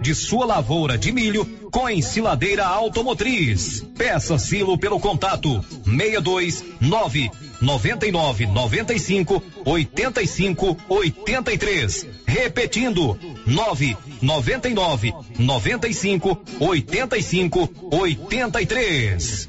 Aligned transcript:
de 0.00 0.14
sua 0.14 0.46
lavoura 0.46 0.96
de 0.96 1.12
milho 1.12 1.44
com 1.70 1.88
ensiladeira 1.88 2.64
automotriz. 2.64 3.84
Peça 3.96 4.38
silo 4.38 4.78
pelo 4.78 5.00
contato 5.00 5.64
62 5.84 6.64
9 6.80 7.30
99 7.60 8.46
95 8.46 9.42
85 9.64 10.76
83. 10.88 12.06
Repetindo 12.26 13.18
9 13.46 13.96
99 14.20 15.14
95 15.38 16.42
85 16.60 17.70
83. 17.90 19.48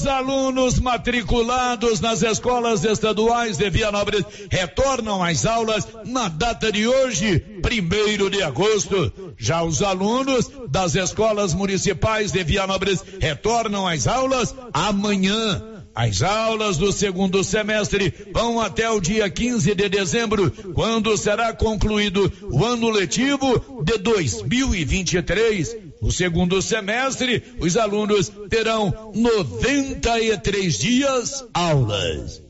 Os 0.00 0.06
alunos 0.06 0.80
matriculados 0.80 2.00
nas 2.00 2.22
escolas 2.22 2.82
estaduais 2.84 3.58
de 3.58 3.68
Vianópolis 3.68 4.24
retornam 4.50 5.22
às 5.22 5.44
aulas 5.44 5.86
na 6.06 6.26
data 6.26 6.72
de 6.72 6.88
hoje, 6.88 7.38
primeiro 7.60 8.30
de 8.30 8.42
agosto. 8.42 9.12
Já 9.36 9.62
os 9.62 9.82
alunos 9.82 10.50
das 10.70 10.94
escolas 10.94 11.52
municipais 11.52 12.32
de 12.32 12.42
Vianópolis 12.42 13.04
retornam 13.20 13.86
às 13.86 14.06
aulas 14.06 14.54
amanhã. 14.72 15.62
As 15.94 16.22
aulas 16.22 16.78
do 16.78 16.90
segundo 16.92 17.44
semestre 17.44 18.14
vão 18.32 18.58
até 18.58 18.88
o 18.88 19.00
dia 19.00 19.28
15 19.28 19.74
de 19.74 19.86
dezembro, 19.86 20.50
quando 20.72 21.14
será 21.18 21.52
concluído 21.52 22.32
o 22.50 22.64
ano 22.64 22.88
letivo 22.88 23.82
de 23.84 23.98
2023. 23.98 25.89
No 26.00 26.10
segundo 26.10 26.62
semestre, 26.62 27.42
os 27.58 27.76
alunos 27.76 28.30
terão 28.48 29.12
93 29.14 30.78
dias 30.78 31.44
aulas. 31.52 32.40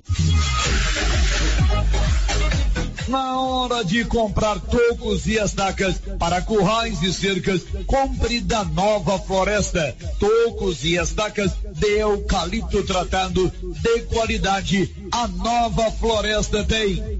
Na 3.10 3.40
hora 3.40 3.84
de 3.84 4.04
comprar 4.04 4.60
tocos 4.60 5.26
e 5.26 5.36
estacas 5.36 6.00
para 6.16 6.40
currais 6.42 7.02
e 7.02 7.12
cercas, 7.12 7.62
compre 7.84 8.40
da 8.40 8.64
Nova 8.64 9.18
Floresta. 9.18 9.96
Tocos 10.20 10.84
e 10.84 10.94
estacas 10.94 11.50
de 11.74 11.98
eucalipto 11.98 12.84
tratado 12.84 13.52
de 13.82 14.02
qualidade. 14.02 14.94
A 15.10 15.26
Nova 15.26 15.90
Floresta 15.90 16.62
tem. 16.62 17.19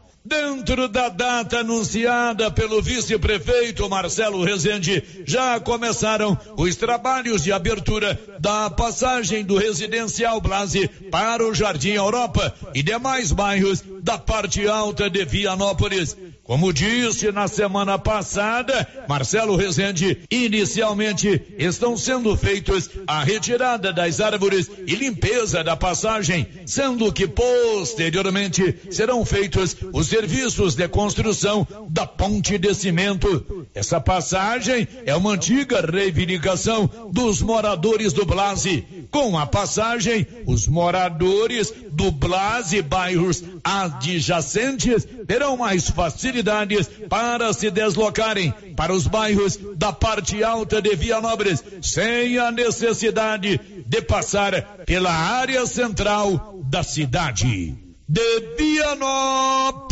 Dentro 0.31 0.87
da 0.87 1.09
data 1.09 1.59
anunciada 1.59 2.49
pelo 2.49 2.81
vice-prefeito 2.81 3.89
Marcelo 3.89 4.45
Rezende, 4.45 5.03
já 5.25 5.59
começaram 5.59 6.39
os 6.55 6.73
trabalhos 6.77 7.43
de 7.43 7.51
abertura 7.51 8.17
da 8.39 8.69
passagem 8.69 9.43
do 9.43 9.57
residencial 9.57 10.39
Blase 10.39 10.87
para 11.11 11.45
o 11.45 11.53
Jardim 11.53 11.91
Europa 11.91 12.55
e 12.73 12.81
demais 12.81 13.33
bairros 13.33 13.83
da 14.01 14.17
parte 14.17 14.65
alta 14.65 15.09
de 15.09 15.25
Vianópolis. 15.25 16.15
Como 16.43 16.73
disse 16.73 17.31
na 17.31 17.47
semana 17.47 17.99
passada, 17.99 18.87
Marcelo 19.07 19.55
Rezende, 19.55 20.17
inicialmente 20.29 21.39
estão 21.57 21.95
sendo 21.95 22.35
feitos 22.35 22.89
a 23.05 23.23
retirada 23.23 23.93
das 23.93 24.19
árvores 24.19 24.69
e 24.87 24.95
limpeza 24.95 25.63
da 25.63 25.77
passagem, 25.77 26.47
sendo 26.65 27.13
que 27.13 27.27
posteriormente 27.27 28.75
serão 28.89 29.23
feitos 29.23 29.77
os 29.93 30.07
serviços 30.07 30.73
de 30.73 30.87
construção 30.87 31.65
da 31.87 32.07
ponte 32.07 32.57
de 32.57 32.73
cimento. 32.73 33.67
Essa 33.73 34.01
passagem 34.01 34.87
é 35.05 35.15
uma 35.15 35.33
antiga 35.33 35.79
reivindicação 35.79 36.89
dos 37.11 37.41
moradores 37.41 38.13
do 38.13 38.25
Blase. 38.25 38.83
Com 39.11 39.37
a 39.37 39.45
passagem, 39.45 40.25
os 40.47 40.67
moradores 40.67 41.71
do 41.91 42.09
Blase 42.09 42.81
bairros 42.81 43.43
adjacentes 43.63 45.07
terão 45.27 45.55
mais 45.55 45.89
facilidades 46.31 46.87
para 47.09 47.51
se 47.53 47.69
deslocarem 47.69 48.51
para 48.75 48.93
os 48.93 49.05
bairros 49.05 49.59
da 49.75 49.91
parte 49.91 50.41
alta 50.43 50.81
de 50.81 50.95
Vianópolis, 50.95 51.61
sem 51.81 52.37
a 52.37 52.49
necessidade 52.51 53.59
de 53.85 54.01
passar 54.01 54.83
pela 54.85 55.11
área 55.11 55.65
central 55.65 56.61
da 56.69 56.81
cidade. 56.83 57.75
De 58.07 58.55
Vianópolis, 58.57 59.89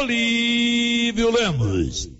Olívio 0.00 1.30
Lemos. 1.30 2.19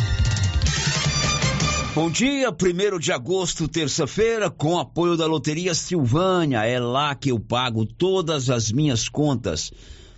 Bom 1.93 2.09
dia, 2.09 2.53
primeiro 2.53 2.97
de 2.97 3.11
agosto, 3.11 3.67
terça-feira, 3.67 4.49
com 4.49 4.79
apoio 4.79 5.17
da 5.17 5.25
Loteria 5.25 5.73
Silvânia. 5.73 6.63
É 6.63 6.79
lá 6.79 7.13
que 7.13 7.29
eu 7.29 7.37
pago 7.37 7.85
todas 7.85 8.49
as 8.49 8.71
minhas 8.71 9.09
contas. 9.09 9.73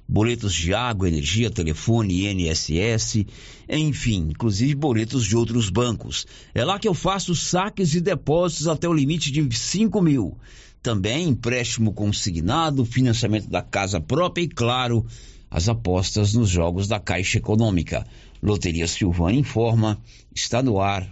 Boletos 0.07 0.53
de 0.53 0.71
água, 0.71 1.07
energia, 1.07 1.49
telefone, 1.49 2.27
INSS, 2.27 3.25
enfim, 3.67 4.27
inclusive 4.29 4.75
boletos 4.75 5.25
de 5.25 5.35
outros 5.35 5.71
bancos. 5.71 6.27
É 6.53 6.63
lá 6.63 6.77
que 6.77 6.87
eu 6.87 6.93
faço 6.93 7.33
saques 7.33 7.95
e 7.95 8.01
depósitos 8.01 8.67
até 8.67 8.87
o 8.87 8.93
limite 8.93 9.31
de 9.31 9.57
5 9.57 9.99
mil. 9.99 10.37
Também 10.79 11.27
empréstimo 11.27 11.91
consignado, 11.91 12.85
financiamento 12.85 13.49
da 13.49 13.63
casa 13.63 13.99
própria 13.99 14.43
e, 14.43 14.47
claro, 14.47 15.03
as 15.49 15.67
apostas 15.67 16.35
nos 16.35 16.49
jogos 16.49 16.87
da 16.87 16.99
Caixa 16.99 17.39
Econômica. 17.39 18.05
Loteria 18.43 18.87
Silvânia 18.87 19.39
informa, 19.39 19.99
está 20.35 20.61
no 20.61 20.79
ar 20.79 21.11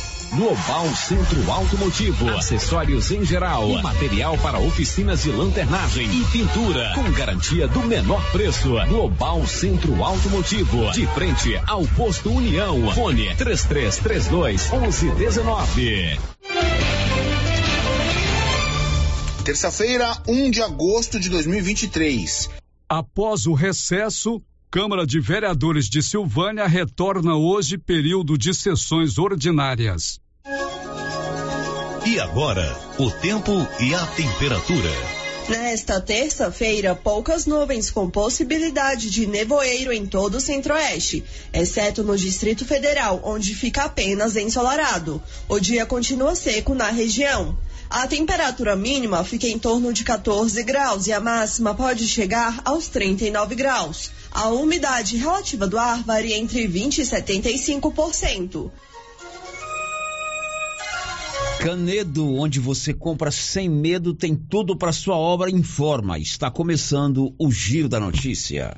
Global 0.33 0.87
Centro 0.95 1.51
Automotivo, 1.51 2.29
acessórios 2.29 3.11
em 3.11 3.25
geral, 3.25 3.69
e 3.69 3.81
material 3.81 4.37
para 4.37 4.59
oficinas 4.59 5.23
de 5.23 5.29
lanternagem 5.29 6.09
e 6.09 6.23
pintura, 6.31 6.93
com 6.95 7.11
garantia 7.11 7.67
do 7.67 7.81
menor 7.81 8.23
preço. 8.31 8.69
Global 8.87 9.45
Centro 9.45 10.01
Automotivo, 10.01 10.89
de 10.93 11.05
frente 11.07 11.59
ao 11.67 11.85
posto 11.85 12.31
União. 12.31 12.93
Fone 12.93 13.35
3332 13.35 14.71
1119. 14.71 16.17
Terça-feira, 19.43 20.17
1 20.25 20.49
de 20.49 20.61
agosto 20.61 21.19
de 21.19 21.29
2023. 21.29 22.49
Após 22.87 23.47
o 23.47 23.53
recesso, 23.53 24.41
Câmara 24.71 25.05
de 25.05 25.19
Vereadores 25.19 25.89
de 25.89 26.01
Silvânia 26.01 26.65
retorna 26.65 27.35
hoje 27.35 27.77
período 27.77 28.37
de 28.37 28.53
sessões 28.53 29.17
ordinárias. 29.17 30.17
E 32.05 32.17
agora, 32.17 32.79
o 32.97 33.11
tempo 33.11 33.51
e 33.81 33.93
a 33.93 34.07
temperatura. 34.07 34.89
Nesta 35.49 35.99
terça-feira, 35.99 36.95
poucas 36.95 37.45
nuvens 37.45 37.91
com 37.91 38.09
possibilidade 38.09 39.09
de 39.09 39.27
nevoeiro 39.27 39.91
em 39.91 40.05
todo 40.05 40.35
o 40.35 40.39
centro-oeste, 40.39 41.21
exceto 41.51 42.01
no 42.01 42.17
Distrito 42.17 42.63
Federal, 42.63 43.19
onde 43.25 43.53
fica 43.53 43.83
apenas 43.83 44.37
ensolarado. 44.37 45.21
O 45.49 45.59
dia 45.59 45.85
continua 45.85 46.33
seco 46.33 46.73
na 46.73 46.89
região. 46.89 47.57
A 47.89 48.07
temperatura 48.07 48.73
mínima 48.73 49.21
fica 49.25 49.47
em 49.47 49.59
torno 49.59 49.91
de 49.91 50.05
14 50.05 50.63
graus 50.63 51.07
e 51.07 51.11
a 51.11 51.19
máxima 51.19 51.75
pode 51.75 52.07
chegar 52.07 52.61
aos 52.63 52.87
39 52.87 53.53
graus. 53.53 54.09
A 54.31 54.47
umidade 54.49 55.17
relativa 55.17 55.67
do 55.67 55.77
ar 55.77 56.03
varia 56.03 56.37
entre 56.37 56.65
20 56.65 56.99
e 56.99 57.01
75%. 57.03 58.71
Canedo, 61.59 62.33
onde 62.33 62.59
você 62.59 62.91
compra 62.91 63.29
sem 63.29 63.69
medo, 63.69 64.15
tem 64.15 64.35
tudo 64.35 64.75
para 64.75 64.91
sua 64.91 65.15
obra, 65.15 65.51
informa. 65.51 66.17
Está 66.17 66.49
começando 66.49 67.35
o 67.37 67.51
Giro 67.51 67.87
da 67.87 67.99
Notícia. 67.99 68.75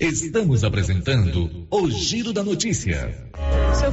Estamos 0.00 0.64
apresentando 0.64 1.66
o 1.70 1.88
Giro 1.88 2.32
da 2.32 2.42
Notícia. 2.42 3.16
Se 3.78 3.84
eu 3.84 3.92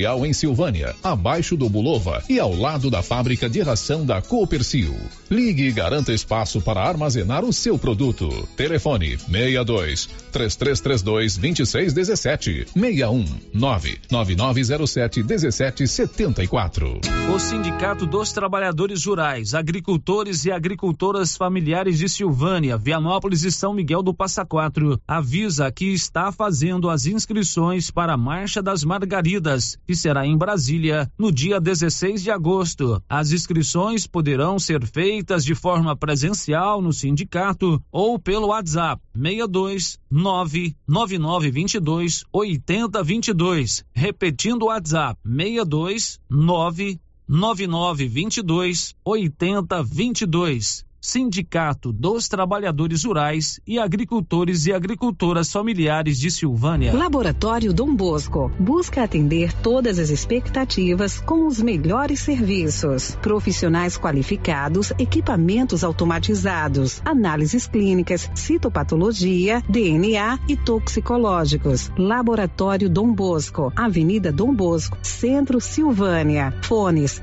Industrial 0.00 0.24
em 0.24 0.32
Silvânia, 0.32 0.96
abaixo 1.02 1.56
do 1.58 1.68
Bulova 1.68 2.22
e 2.26 2.40
ao 2.40 2.54
lado 2.54 2.90
da 2.90 3.02
fábrica 3.02 3.50
de 3.50 3.60
ração 3.60 4.06
da 4.06 4.22
Coopercil. 4.22 4.96
Ligue 5.30 5.64
e 5.64 5.72
garanta 5.72 6.10
espaço 6.10 6.60
para 6.62 6.80
armazenar 6.80 7.44
o 7.44 7.52
seu 7.52 7.78
produto. 7.78 8.48
Telefone 8.56 9.18
62 9.18 10.08
3332 10.32 11.36
2617 11.36 12.66
61 12.72 13.24
99907 13.52 15.22
1774. 15.22 17.00
O 17.34 17.38
Sindicato 17.38 18.06
dos 18.06 18.32
Trabalhadores 18.32 19.04
Rurais, 19.04 19.52
Agricultores 19.54 20.46
e 20.46 20.50
Agricultoras 20.50 21.36
Familiares 21.36 21.98
de 21.98 22.08
Silvânia, 22.08 22.78
Vianópolis 22.78 23.44
e 23.44 23.52
São 23.52 23.74
Miguel 23.74 24.02
do 24.02 24.14
Passa 24.14 24.46
Quatro 24.46 24.98
avisa 25.06 25.70
que 25.70 25.92
está 25.92 26.32
fazendo 26.32 26.88
as 26.88 27.04
inscrições 27.04 27.90
para 27.90 28.14
a 28.14 28.16
Marcha 28.16 28.62
das 28.62 28.82
Margaridas 28.82 29.78
que 29.90 29.96
será 29.96 30.24
em 30.24 30.38
Brasília 30.38 31.10
no 31.18 31.32
dia 31.32 31.60
16 31.60 32.22
de 32.22 32.30
agosto. 32.30 33.02
As 33.08 33.32
inscrições 33.32 34.06
poderão 34.06 34.56
ser 34.56 34.86
feitas 34.86 35.44
de 35.44 35.52
forma 35.52 35.96
presencial 35.96 36.80
no 36.80 36.92
sindicato 36.92 37.82
ou 37.90 38.16
pelo 38.16 38.50
WhatsApp 38.50 39.02
62 39.12 39.98
99922 40.08 42.24
8022. 42.32 43.84
Repetindo 43.92 44.62
o 44.62 44.66
WhatsApp 44.66 45.18
62 45.26 46.20
99922 46.30 48.94
8022. 49.04 50.89
Sindicato 51.00 51.92
dos 51.92 52.28
Trabalhadores 52.28 53.04
Rurais 53.04 53.58
e 53.66 53.78
Agricultores 53.78 54.66
e 54.66 54.72
Agricultoras 54.72 55.50
Familiares 55.50 56.18
de 56.18 56.30
Silvânia. 56.30 56.92
Laboratório 56.92 57.72
Dom 57.72 57.94
Bosco 57.94 58.52
busca 58.58 59.02
atender 59.02 59.52
todas 59.62 59.98
as 59.98 60.10
expectativas 60.10 61.18
com 61.18 61.46
os 61.46 61.60
melhores 61.62 62.20
serviços. 62.20 63.16
Profissionais 63.22 63.96
qualificados, 63.96 64.92
equipamentos 64.98 65.82
automatizados, 65.82 67.00
análises 67.04 67.66
clínicas, 67.66 68.30
citopatologia, 68.34 69.62
DNA 69.68 70.38
e 70.48 70.56
toxicológicos. 70.56 71.90
Laboratório 71.96 72.90
Dom 72.90 73.12
Bosco, 73.12 73.72
Avenida 73.74 74.30
Dom 74.30 74.54
Bosco, 74.54 74.98
Centro 75.02 75.60
Silvânia. 75.60 76.54
Fones 76.62 77.22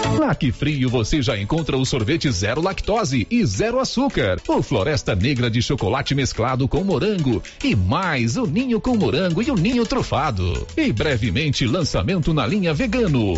Que 0.41 0.51
Frio 0.51 0.89
você 0.89 1.21
já 1.21 1.37
encontra 1.37 1.77
o 1.77 1.85
sorvete 1.85 2.31
zero 2.31 2.63
lactose 2.63 3.27
e 3.29 3.45
zero 3.45 3.79
açúcar, 3.79 4.41
o 4.47 4.63
Floresta 4.63 5.13
Negra 5.13 5.51
de 5.51 5.61
chocolate 5.61 6.15
mesclado 6.15 6.67
com 6.67 6.83
morango 6.83 7.43
e 7.63 7.75
mais 7.75 8.37
o 8.37 8.47
ninho 8.47 8.81
com 8.81 8.97
morango 8.97 9.43
e 9.43 9.51
o 9.51 9.55
ninho 9.55 9.85
trufado. 9.85 10.65
E 10.75 10.91
brevemente 10.91 11.67
lançamento 11.67 12.33
na 12.33 12.47
linha 12.47 12.73
vegano. 12.73 13.33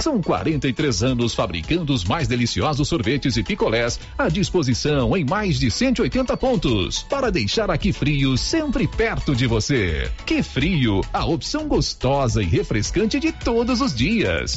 São 0.00 0.20
43 0.20 1.04
anos 1.04 1.34
fabricando 1.34 1.94
os 1.94 2.02
mais 2.02 2.26
deliciosos 2.26 2.88
sorvetes 2.88 3.36
e 3.36 3.44
picolés 3.44 4.00
à 4.18 4.28
disposição 4.28 5.16
em 5.16 5.24
mais 5.24 5.56
de 5.60 5.70
180 5.70 6.36
pontos 6.36 7.04
para 7.04 7.30
deixar 7.30 7.70
aqui 7.70 7.92
frio 7.92 8.36
sempre 8.36 8.88
perto 8.88 9.36
de 9.36 9.46
você. 9.46 10.10
Que 10.26 10.42
frio, 10.42 11.00
a 11.12 11.24
opção 11.24 11.68
gostosa 11.68 12.42
e 12.42 12.46
refrescante 12.46 13.20
de 13.20 13.30
todos 13.30 13.80
os 13.80 13.94
dias. 13.94 14.56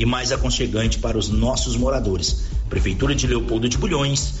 e 0.00 0.06
mais 0.06 0.32
aconchegante 0.32 0.98
para 0.98 1.18
os 1.18 1.28
nossos 1.28 1.76
moradores. 1.76 2.46
Prefeitura 2.70 3.14
de 3.14 3.26
Leopoldo 3.26 3.68
de 3.68 3.76
Bulhões, 3.76 4.40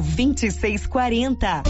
2640. 0.00 1.62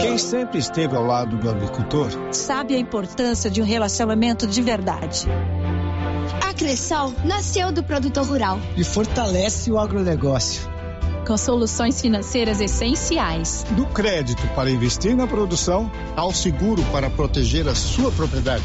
Quem 0.00 0.18
sempre 0.18 0.58
esteve 0.58 0.94
ao 0.96 1.04
lado 1.04 1.36
do 1.36 1.50
agricultor 1.50 2.08
sabe 2.32 2.74
a 2.74 2.78
importância 2.78 3.50
de 3.50 3.60
um 3.60 3.64
relacionamento 3.64 4.46
de 4.46 4.62
verdade. 4.62 5.26
A 6.46 6.54
Cressol 6.54 7.12
nasceu 7.24 7.72
do 7.72 7.82
produtor 7.82 8.26
rural 8.26 8.58
e 8.76 8.84
fortalece 8.84 9.70
o 9.70 9.78
agronegócio. 9.78 10.62
Com 11.26 11.36
soluções 11.36 12.00
financeiras 12.00 12.60
essenciais. 12.60 13.66
Do 13.70 13.84
crédito 13.86 14.46
para 14.54 14.70
investir 14.70 15.16
na 15.16 15.26
produção 15.26 15.90
ao 16.14 16.32
seguro 16.32 16.82
para 16.92 17.10
proteger 17.10 17.66
a 17.68 17.74
sua 17.74 18.12
propriedade. 18.12 18.64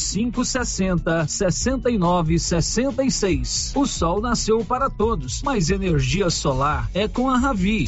60 0.01 1.27
69 1.27 2.39
66. 2.39 3.73
O 3.75 3.85
sol 3.85 4.21
nasceu 4.21 4.63
para 4.65 4.89
todos, 4.89 5.41
mas 5.43 5.69
energia 5.69 6.29
solar 6.29 6.89
é 6.93 7.07
com 7.07 7.29
a 7.29 7.37
Ravi. 7.37 7.85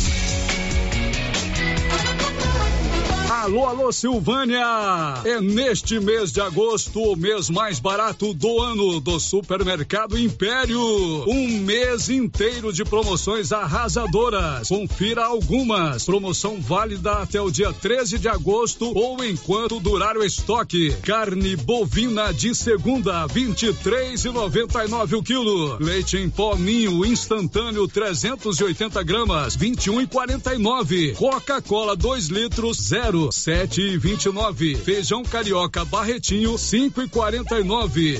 Alô, 3.43 3.65
alô, 3.65 3.91
Silvânia! 3.91 5.21
É 5.25 5.41
neste 5.41 5.99
mês 5.99 6.31
de 6.31 6.39
agosto 6.39 6.97
o 7.11 7.13
mês 7.13 7.49
mais 7.49 7.77
barato 7.77 8.33
do 8.33 8.61
ano 8.61 9.01
do 9.01 9.19
Supermercado 9.19 10.17
Império. 10.17 10.79
Um 11.27 11.57
mês 11.57 12.07
inteiro 12.09 12.71
de 12.71 12.85
promoções 12.85 13.51
arrasadoras. 13.51 14.69
Confira 14.69 15.25
algumas. 15.25 16.05
Promoção 16.05 16.61
válida 16.61 17.11
até 17.15 17.41
o 17.41 17.51
dia 17.51 17.73
13 17.73 18.17
de 18.17 18.29
agosto 18.29 18.97
ou 18.97 19.21
enquanto 19.25 19.77
durar 19.77 20.15
o 20.15 20.23
estoque. 20.23 20.95
Carne 21.03 21.57
bovina 21.57 22.31
de 22.31 22.55
segunda, 22.55 23.27
23,99 23.27 25.17
o 25.17 25.21
quilo. 25.21 25.77
Leite 25.81 26.15
em 26.15 26.29
pó 26.29 26.55
ninho 26.55 27.05
instantâneo 27.05 27.89
380 27.89 29.03
gramas, 29.03 29.57
21,49. 29.57 31.15
Coca-Cola 31.17 31.93
2 31.93 32.27
litros, 32.27 32.77
zero 32.77 33.32
sete 33.33 33.81
e 33.81 33.97
vinte 33.97 34.25
e 34.25 34.31
nove. 34.31 34.75
Feijão 34.75 35.23
carioca 35.23 35.83
barretinho 35.83 36.55
cinco 36.55 37.01
e 37.01 37.09
quarenta 37.09 37.59
e 37.59 37.63
nove. 37.63 38.19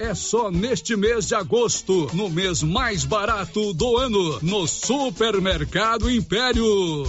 É 0.00 0.12
só 0.14 0.50
neste 0.50 0.96
mês 0.96 1.28
de 1.28 1.34
agosto, 1.36 2.10
no 2.12 2.28
mês 2.28 2.60
mais 2.62 3.04
barato 3.04 3.72
do 3.72 3.96
ano, 3.96 4.40
no 4.42 4.66
Supermercado 4.66 6.10
Império. 6.10 7.04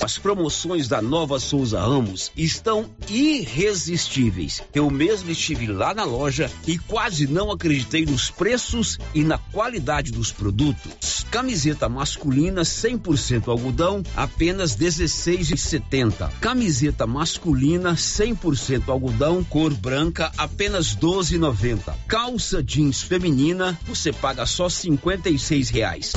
As 0.00 0.16
promoções 0.16 0.86
da 0.86 1.02
Nova 1.02 1.40
Souza 1.40 1.80
Ramos 1.80 2.30
estão 2.36 2.88
irresistíveis. 3.10 4.62
Eu 4.72 4.88
mesmo 4.90 5.30
estive 5.30 5.66
lá 5.66 5.92
na 5.92 6.04
loja 6.04 6.50
e 6.66 6.78
quase 6.78 7.26
não 7.26 7.50
acreditei 7.50 8.06
nos 8.06 8.30
preços 8.30 8.96
e 9.12 9.24
na 9.24 9.38
qualidade 9.38 10.12
dos 10.12 10.30
produtos. 10.30 11.17
Camiseta 11.30 11.88
masculina 11.88 12.62
100% 12.62 13.48
algodão, 13.48 14.02
apenas 14.16 14.76
16,70. 14.76 16.30
Camiseta 16.40 17.06
masculina 17.06 17.94
100% 17.94 18.88
algodão, 18.88 19.44
cor 19.44 19.74
branca, 19.74 20.32
apenas 20.38 20.96
12,90. 20.96 21.94
Calça 22.06 22.62
jeans 22.62 23.02
feminina, 23.02 23.78
você 23.86 24.12
paga 24.12 24.46
só 24.46 24.68
56 24.68 25.70
reais. 25.70 26.12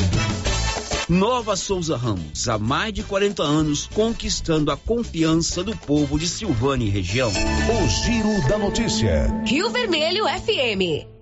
Nova 1.10 1.58
Souza 1.58 1.98
Ramos, 1.98 2.48
há 2.48 2.58
mais 2.58 2.94
de 2.94 3.04
40 3.04 3.44
anos, 3.44 3.86
conquistando 3.94 4.72
a 4.72 4.78
confiança 4.78 5.62
do 5.62 5.76
povo 5.76 6.18
de 6.18 6.26
Silvânia 6.26 6.86
e 6.86 6.90
região. 6.90 7.30
O 7.30 7.88
Giro 7.90 8.48
da 8.48 8.58
Notícia. 8.58 9.28
Rio 9.46 9.70
Vermelho 9.72 10.24
FM. 10.26 11.21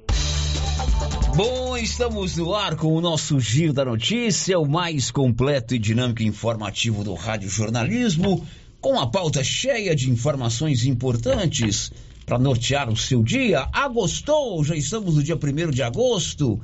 Bom, 1.35 1.77
estamos 1.77 2.35
no 2.37 2.53
ar 2.53 2.75
com 2.75 2.93
o 2.93 3.01
nosso 3.01 3.39
Giro 3.39 3.71
da 3.71 3.85
Notícia, 3.85 4.59
o 4.59 4.67
mais 4.67 5.09
completo 5.09 5.73
e 5.73 5.79
dinâmico 5.79 6.23
informativo 6.23 7.03
do 7.03 7.13
Rádio 7.13 7.49
Jornalismo, 7.49 8.45
com 8.81 8.99
a 8.99 9.07
pauta 9.07 9.43
cheia 9.43 9.95
de 9.95 10.09
informações 10.09 10.85
importantes 10.85 11.91
para 12.25 12.37
nortear 12.37 12.89
o 12.89 12.97
seu 12.97 13.23
dia. 13.23 13.67
Agostou, 13.71 14.63
já 14.63 14.75
estamos 14.75 15.15
no 15.15 15.23
dia 15.23 15.35
1 15.35 15.71
de 15.71 15.81
agosto. 15.81 16.59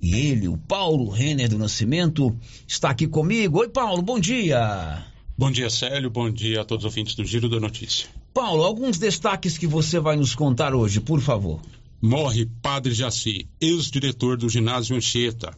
E 0.00 0.14
ele, 0.14 0.48
o 0.48 0.56
Paulo 0.56 1.08
Renner 1.08 1.48
do 1.48 1.58
Nascimento, 1.58 2.36
está 2.66 2.90
aqui 2.90 3.06
comigo. 3.06 3.60
Oi, 3.60 3.68
Paulo, 3.68 4.02
bom 4.02 4.18
dia. 4.18 5.04
Bom 5.38 5.50
dia, 5.50 5.70
Célio. 5.70 6.10
Bom 6.10 6.30
dia 6.30 6.62
a 6.62 6.64
todos 6.64 6.84
os 6.84 6.90
ouvintes 6.90 7.14
do 7.14 7.24
Giro 7.24 7.48
da 7.48 7.60
Notícia. 7.60 8.08
Paulo, 8.32 8.64
alguns 8.64 8.98
destaques 8.98 9.56
que 9.56 9.66
você 9.66 9.98
vai 9.98 10.16
nos 10.16 10.34
contar 10.34 10.74
hoje, 10.74 11.00
por 11.00 11.20
favor. 11.20 11.60
Morre 12.06 12.46
Padre 12.62 12.94
Jaci, 12.94 13.48
ex-diretor 13.60 14.36
do 14.36 14.48
ginásio 14.48 14.94
Anchieta. 14.94 15.52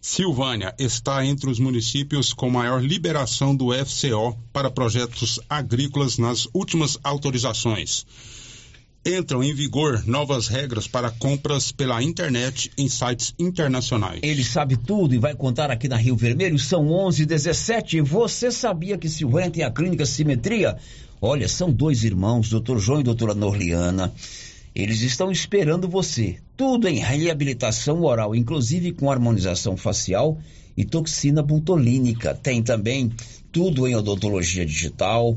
Silvânia 0.00 0.74
está 0.78 1.26
entre 1.26 1.50
os 1.50 1.58
municípios 1.58 2.32
com 2.32 2.48
maior 2.48 2.82
liberação 2.82 3.54
do 3.54 3.66
FCO 3.70 4.34
para 4.50 4.70
projetos 4.70 5.38
agrícolas 5.46 6.16
nas 6.16 6.48
últimas 6.54 6.98
autorizações 7.04 8.06
entram 9.04 9.42
em 9.42 9.54
vigor 9.54 10.06
novas 10.06 10.46
regras 10.46 10.86
para 10.86 11.10
compras 11.10 11.72
pela 11.72 12.02
internet 12.02 12.70
em 12.76 12.86
sites 12.86 13.34
internacionais. 13.38 14.20
Ele 14.22 14.44
sabe 14.44 14.76
tudo 14.76 15.14
e 15.14 15.18
vai 15.18 15.34
contar 15.34 15.70
aqui 15.70 15.88
na 15.88 15.96
Rio 15.96 16.16
Vermelho. 16.16 16.58
São 16.58 16.90
11 16.90 17.24
17 17.24 18.02
Você 18.02 18.52
sabia 18.52 18.98
que 18.98 19.08
Silvânia 19.08 19.50
tem 19.50 19.64
a 19.64 19.70
clínica 19.70 20.04
Simetria? 20.04 20.76
Olha, 21.18 21.48
são 21.48 21.70
dois 21.70 22.04
irmãos, 22.04 22.50
doutor 22.50 22.78
João 22.78 23.00
e 23.00 23.04
doutora 23.04 23.34
Norliana. 23.34 24.12
Eles 24.74 25.02
estão 25.02 25.30
esperando 25.30 25.88
você. 25.88 26.38
Tudo 26.56 26.88
em 26.88 26.98
reabilitação 26.98 28.02
oral, 28.02 28.34
inclusive 28.34 28.92
com 28.92 29.10
harmonização 29.10 29.76
facial 29.76 30.38
e 30.76 30.84
toxina 30.84 31.42
butolínica. 31.42 32.34
Tem 32.34 32.62
também 32.62 33.12
tudo 33.50 33.88
em 33.88 33.96
odontologia 33.96 34.64
digital, 34.64 35.36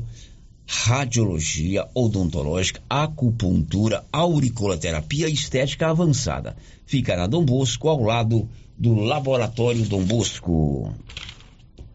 radiologia 0.66 1.86
odontológica, 1.94 2.80
acupuntura, 2.88 4.04
auriculoterapia 4.12 5.28
e 5.28 5.34
estética 5.34 5.88
avançada. 5.88 6.56
Fica 6.86 7.16
na 7.16 7.26
Dom 7.26 7.44
Bosco, 7.44 7.88
ao 7.88 8.02
lado 8.02 8.48
do 8.78 8.94
Laboratório 8.94 9.84
Dom 9.84 10.02
Bosco. 10.02 10.92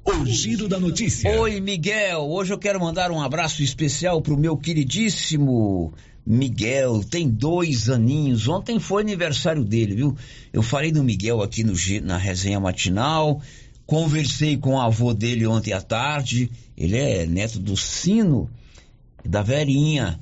O 0.06 0.26
giro 0.26 0.68
da 0.68 0.80
notícia. 0.80 1.40
Oi, 1.40 1.60
Miguel. 1.60 2.22
Hoje 2.22 2.52
eu 2.52 2.58
quero 2.58 2.80
mandar 2.80 3.12
um 3.12 3.22
abraço 3.22 3.62
especial 3.62 4.22
pro 4.22 4.38
meu 4.38 4.58
queridíssimo 4.58 5.94
Miguel. 6.30 7.04
Tem 7.04 7.28
dois 7.28 7.90
aninhos. 7.90 8.48
Ontem 8.48 8.80
foi 8.80 9.02
aniversário 9.02 9.64
dele, 9.64 9.96
viu? 9.96 10.16
Eu 10.54 10.62
falei 10.62 10.92
do 10.92 11.04
Miguel 11.04 11.42
aqui 11.42 11.64
no, 11.64 11.74
na 12.04 12.18
resenha 12.18 12.60
matinal. 12.60 13.42
Conversei 13.88 14.56
com 14.56 14.76
o 14.76 14.80
avô 14.80 15.12
dele 15.12 15.48
ontem 15.48 15.74
à 15.74 15.82
tarde. 15.82 16.52
Ele 16.78 16.96
é 16.96 17.26
neto 17.26 17.58
do 17.58 17.76
Sino 17.76 18.48
da 19.26 19.42
Verinha. 19.42 20.20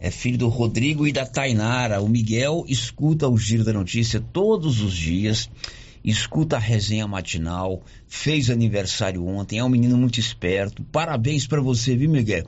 É 0.00 0.10
filho 0.10 0.38
do 0.38 0.48
Rodrigo 0.48 1.06
e 1.06 1.12
da 1.12 1.24
Tainara. 1.24 2.02
O 2.02 2.08
Miguel 2.08 2.64
escuta 2.66 3.28
o 3.28 3.38
Giro 3.38 3.62
da 3.62 3.72
Notícia 3.72 4.20
todos 4.20 4.80
os 4.80 4.94
dias, 4.94 5.50
escuta 6.04 6.54
a 6.54 6.60
resenha 6.60 7.06
matinal, 7.06 7.82
fez 8.06 8.48
aniversário 8.48 9.26
ontem, 9.26 9.58
é 9.58 9.64
um 9.64 9.68
menino 9.68 9.96
muito 9.96 10.20
esperto. 10.20 10.84
Parabéns 10.84 11.48
para 11.48 11.60
você, 11.60 11.96
viu, 11.96 12.10
Miguel? 12.10 12.46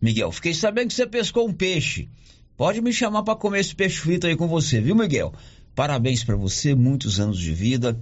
Miguel, 0.00 0.30
fiquei 0.30 0.54
sabendo 0.54 0.88
que 0.88 0.94
você 0.94 1.06
pescou 1.06 1.48
um 1.48 1.52
peixe. 1.52 2.08
Pode 2.56 2.80
me 2.80 2.92
chamar 2.92 3.22
para 3.22 3.36
comer 3.36 3.60
esse 3.60 3.74
peixe 3.74 3.98
frito 3.98 4.26
aí 4.26 4.36
com 4.36 4.46
você, 4.46 4.80
viu, 4.80 4.94
Miguel? 4.94 5.32
Parabéns 5.74 6.24
para 6.24 6.36
você, 6.36 6.74
muitos 6.74 7.20
anos 7.20 7.38
de 7.38 7.52
vida, 7.52 7.98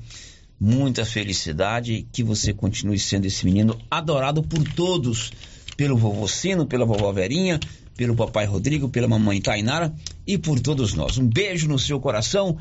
muita 0.60 1.04
felicidade, 1.04 2.06
que 2.12 2.22
você 2.22 2.52
continue 2.52 2.98
sendo 2.98 3.26
esse 3.26 3.44
menino 3.44 3.76
adorado 3.90 4.42
por 4.42 4.62
todos 4.74 5.32
pelo 5.76 5.96
vovô 5.96 6.28
Sino, 6.28 6.66
pela 6.66 6.86
vovó 6.86 7.12
Verinha, 7.12 7.58
pelo 7.96 8.14
papai 8.14 8.46
Rodrigo, 8.46 8.88
pela 8.88 9.08
mamãe 9.08 9.40
Tainara 9.40 9.94
e 10.26 10.38
por 10.38 10.60
todos 10.60 10.94
nós. 10.94 11.18
Um 11.18 11.26
beijo 11.26 11.68
no 11.68 11.78
seu 11.78 12.00
coração. 12.00 12.56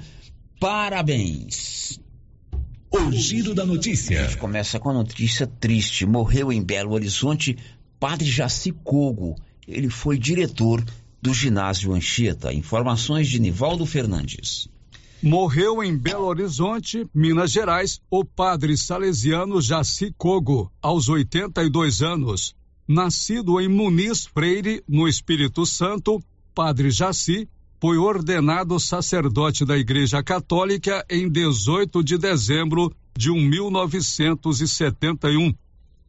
Parabéns. 0.59 1.99
O 2.89 3.11
giro 3.11 3.53
da 3.53 3.65
notícia. 3.65 4.19
A 4.19 4.25
gente 4.25 4.37
começa 4.37 4.79
com 4.79 4.89
a 4.89 4.93
notícia 4.93 5.47
triste. 5.47 6.05
Morreu 6.05 6.51
em 6.51 6.63
Belo 6.63 6.93
Horizonte 6.93 7.57
Padre 8.03 8.29
Jaci 8.29 8.73
Cogo. 8.83 9.35
Ele 9.65 9.89
foi 9.89 10.17
diretor 10.17 10.83
do 11.21 11.33
ginásio 11.33 11.93
Anchieta. 11.93 12.51
Informações 12.51 13.29
de 13.29 13.39
Nivaldo 13.39 13.85
Fernandes. 13.85 14.67
Morreu 15.21 15.81
em 15.81 15.97
Belo 15.97 16.25
Horizonte, 16.25 17.07
Minas 17.15 17.49
Gerais, 17.49 18.01
o 18.11 18.25
padre 18.25 18.75
salesiano 18.75 19.61
Jaci 19.61 20.13
Cogo, 20.17 20.69
aos 20.81 21.07
82 21.07 22.01
anos. 22.01 22.53
Nascido 22.85 23.61
em 23.61 23.69
Muniz 23.69 24.25
Freire, 24.25 24.83
no 24.85 25.07
Espírito 25.07 25.65
Santo, 25.65 26.21
Padre 26.53 26.91
Jaci 26.91 27.47
foi 27.79 27.97
ordenado 27.97 28.77
sacerdote 28.81 29.63
da 29.63 29.77
Igreja 29.77 30.21
Católica 30.21 31.05
em 31.09 31.29
18 31.29 32.03
de 32.03 32.17
dezembro 32.17 32.93
de 33.17 33.31
1971. 33.31 35.55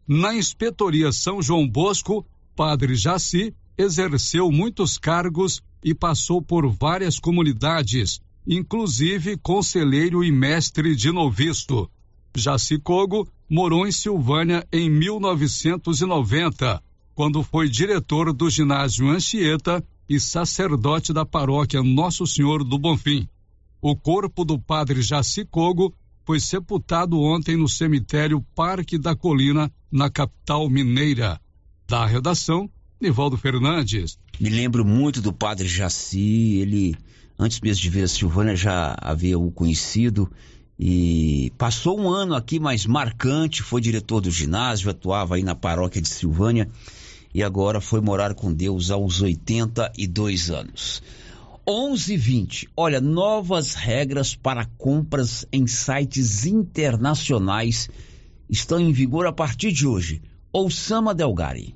Na 0.06 0.34
Inspetoria 0.34 1.10
São 1.12 1.40
João 1.40 1.66
Bosco, 1.66 2.26
Padre 2.54 2.94
Jaci 2.94 3.54
exerceu 3.76 4.52
muitos 4.52 4.98
cargos 4.98 5.62
e 5.82 5.94
passou 5.94 6.42
por 6.42 6.68
várias 6.68 7.18
comunidades, 7.18 8.20
inclusive 8.46 9.38
conselheiro 9.38 10.22
e 10.22 10.30
mestre 10.30 10.94
de 10.94 11.10
noviço. 11.10 11.88
Jaci 12.36 12.78
Cogo 12.78 13.26
morou 13.48 13.86
em 13.86 13.92
Silvânia 13.92 14.66
em 14.70 14.90
1990, 14.90 16.82
quando 17.14 17.42
foi 17.42 17.68
diretor 17.68 18.30
do 18.30 18.50
ginásio 18.50 19.08
Anchieta 19.08 19.82
e 20.06 20.20
sacerdote 20.20 21.14
da 21.14 21.24
paróquia 21.24 21.82
Nosso 21.82 22.26
Senhor 22.26 22.62
do 22.62 22.78
Bonfim. 22.78 23.26
O 23.80 23.96
corpo 23.96 24.44
do 24.44 24.58
padre 24.58 25.00
Jacicogo 25.00 25.94
foi 26.24 26.40
sepultado 26.40 27.20
ontem 27.20 27.56
no 27.56 27.68
cemitério 27.68 28.44
Parque 28.54 28.98
da 28.98 29.14
Colina, 29.14 29.70
na 29.90 30.10
capital 30.10 30.68
mineira. 30.68 31.40
Da 31.86 32.06
redação, 32.06 32.68
Nivaldo 33.00 33.36
Fernandes. 33.36 34.18
Me 34.40 34.48
lembro 34.48 34.84
muito 34.84 35.20
do 35.20 35.32
padre 35.32 35.68
Jaci, 35.68 36.58
ele, 36.60 36.96
antes 37.38 37.60
mesmo 37.60 37.82
de 37.82 37.90
ver 37.90 38.04
a 38.04 38.08
Silvânia, 38.08 38.56
já 38.56 38.96
havia 39.00 39.38
o 39.38 39.52
conhecido 39.52 40.30
e 40.78 41.52
passou 41.58 42.00
um 42.00 42.08
ano 42.08 42.34
aqui 42.34 42.58
mais 42.58 42.86
marcante, 42.86 43.62
foi 43.62 43.80
diretor 43.80 44.20
do 44.20 44.30
ginásio, 44.30 44.90
atuava 44.90 45.36
aí 45.36 45.42
na 45.42 45.54
paróquia 45.54 46.00
de 46.00 46.08
Silvânia 46.08 46.68
e 47.32 47.42
agora 47.42 47.80
foi 47.80 48.00
morar 48.00 48.34
com 48.34 48.52
Deus 48.52 48.90
aos 48.90 49.20
82 49.20 50.50
anos. 50.50 51.02
11:20. 51.66 52.68
Olha, 52.76 53.00
novas 53.00 53.74
regras 53.74 54.34
para 54.34 54.66
compras 54.76 55.46
em 55.50 55.66
sites 55.66 56.44
internacionais 56.44 57.88
estão 58.50 58.78
em 58.78 58.92
vigor 58.92 59.26
a 59.26 59.32
partir 59.32 59.72
de 59.72 59.86
hoje. 59.86 60.20
Ouçama 60.52 61.14
Delgari. 61.14 61.74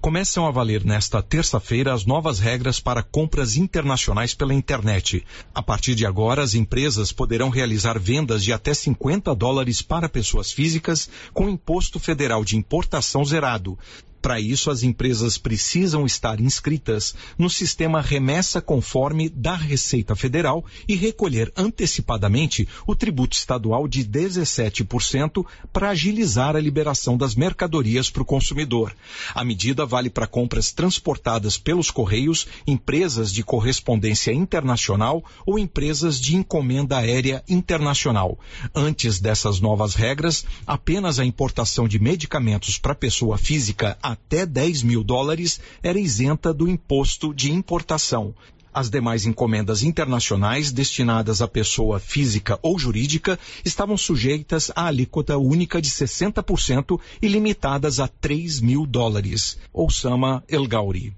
Começam 0.00 0.46
a 0.46 0.52
valer 0.52 0.84
nesta 0.84 1.20
terça-feira 1.20 1.92
as 1.92 2.06
novas 2.06 2.38
regras 2.38 2.78
para 2.78 3.02
compras 3.02 3.56
internacionais 3.56 4.32
pela 4.32 4.54
internet. 4.54 5.24
A 5.52 5.60
partir 5.60 5.96
de 5.96 6.06
agora, 6.06 6.40
as 6.40 6.54
empresas 6.54 7.10
poderão 7.10 7.50
realizar 7.50 7.98
vendas 7.98 8.44
de 8.44 8.52
até 8.52 8.72
50 8.72 9.34
dólares 9.34 9.82
para 9.82 10.08
pessoas 10.08 10.52
físicas 10.52 11.10
com 11.34 11.48
imposto 11.48 11.98
federal 11.98 12.44
de 12.44 12.56
importação 12.56 13.24
zerado. 13.24 13.76
Para 14.20 14.40
isso, 14.40 14.70
as 14.70 14.82
empresas 14.82 15.38
precisam 15.38 16.04
estar 16.04 16.40
inscritas 16.40 17.14
no 17.38 17.48
sistema 17.48 18.00
Remessa 18.00 18.60
Conforme 18.60 19.28
da 19.28 19.54
Receita 19.54 20.16
Federal 20.16 20.64
e 20.88 20.96
recolher 20.96 21.52
antecipadamente 21.56 22.68
o 22.86 22.94
tributo 22.94 23.36
estadual 23.36 23.86
de 23.86 24.04
17% 24.04 25.46
para 25.72 25.90
agilizar 25.90 26.56
a 26.56 26.60
liberação 26.60 27.16
das 27.16 27.34
mercadorias 27.34 28.10
para 28.10 28.22
o 28.22 28.26
consumidor. 28.26 28.94
A 29.34 29.44
medida 29.44 29.86
vale 29.86 30.10
para 30.10 30.26
compras 30.26 30.72
transportadas 30.72 31.56
pelos 31.56 31.90
Correios, 31.90 32.46
empresas 32.66 33.32
de 33.32 33.42
correspondência 33.42 34.32
internacional 34.32 35.24
ou 35.46 35.58
empresas 35.58 36.20
de 36.20 36.36
encomenda 36.36 36.98
aérea 36.98 37.42
internacional. 37.48 38.38
Antes 38.74 39.20
dessas 39.20 39.60
novas 39.60 39.94
regras, 39.94 40.44
apenas 40.66 41.18
a 41.18 41.24
importação 41.24 41.86
de 41.86 41.98
medicamentos 41.98 42.78
para 42.78 42.94
pessoa 42.94 43.38
física 43.38 43.96
até 44.08 44.46
10 44.46 44.84
mil 44.84 45.04
dólares 45.04 45.60
era 45.82 45.98
isenta 45.98 46.54
do 46.54 46.66
imposto 46.66 47.34
de 47.34 47.52
importação. 47.52 48.34
As 48.72 48.88
demais 48.88 49.26
encomendas 49.26 49.82
internacionais 49.82 50.72
destinadas 50.72 51.42
à 51.42 51.48
pessoa 51.48 52.00
física 52.00 52.58
ou 52.62 52.78
jurídica 52.78 53.38
estavam 53.66 53.98
sujeitas 53.98 54.70
à 54.74 54.86
alíquota 54.86 55.36
única 55.36 55.82
de 55.82 55.90
60% 55.90 56.98
e 57.20 57.28
limitadas 57.28 58.00
a 58.00 58.08
3 58.08 58.60
mil 58.60 58.86
dólares. 58.86 59.58
Ouçama 59.74 60.42
El 60.48 60.66
Gauri. 60.66 61.12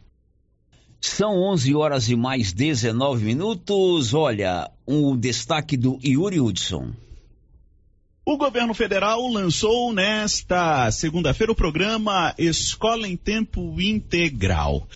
São 1.01 1.41
11 1.43 1.75
horas 1.77 2.09
e 2.09 2.17
mais 2.17 2.53
19 2.53 3.25
minutos. 3.25 4.15
Olha, 4.15 4.69
um 4.87 5.17
destaque 5.17 5.77
do 5.77 5.97
Yuri 6.05 6.41
Hudson. 6.41 6.93
O 8.25 8.37
governo 8.37 8.75
federal 8.75 9.27
lançou 9.29 9.93
nesta 9.93 10.91
segunda-feira 10.91 11.53
o 11.53 11.57
programa 11.57 12.35
Escola 12.37 13.09
em 13.09 13.17
Tempo 13.17 13.81
Integral. 13.81 14.87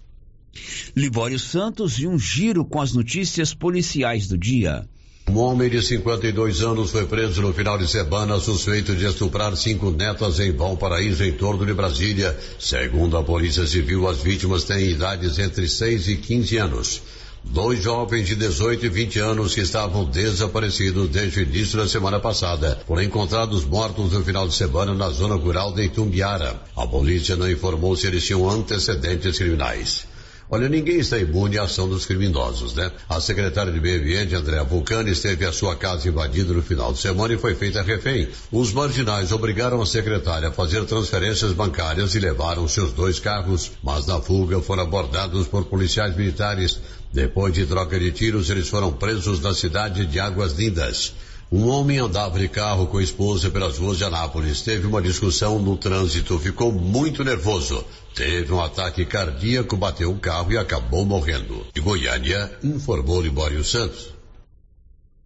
Libório 0.94 1.38
Santos 1.38 1.98
e 1.98 2.06
um 2.06 2.18
giro 2.18 2.64
com 2.64 2.80
as 2.80 2.92
notícias 2.92 3.54
policiais 3.54 4.28
do 4.28 4.36
dia. 4.36 4.86
Um 5.28 5.38
homem 5.38 5.70
de 5.70 5.82
52 5.82 6.62
anos 6.62 6.90
foi 6.90 7.06
preso 7.06 7.40
no 7.40 7.54
final 7.54 7.78
de 7.78 7.88
semana 7.88 8.38
suspeito 8.38 8.94
de 8.94 9.06
estuprar 9.06 9.56
cinco 9.56 9.90
netas 9.90 10.38
em 10.38 10.52
Valparaíso, 10.52 11.24
em 11.24 11.32
torno 11.32 11.64
de 11.64 11.72
Brasília. 11.72 12.38
Segundo 12.58 13.16
a 13.16 13.24
Polícia 13.24 13.66
Civil, 13.66 14.06
as 14.06 14.18
vítimas 14.18 14.64
têm 14.64 14.90
idades 14.90 15.38
entre 15.38 15.66
6 15.66 16.08
e 16.08 16.16
15 16.16 16.56
anos. 16.58 17.02
Dois 17.46 17.82
jovens 17.82 18.26
de 18.26 18.34
18 18.34 18.86
e 18.86 18.88
20 18.88 19.18
anos 19.20 19.54
que 19.54 19.60
estavam 19.60 20.04
desaparecidos 20.04 21.08
desde 21.08 21.40
o 21.40 21.42
início 21.42 21.78
da 21.78 21.86
semana 21.86 22.18
passada 22.18 22.80
foram 22.86 23.02
encontrados 23.02 23.64
mortos 23.64 24.12
no 24.12 24.24
final 24.24 24.48
de 24.48 24.54
semana 24.54 24.92
na 24.94 25.10
zona 25.10 25.36
rural 25.36 25.72
de 25.72 25.84
Itumbiara. 25.84 26.60
A 26.74 26.86
polícia 26.86 27.36
não 27.36 27.48
informou 27.48 27.96
se 27.96 28.06
eles 28.06 28.24
tinham 28.24 28.48
antecedentes 28.50 29.38
criminais. 29.38 30.06
Olha, 30.50 30.68
ninguém 30.68 30.98
está 30.98 31.18
imune 31.18 31.58
à 31.58 31.62
ação 31.62 31.88
dos 31.88 32.04
criminosos, 32.04 32.74
né? 32.74 32.92
A 33.08 33.18
secretária 33.18 33.72
de 33.72 33.80
Meio 33.80 34.00
Ambiente, 34.00 34.34
Andréa 34.34 34.62
Vulcani, 34.62 35.10
esteve 35.10 35.46
a 35.46 35.52
sua 35.52 35.74
casa 35.74 36.08
invadida 36.08 36.52
no 36.52 36.62
final 36.62 36.92
de 36.92 36.98
semana 36.98 37.32
e 37.32 37.38
foi 37.38 37.54
feita 37.54 37.82
refém. 37.82 38.28
Os 38.52 38.72
marginais 38.72 39.32
obrigaram 39.32 39.80
a 39.80 39.86
secretária 39.86 40.48
a 40.48 40.52
fazer 40.52 40.84
transferências 40.84 41.52
bancárias 41.52 42.14
e 42.14 42.20
levaram 42.20 42.68
seus 42.68 42.92
dois 42.92 43.18
carros, 43.18 43.72
mas 43.82 44.06
na 44.06 44.20
fuga 44.20 44.60
foram 44.60 44.82
abordados 44.82 45.48
por 45.48 45.64
policiais 45.64 46.14
militares. 46.14 46.78
Depois 47.14 47.54
de 47.54 47.64
troca 47.64 47.96
de 47.96 48.10
tiros, 48.10 48.50
eles 48.50 48.68
foram 48.68 48.92
presos 48.92 49.38
na 49.38 49.54
cidade 49.54 50.04
de 50.04 50.18
Águas 50.18 50.54
Lindas. 50.54 51.14
Um 51.50 51.68
homem 51.68 51.98
andava 51.98 52.40
de 52.40 52.48
carro 52.48 52.88
com 52.88 52.98
a 52.98 53.02
esposa 53.04 53.48
pelas 53.52 53.78
ruas 53.78 53.98
de 53.98 54.04
Anápolis. 54.04 54.62
Teve 54.62 54.88
uma 54.88 55.00
discussão 55.00 55.60
no 55.60 55.76
trânsito, 55.76 56.36
ficou 56.40 56.72
muito 56.72 57.22
nervoso. 57.22 57.84
Teve 58.16 58.52
um 58.52 58.60
ataque 58.60 59.04
cardíaco, 59.04 59.76
bateu 59.76 60.10
o 60.10 60.18
carro 60.18 60.50
e 60.50 60.58
acabou 60.58 61.04
morrendo. 61.04 61.64
De 61.72 61.80
Goiânia, 61.80 62.50
informou 62.64 63.22
Libório 63.22 63.62
Santos. 63.62 64.12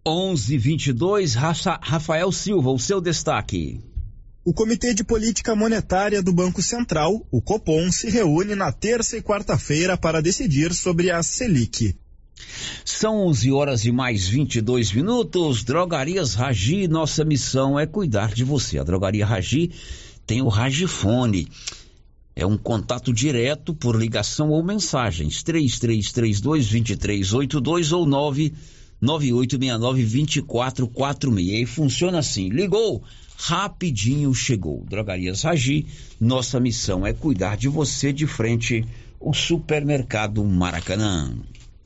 11:22 0.05 1.33
Rafael 1.33 2.31
Silva, 2.31 2.69
o 2.69 2.77
seu 2.77 3.01
destaque. 3.01 3.81
O 4.49 4.51
Comitê 4.51 4.95
de 4.95 5.03
Política 5.03 5.55
Monetária 5.55 6.23
do 6.23 6.33
Banco 6.33 6.59
Central, 6.59 7.23
o 7.29 7.39
Copom, 7.39 7.91
se 7.91 8.09
reúne 8.09 8.55
na 8.55 8.71
terça 8.71 9.15
e 9.15 9.21
quarta-feira 9.21 9.95
para 9.95 10.23
decidir 10.23 10.73
sobre 10.73 11.11
a 11.11 11.21
Selic. 11.21 11.95
São 12.83 13.27
11 13.27 13.51
horas 13.51 13.85
e 13.85 13.91
mais 13.91 14.27
22 14.27 14.91
minutos. 14.91 15.63
Drogarias 15.63 16.33
Ragi, 16.33 16.87
nossa 16.87 17.23
missão 17.23 17.77
é 17.77 17.85
cuidar 17.85 18.33
de 18.33 18.43
você. 18.43 18.79
A 18.79 18.83
Drogaria 18.83 19.23
Ragi 19.23 19.69
tem 20.25 20.41
o 20.41 20.47
Ragifone. 20.47 21.47
É 22.35 22.43
um 22.43 22.57
contato 22.57 23.13
direto 23.13 23.75
por 23.75 23.95
ligação 23.95 24.49
ou 24.49 24.63
mensagens. 24.63 25.43
3332-2382 25.43 27.95
ou 27.95 28.07
99869-2446. 28.99 31.61
E 31.61 31.67
funciona 31.67 32.17
assim. 32.17 32.49
Ligou, 32.49 33.03
rapidinho 33.39 34.33
chegou. 34.35 34.83
Drogarias 34.85 35.43
Ragi, 35.43 35.87
nossa 36.19 36.59
missão 36.59 37.07
é 37.07 37.13
cuidar 37.13 37.55
de 37.55 37.69
você 37.69 38.11
de 38.11 38.27
frente 38.27 38.85
o 39.17 39.33
supermercado 39.33 40.43
Maracanã. 40.43 41.33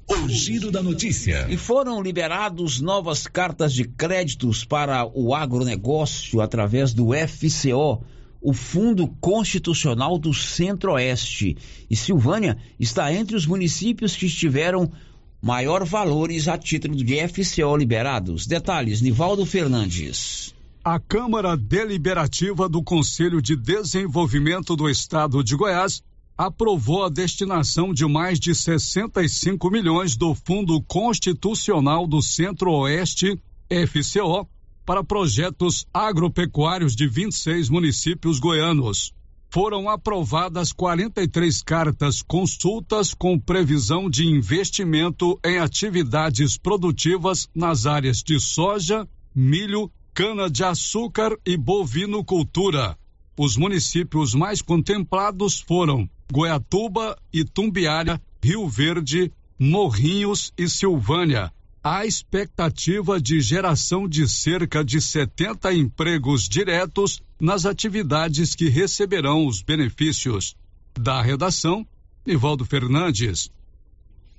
O 0.07 0.27
giro 0.27 0.71
da 0.71 0.81
notícia. 0.81 1.45
E 1.49 1.55
foram 1.55 2.01
liberados 2.01 2.81
novas 2.81 3.27
cartas 3.27 3.71
de 3.71 3.83
créditos 3.83 4.65
para 4.65 5.05
o 5.05 5.35
agronegócio 5.35 6.41
através 6.41 6.91
do 6.91 7.09
FCO, 7.13 8.03
o 8.41 8.51
Fundo 8.51 9.07
Constitucional 9.21 10.17
do 10.17 10.33
Centro-Oeste. 10.33 11.55
E 11.87 11.95
Silvânia 11.95 12.57
está 12.79 13.13
entre 13.13 13.35
os 13.35 13.45
municípios 13.45 14.15
que 14.15 14.27
tiveram 14.27 14.91
maior 15.39 15.85
valores 15.85 16.47
a 16.47 16.57
título 16.57 16.95
de 16.95 17.27
FCO 17.27 17.77
liberados. 17.77 18.47
Detalhes, 18.47 19.01
Nivaldo 19.01 19.45
Fernandes. 19.45 20.52
A 20.85 20.99
Câmara 20.99 21.55
Deliberativa 21.55 22.67
do 22.67 22.83
Conselho 22.83 23.41
de 23.41 23.55
Desenvolvimento 23.55 24.75
do 24.75 24.89
Estado 24.89 25.41
de 25.41 25.55
Goiás 25.55 26.03
aprovou 26.37 27.05
a 27.05 27.09
destinação 27.09 27.93
de 27.93 28.05
mais 28.05 28.37
de 28.37 28.53
65 28.53 29.71
milhões 29.71 30.17
do 30.17 30.35
Fundo 30.35 30.81
Constitucional 30.81 32.05
do 32.05 32.21
Centro-Oeste, 32.21 33.39
FCO, 33.69 34.45
para 34.85 35.01
projetos 35.05 35.85
agropecuários 35.93 36.97
de 36.97 37.07
26 37.07 37.69
municípios 37.69 38.37
goianos. 38.37 39.13
Foram 39.49 39.89
aprovadas 39.89 40.73
43 40.73 41.61
cartas 41.61 42.21
consultas 42.21 43.13
com 43.13 43.39
previsão 43.39 44.09
de 44.09 44.25
investimento 44.27 45.39
em 45.45 45.59
atividades 45.59 46.57
produtivas 46.57 47.47
nas 47.55 47.85
áreas 47.85 48.17
de 48.17 48.37
soja, 48.37 49.07
milho, 49.33 49.89
cana-de-açúcar 50.13 51.37
e 51.45 51.57
bovinocultura. 51.57 52.97
Os 53.37 53.57
municípios 53.57 54.35
mais 54.35 54.61
contemplados 54.61 55.59
foram 55.59 56.07
Goiatuba, 56.31 57.17
Itumbiara, 57.33 58.21
Rio 58.41 58.67
Verde, 58.69 59.31
Morrinhos 59.57 60.53
e 60.57 60.69
Silvânia. 60.69 61.51
Há 61.83 62.05
expectativa 62.05 63.19
de 63.19 63.41
geração 63.41 64.07
de 64.07 64.27
cerca 64.27 64.85
de 64.85 65.01
70 65.01 65.73
empregos 65.73 66.47
diretos 66.47 67.21
nas 67.39 67.65
atividades 67.65 68.55
que 68.55 68.69
receberão 68.69 69.47
os 69.47 69.61
benefícios. 69.61 70.55
Da 70.93 71.21
redação, 71.21 71.85
Nivaldo 72.25 72.65
Fernandes. 72.65 73.49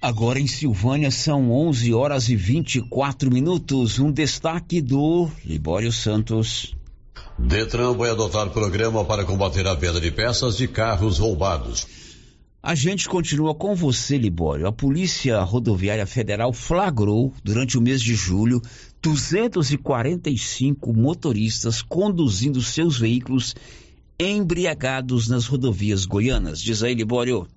Agora 0.04 0.38
em 0.38 0.46
Silvânia 0.46 1.10
são 1.10 1.50
11 1.50 1.94
horas 1.94 2.28
e 2.28 2.36
24 2.36 3.30
minutos. 3.30 3.98
Um 3.98 4.12
destaque 4.12 4.82
do 4.82 5.30
Libório 5.42 5.90
Santos. 5.90 6.76
Detran 7.38 7.94
vai 7.94 8.10
adotar 8.10 8.50
programa 8.50 9.02
para 9.02 9.24
combater 9.24 9.66
a 9.66 9.72
venda 9.72 9.98
de 9.98 10.10
peças 10.10 10.58
de 10.58 10.68
carros 10.68 11.16
roubados. 11.16 11.86
A 12.62 12.74
gente 12.74 13.08
continua 13.08 13.54
com 13.54 13.74
você, 13.74 14.18
Libório. 14.18 14.66
A 14.66 14.72
Polícia 14.72 15.40
Rodoviária 15.40 16.06
Federal 16.06 16.52
flagrou, 16.52 17.32
durante 17.42 17.78
o 17.78 17.80
mês 17.80 18.02
de 18.02 18.14
julho, 18.14 18.60
245 19.00 20.92
motoristas 20.92 21.80
conduzindo 21.80 22.60
seus 22.60 22.98
veículos 22.98 23.54
embriagados 24.20 25.28
nas 25.28 25.46
rodovias 25.46 26.04
goianas. 26.04 26.60
Diz 26.60 26.82
aí, 26.82 26.92
Libório. 26.92 27.48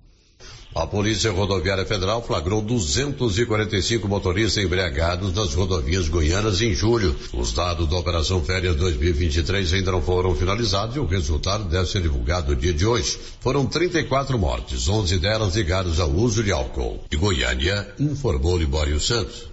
A 0.74 0.86
Polícia 0.86 1.32
Rodoviária 1.32 1.86
Federal 1.86 2.22
flagrou 2.22 2.60
245 2.60 4.06
motoristas 4.06 4.62
embriagados 4.62 5.32
nas 5.32 5.54
rodovias 5.54 6.08
goianas 6.08 6.60
em 6.60 6.74
julho. 6.74 7.16
Os 7.32 7.52
dados 7.52 7.88
da 7.88 7.96
Operação 7.96 8.42
Férias 8.44 8.76
2023 8.76 9.72
ainda 9.72 9.92
não 9.92 10.02
foram 10.02 10.34
finalizados 10.34 10.94
e 10.94 11.00
o 11.00 11.06
resultado 11.06 11.64
deve 11.64 11.86
ser 11.86 12.02
divulgado 12.02 12.54
no 12.54 12.60
dia 12.60 12.74
de 12.74 12.84
hoje. 12.84 13.18
Foram 13.40 13.64
34 13.64 14.38
mortes, 14.38 14.88
11 14.88 15.18
delas 15.18 15.56
ligadas 15.56 15.98
ao 16.00 16.10
uso 16.10 16.44
de 16.44 16.52
álcool. 16.52 17.00
E 17.10 17.16
Goiânia 17.16 17.88
informou 17.98 18.58
Libório 18.58 19.00
Santos. 19.00 19.48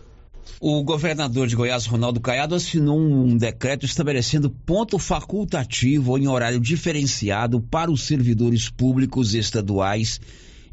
O 0.60 0.84
governador 0.84 1.48
de 1.48 1.56
Goiás, 1.56 1.86
Ronaldo 1.86 2.20
Caiado, 2.20 2.56
assinou 2.56 3.00
um 3.00 3.38
decreto 3.38 3.86
estabelecendo 3.86 4.50
ponto 4.50 5.00
facultativo 5.00 6.18
em 6.18 6.28
horário 6.28 6.60
diferenciado 6.60 7.62
para 7.62 7.92
os 7.92 8.04
servidores 8.04 8.70
públicos 8.70 9.34
estaduais 9.34 10.20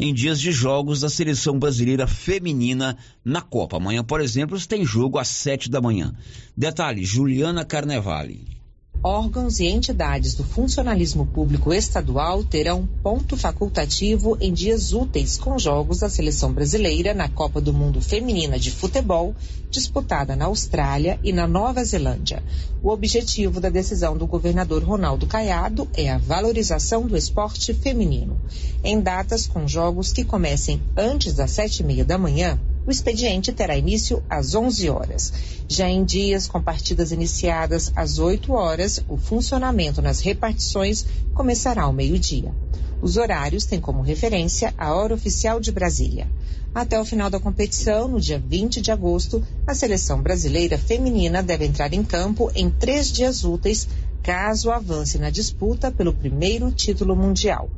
em 0.03 0.13
dias 0.13 0.41
de 0.41 0.51
jogos 0.51 1.01
da 1.01 1.09
seleção 1.09 1.59
brasileira 1.61 2.09
feminina 2.09 2.99
na 3.25 3.41
Copa. 3.41 3.77
Amanhã, 3.77 4.03
por 4.03 4.21
exemplo, 4.21 4.59
tem 4.67 4.85
jogo 4.85 5.17
às 5.17 5.29
sete 5.29 5.71
da 5.71 5.81
manhã. 5.81 6.13
Detalhe: 6.57 7.05
Juliana 7.05 7.65
Carnevale 7.65 8.62
órgãos 9.03 9.59
e 9.59 9.67
entidades 9.67 10.35
do 10.35 10.45
funcionalismo 10.45 11.27
público 11.27 11.75
estadual 11.75 12.45
terão 12.45 12.89
ponto 13.03 13.37
facultativo 13.37 14.39
em 14.41 14.53
dias 14.53 14.93
úteis 14.93 15.37
com 15.37 15.59
jogos 15.59 15.99
da 15.99 16.09
seleção 16.09 16.53
brasileira 16.53 17.13
na 17.13 17.29
Copa 17.29 17.61
do 17.61 17.73
Mundo 17.73 18.01
Feminina 18.01 18.61
de 18.61 18.71
Futebol, 18.71 19.35
disputada 19.69 20.37
na 20.37 20.45
Austrália 20.45 21.19
e 21.25 21.33
na 21.33 21.49
Nova 21.49 21.85
Zelândia. 21.85 22.45
O 22.81 22.91
objetivo 22.91 23.61
da 23.61 23.71
decisão 23.71 24.17
do 24.17 24.27
governador 24.27 24.85
Ronaldo 24.85 25.27
Caiado 25.27 25.89
é 25.95 26.09
a 26.09 26.19
valorização 26.19 27.05
do 27.05 27.17
esporte 27.17 27.75
feminino. 27.75 28.41
Em 28.85 29.01
datas 29.01 29.49
com 29.49 29.67
jogos 29.67 30.13
que 30.13 30.25
comecem 30.25 30.81
antes 30.97 31.35
das 31.35 31.51
sete 31.51 31.81
e 31.81 31.85
meia 31.85 32.05
da 32.05 32.17
manhã, 32.17 32.57
o 32.87 32.91
expediente 32.91 33.53
terá 33.53 33.77
início 33.77 34.23
às 34.29 34.55
11 34.55 34.91
horas. 34.91 35.33
Já 35.69 35.89
em 35.89 36.05
dias 36.05 36.47
com 36.47 36.61
partidas 36.61 37.13
iniciadas 37.13 37.93
às 37.95 38.19
8 38.19 38.53
horas, 38.53 39.03
o 39.09 39.17
funcionamento 39.17 40.03
nas 40.03 40.21
repartições 40.21 41.07
começará 41.35 41.83
ao 41.83 41.93
meio-dia. 41.93 42.53
Os 43.01 43.17
horários 43.17 43.65
têm 43.65 43.81
como 43.81 44.03
referência 44.03 44.73
a 44.79 44.95
hora 44.95 45.15
oficial 45.15 45.59
de 45.59 45.73
Brasília. 45.73 46.29
Até 46.75 46.99
o 46.99 47.05
final 47.05 47.29
da 47.29 47.41
competição, 47.41 48.09
no 48.09 48.21
dia 48.21 48.39
20 48.39 48.81
de 48.81 48.91
agosto, 48.91 49.43
a 49.67 49.75
seleção 49.75 50.23
brasileira 50.23 50.79
feminina 50.79 51.43
deve 51.43 51.67
entrar 51.67 51.93
em 51.93 52.03
campo 52.03 52.51
em 52.55 52.71
três 52.71 53.13
dias 53.13 53.45
úteis, 53.45 53.89
caso 54.23 54.71
avance 54.71 55.19
na 55.19 55.31
disputa 55.31 55.91
pelo 55.91 56.15
primeiro 56.15 56.71
título 56.71 57.15
mundial. 57.15 57.69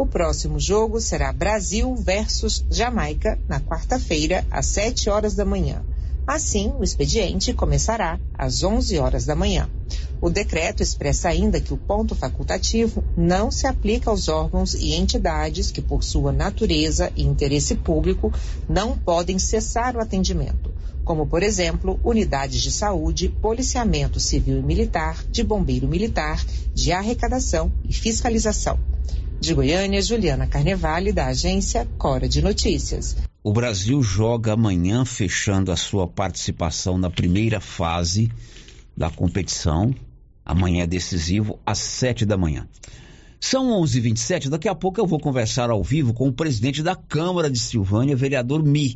O 0.00 0.06
próximo 0.06 0.58
jogo 0.58 0.98
será 0.98 1.30
Brasil 1.30 1.94
versus 1.94 2.64
Jamaica, 2.70 3.38
na 3.46 3.60
quarta-feira, 3.60 4.46
às 4.50 4.64
7 4.64 5.10
horas 5.10 5.34
da 5.34 5.44
manhã. 5.44 5.82
Assim, 6.26 6.72
o 6.78 6.82
expediente 6.82 7.52
começará 7.52 8.18
às 8.32 8.64
11 8.64 8.98
horas 8.98 9.26
da 9.26 9.36
manhã. 9.36 9.68
O 10.18 10.30
decreto 10.30 10.82
expressa 10.82 11.28
ainda 11.28 11.60
que 11.60 11.74
o 11.74 11.76
ponto 11.76 12.14
facultativo 12.14 13.04
não 13.14 13.50
se 13.50 13.66
aplica 13.66 14.08
aos 14.08 14.26
órgãos 14.28 14.72
e 14.72 14.94
entidades 14.94 15.70
que, 15.70 15.82
por 15.82 16.02
sua 16.02 16.32
natureza 16.32 17.12
e 17.14 17.22
interesse 17.22 17.74
público, 17.74 18.32
não 18.66 18.96
podem 18.96 19.38
cessar 19.38 19.94
o 19.96 20.00
atendimento, 20.00 20.72
como, 21.04 21.26
por 21.26 21.42
exemplo, 21.42 22.00
unidades 22.02 22.62
de 22.62 22.72
saúde, 22.72 23.28
policiamento 23.28 24.18
civil 24.18 24.60
e 24.60 24.62
militar, 24.62 25.22
de 25.30 25.44
bombeiro 25.44 25.86
militar, 25.86 26.42
de 26.72 26.90
arrecadação 26.90 27.70
e 27.86 27.92
fiscalização. 27.92 28.78
De 29.40 29.54
Goiânia, 29.54 30.02
Juliana 30.02 30.46
Carnevale, 30.46 31.12
da 31.12 31.28
agência 31.28 31.88
Cora 31.96 32.28
de 32.28 32.42
Notícias. 32.42 33.16
O 33.42 33.54
Brasil 33.54 34.02
joga 34.02 34.52
amanhã, 34.52 35.02
fechando 35.06 35.72
a 35.72 35.76
sua 35.76 36.06
participação 36.06 36.98
na 36.98 37.08
primeira 37.08 37.58
fase 37.58 38.30
da 38.94 39.08
competição. 39.08 39.94
Amanhã 40.44 40.82
é 40.82 40.86
decisivo, 40.86 41.58
às 41.64 41.78
sete 41.78 42.26
da 42.26 42.36
manhã. 42.36 42.68
São 43.40 43.70
11h27, 43.82 44.50
daqui 44.50 44.68
a 44.68 44.74
pouco 44.74 45.00
eu 45.00 45.06
vou 45.06 45.18
conversar 45.18 45.70
ao 45.70 45.82
vivo 45.82 46.12
com 46.12 46.28
o 46.28 46.32
presidente 46.34 46.82
da 46.82 46.94
Câmara 46.94 47.50
de 47.50 47.58
Silvânia, 47.58 48.14
vereador 48.14 48.62
Mi. 48.62 48.94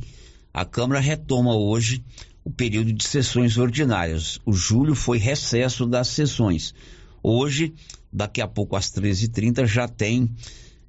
A 0.52 0.66
Câmara 0.66 1.00
retoma 1.00 1.56
hoje 1.56 2.04
o 2.44 2.50
período 2.50 2.92
de 2.92 3.02
sessões 3.02 3.56
ordinárias. 3.56 4.38
O 4.44 4.52
julho 4.52 4.94
foi 4.94 5.16
recesso 5.16 5.86
das 5.86 6.08
sessões. 6.08 6.74
Hoje 7.22 7.72
daqui 8.14 8.40
a 8.40 8.46
pouco 8.46 8.76
às 8.76 8.92
13h30 8.92 9.66
já 9.66 9.88
tem 9.88 10.30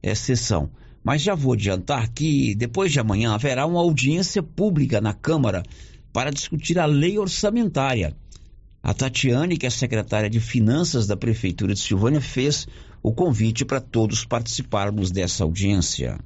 é, 0.01 0.13
sessão. 0.13 0.69
Mas 1.03 1.21
já 1.21 1.33
vou 1.33 1.53
adiantar 1.53 2.09
que 2.09 2.53
depois 2.55 2.91
de 2.91 2.99
amanhã 2.99 3.33
haverá 3.33 3.65
uma 3.65 3.79
audiência 3.79 4.43
pública 4.43 5.01
na 5.01 5.13
Câmara 5.13 5.63
para 6.13 6.31
discutir 6.31 6.77
a 6.77 6.85
lei 6.85 7.17
orçamentária. 7.17 8.15
A 8.81 8.93
Tatiane, 8.93 9.57
que 9.57 9.65
é 9.65 9.69
secretária 9.69 10.29
de 10.29 10.39
Finanças 10.39 11.07
da 11.07 11.17
Prefeitura 11.17 11.73
de 11.73 11.79
Silvânia, 11.79 12.21
fez 12.21 12.67
o 13.01 13.11
convite 13.11 13.65
para 13.65 13.81
todos 13.81 14.23
participarmos 14.23 15.09
dessa 15.09 15.43
audiência. 15.43 16.19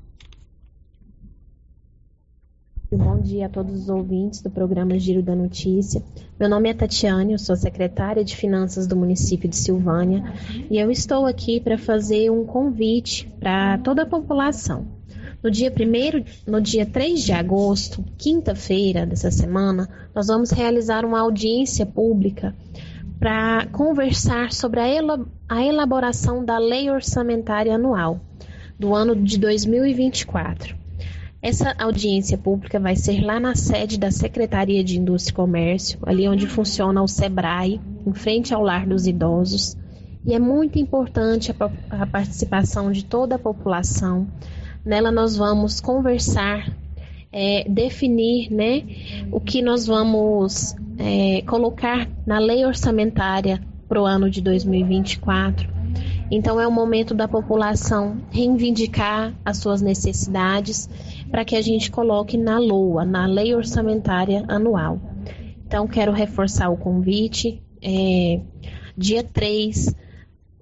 Bom 2.91 3.21
dia 3.21 3.45
a 3.45 3.49
todos 3.49 3.83
os 3.83 3.87
ouvintes 3.87 4.41
do 4.41 4.49
programa 4.49 4.97
Giro 4.97 5.21
da 5.21 5.35
Notícia. 5.35 6.01
Meu 6.39 6.49
nome 6.49 6.71
é 6.71 6.73
Tatiane, 6.73 7.33
eu 7.33 7.37
sou 7.37 7.55
secretária 7.55 8.23
de 8.23 8.35
Finanças 8.35 8.87
do 8.87 8.95
município 8.95 9.47
de 9.47 9.55
Silvânia 9.55 10.33
e 10.71 10.79
eu 10.79 10.89
estou 10.89 11.27
aqui 11.27 11.59
para 11.59 11.77
fazer 11.77 12.31
um 12.31 12.43
convite 12.43 13.31
para 13.39 13.77
toda 13.77 14.01
a 14.01 14.05
população. 14.07 14.87
No 15.43 15.51
dia 15.51 15.71
1 15.71 16.51
no 16.51 16.59
dia 16.59 16.83
3 16.83 17.21
de 17.21 17.31
agosto, 17.31 18.03
quinta-feira 18.17 19.05
dessa 19.05 19.29
semana, 19.29 19.87
nós 20.15 20.25
vamos 20.25 20.49
realizar 20.49 21.05
uma 21.05 21.19
audiência 21.19 21.85
pública 21.85 22.55
para 23.19 23.67
conversar 23.67 24.51
sobre 24.51 24.79
a 25.47 25.63
elaboração 25.63 26.43
da 26.43 26.57
Lei 26.57 26.89
Orçamentária 26.89 27.75
Anual 27.75 28.19
do 28.79 28.95
ano 28.95 29.15
de 29.15 29.37
2024. 29.37 30.78
Essa 31.41 31.73
audiência 31.79 32.37
pública 32.37 32.77
vai 32.81 32.97
ser 32.97 33.21
lá 33.21 33.39
na 33.39 33.55
sede 33.55 33.97
da 33.97 34.11
Secretaria 34.11 34.83
de 34.83 34.99
Indústria 34.99 35.31
e 35.31 35.35
Comércio, 35.35 35.99
ali 36.05 36.27
onde 36.27 36.45
funciona 36.45 37.01
o 37.01 37.07
SEBRAE, 37.07 37.79
em 38.05 38.13
frente 38.13 38.53
ao 38.53 38.61
Lar 38.61 38.85
dos 38.85 39.07
Idosos. 39.07 39.77
E 40.25 40.33
é 40.33 40.39
muito 40.39 40.77
importante 40.77 41.55
a, 41.57 42.01
a 42.01 42.05
participação 42.05 42.91
de 42.91 43.05
toda 43.05 43.35
a 43.35 43.39
população. 43.39 44.27
Nela 44.83 45.13
nós 45.13 45.37
vamos 45.37 45.79
conversar, 45.79 46.75
é, 47.31 47.63
definir 47.69 48.51
né, 48.51 48.83
o 49.31 49.39
que 49.39 49.61
nós 49.61 49.87
vamos 49.87 50.75
é, 50.97 51.41
colocar 51.43 52.05
na 52.27 52.37
lei 52.37 52.65
orçamentária 52.65 53.61
para 53.87 54.01
o 54.01 54.05
ano 54.05 54.29
de 54.29 54.41
2024. 54.41 55.79
Então 56.31 56.59
é 56.61 56.67
o 56.67 56.71
momento 56.71 57.15
da 57.15 57.27
população 57.27 58.21
reivindicar 58.29 59.33
as 59.43 59.57
suas 59.57 59.81
necessidades 59.81 60.87
para 61.29 61.45
que 61.45 61.55
a 61.55 61.61
gente 61.61 61.91
coloque 61.91 62.37
na 62.37 62.59
LOA, 62.59 63.05
na 63.05 63.25
Lei 63.25 63.55
Orçamentária 63.55 64.43
Anual. 64.47 64.99
Então, 65.65 65.87
quero 65.87 66.11
reforçar 66.11 66.69
o 66.69 66.77
convite. 66.77 67.61
É, 67.81 68.41
dia 68.97 69.23
3 69.23 69.95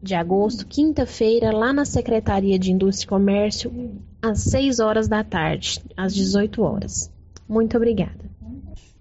de 0.02 0.14
agosto, 0.14 0.68
quinta-feira, 0.68 1.52
lá 1.52 1.74
na 1.74 1.86
Secretaria 1.86 2.60
de 2.60 2.72
Indústria 2.72 3.06
e 3.06 3.10
Comércio, 3.10 3.72
às 4.22 4.42
6 4.42 4.80
horas 4.80 5.08
da 5.08 5.24
tarde, 5.24 5.82
às 5.96 6.14
18 6.14 6.62
horas. 6.62 7.12
Muito 7.48 7.78
obrigada. 7.78 8.28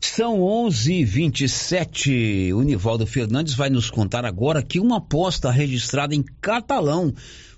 São 0.01 0.41
11:27. 0.41 2.53
O 2.55 2.63
Nivaldo 2.63 3.07
Fernandes 3.07 3.55
vai 3.55 3.69
nos 3.69 3.91
contar 3.91 4.25
agora 4.25 4.63
que 4.63 4.79
uma 4.79 4.99
aposta 4.99 5.51
registrada 5.51 6.15
em 6.15 6.23
catalão 6.41 7.13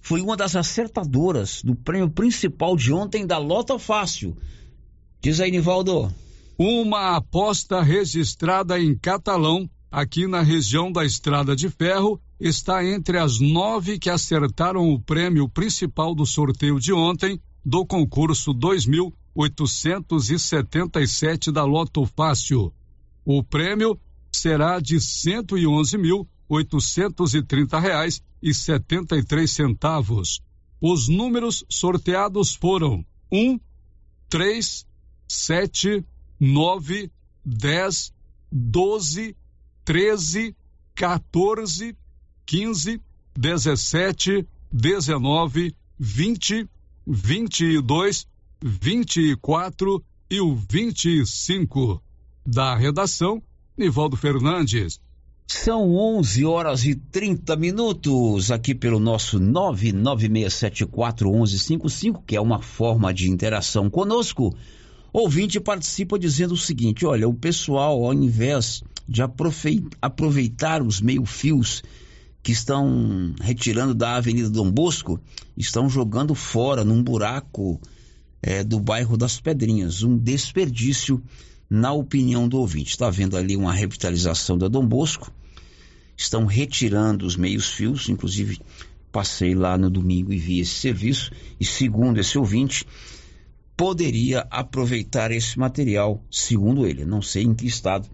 foi 0.08 0.20
uma 0.22 0.36
das 0.38 0.56
acertadoras 0.56 1.62
do 1.62 1.74
prêmio 1.74 2.08
principal 2.08 2.74
de 2.74 2.90
ontem 2.90 3.26
da 3.26 3.36
Lota 3.36 3.78
Fácil. 3.78 4.34
Diz 5.20 5.38
aí, 5.38 5.50
Nivaldo. 5.50 6.10
Uma 6.56 7.16
aposta 7.16 7.82
registrada 7.82 8.80
em 8.80 8.96
catalão, 8.96 9.68
aqui 9.90 10.26
na 10.26 10.40
região 10.40 10.90
da 10.90 11.04
Estrada 11.04 11.54
de 11.54 11.68
Ferro, 11.68 12.18
está 12.40 12.82
entre 12.82 13.18
as 13.18 13.38
nove 13.38 13.98
que 13.98 14.08
acertaram 14.08 14.88
o 14.88 14.98
prêmio 14.98 15.46
principal 15.46 16.14
do 16.14 16.24
sorteio 16.24 16.80
de 16.80 16.90
ontem 16.90 17.38
do 17.62 17.84
concurso 17.84 18.54
2877 18.54 21.52
da 21.52 21.66
Loto 21.66 22.06
Fácil. 22.16 22.72
O 23.26 23.42
prêmio 23.42 24.00
será 24.32 24.80
de 24.80 24.96
111.830 24.96 27.78
reais 27.78 28.22
e 28.42 28.54
setenta 28.54 29.16
e 29.16 29.22
três 29.22 29.52
centavos. 29.52 30.42
Os 30.80 31.08
números 31.08 31.64
sorteados 31.68 32.54
foram 32.54 33.04
um, 33.30 33.58
três, 34.28 34.86
sete, 35.26 36.04
nove, 36.38 37.10
dez, 37.44 38.12
doze, 38.50 39.36
treze, 39.84 40.54
14, 40.94 41.96
quinze, 42.44 43.00
dezessete, 43.36 44.46
dezenove, 44.72 45.74
vinte, 45.98 46.68
vinte 47.06 47.64
e 47.64 47.80
dois, 47.80 48.26
vinte 48.60 49.20
e 49.20 49.36
quatro 49.36 50.04
e 50.30 50.40
o 50.40 50.54
vinte 50.54 51.08
e 51.08 51.26
cinco. 51.26 52.02
Da 52.46 52.74
redação, 52.74 53.42
Nivaldo 53.76 54.16
Fernandes. 54.16 55.00
São 55.50 55.96
11 55.96 56.44
horas 56.44 56.84
e 56.84 56.94
30 56.94 57.56
minutos 57.56 58.50
aqui 58.50 58.74
pelo 58.74 59.00
nosso 59.00 59.40
996741155, 59.40 62.22
que 62.26 62.36
é 62.36 62.40
uma 62.40 62.60
forma 62.60 63.14
de 63.14 63.30
interação 63.30 63.88
conosco. 63.88 64.54
Ouvinte 65.10 65.58
participa 65.58 66.18
dizendo 66.18 66.52
o 66.52 66.56
seguinte: 66.56 67.06
olha, 67.06 67.26
o 67.26 67.32
pessoal, 67.32 68.04
ao 68.04 68.12
invés 68.12 68.82
de 69.08 69.22
aproveitar 70.02 70.82
os 70.82 71.00
meio-fios 71.00 71.82
que 72.42 72.52
estão 72.52 73.34
retirando 73.40 73.94
da 73.94 74.16
Avenida 74.16 74.50
Dom 74.50 74.70
Bosco, 74.70 75.18
estão 75.56 75.88
jogando 75.88 76.34
fora 76.34 76.84
num 76.84 77.02
buraco 77.02 77.80
é, 78.42 78.62
do 78.62 78.78
bairro 78.78 79.16
das 79.16 79.40
Pedrinhas. 79.40 80.02
Um 80.02 80.18
desperdício, 80.18 81.22
na 81.68 81.92
opinião 81.92 82.48
do 82.48 82.58
ouvinte. 82.58 82.90
Está 82.90 83.10
vendo 83.10 83.36
ali 83.36 83.56
uma 83.56 83.72
revitalização 83.72 84.56
da 84.56 84.68
Dom 84.68 84.86
Bosco. 84.86 85.32
Estão 86.16 86.46
retirando 86.46 87.26
os 87.26 87.36
meios-fios, 87.36 88.08
inclusive 88.08 88.58
passei 89.12 89.54
lá 89.54 89.76
no 89.78 89.90
domingo 89.90 90.32
e 90.32 90.38
vi 90.38 90.60
esse 90.60 90.74
serviço. 90.74 91.30
E 91.60 91.64
segundo 91.64 92.18
esse 92.18 92.38
ouvinte, 92.38 92.84
poderia 93.76 94.46
aproveitar 94.50 95.30
esse 95.30 95.58
material, 95.58 96.22
segundo 96.30 96.86
ele. 96.86 97.04
Não 97.04 97.22
sei 97.22 97.44
em 97.44 97.54
que 97.54 97.66
estado 97.66 98.08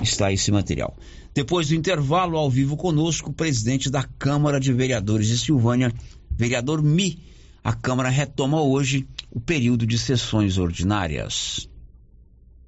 está 0.00 0.32
esse 0.32 0.50
material. 0.52 0.96
Depois 1.34 1.68
do 1.68 1.74
intervalo, 1.74 2.36
ao 2.36 2.50
vivo 2.50 2.76
conosco, 2.76 3.30
o 3.30 3.32
presidente 3.32 3.90
da 3.90 4.02
Câmara 4.02 4.60
de 4.60 4.72
Vereadores 4.72 5.28
de 5.28 5.38
Silvânia, 5.38 5.92
vereador 6.30 6.82
Mi. 6.82 7.18
A 7.64 7.72
Câmara 7.72 8.08
retoma 8.08 8.60
hoje 8.60 9.06
o 9.30 9.40
período 9.40 9.86
de 9.86 9.98
sessões 9.98 10.58
ordinárias. 10.58 11.68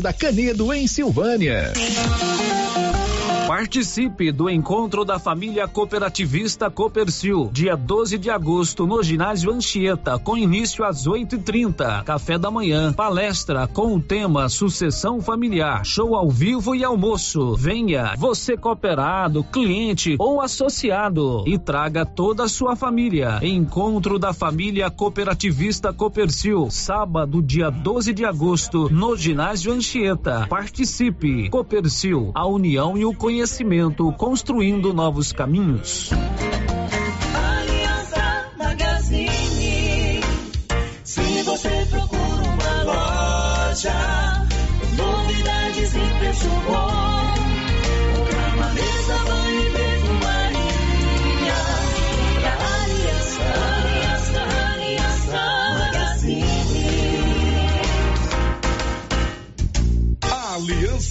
da 0.00 0.12
Canedo, 0.12 0.72
em 0.72 0.86
Silvânia. 0.86 1.72
Participe 3.50 4.30
do 4.30 4.48
encontro 4.48 5.04
da 5.04 5.18
família 5.18 5.66
cooperativista 5.66 6.70
Copercil, 6.70 7.50
dia 7.52 7.76
12 7.76 8.16
de 8.16 8.30
agosto, 8.30 8.86
no 8.86 9.02
ginásio 9.02 9.52
Anchieta, 9.52 10.16
com 10.20 10.38
início 10.38 10.84
às 10.84 11.04
8h30. 11.04 12.04
Café 12.04 12.38
da 12.38 12.48
manhã, 12.48 12.92
palestra 12.92 13.66
com 13.66 13.96
o 13.96 14.00
tema 14.00 14.48
Sucessão 14.48 15.20
Familiar, 15.20 15.84
show 15.84 16.14
ao 16.14 16.30
vivo 16.30 16.76
e 16.76 16.84
almoço. 16.84 17.56
Venha, 17.56 18.14
você 18.16 18.56
cooperado, 18.56 19.42
cliente 19.42 20.14
ou 20.16 20.40
associado, 20.40 21.42
e 21.44 21.58
traga 21.58 22.06
toda 22.06 22.44
a 22.44 22.48
sua 22.48 22.76
família. 22.76 23.40
Encontro 23.42 24.16
da 24.16 24.32
família 24.32 24.88
cooperativista 24.92 25.92
Copercil, 25.92 26.70
sábado, 26.70 27.42
dia 27.42 27.68
12 27.68 28.14
de 28.14 28.24
agosto, 28.24 28.88
no 28.88 29.16
ginásio 29.16 29.72
Anchieta. 29.72 29.89
Participe. 30.48 31.48
Copercil, 31.50 32.30
a 32.32 32.46
união 32.46 32.96
e 32.96 33.04
o 33.04 33.12
conhecimento, 33.12 34.12
construindo 34.12 34.94
novos 34.94 35.32
caminhos. 35.32 36.10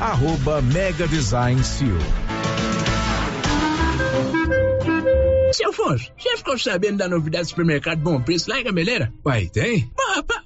arroba 0.00 0.62
Mega 0.62 1.06
Design 1.08 1.62
Seal. 1.62 1.98
Seu 5.52 5.70
Afonso, 5.70 6.12
já 6.18 6.36
ficou 6.36 6.58
sabendo 6.58 6.98
da 6.98 7.08
novidade 7.08 7.44
do 7.44 7.48
supermercado 7.50 8.00
Bom 8.00 8.20
Preço 8.20 8.50
lá 8.50 8.60
em 8.60 8.64
Gameleira? 8.64 9.12
Uai, 9.24 9.48
tem? 9.48 9.90
Rapaz, 10.14 10.45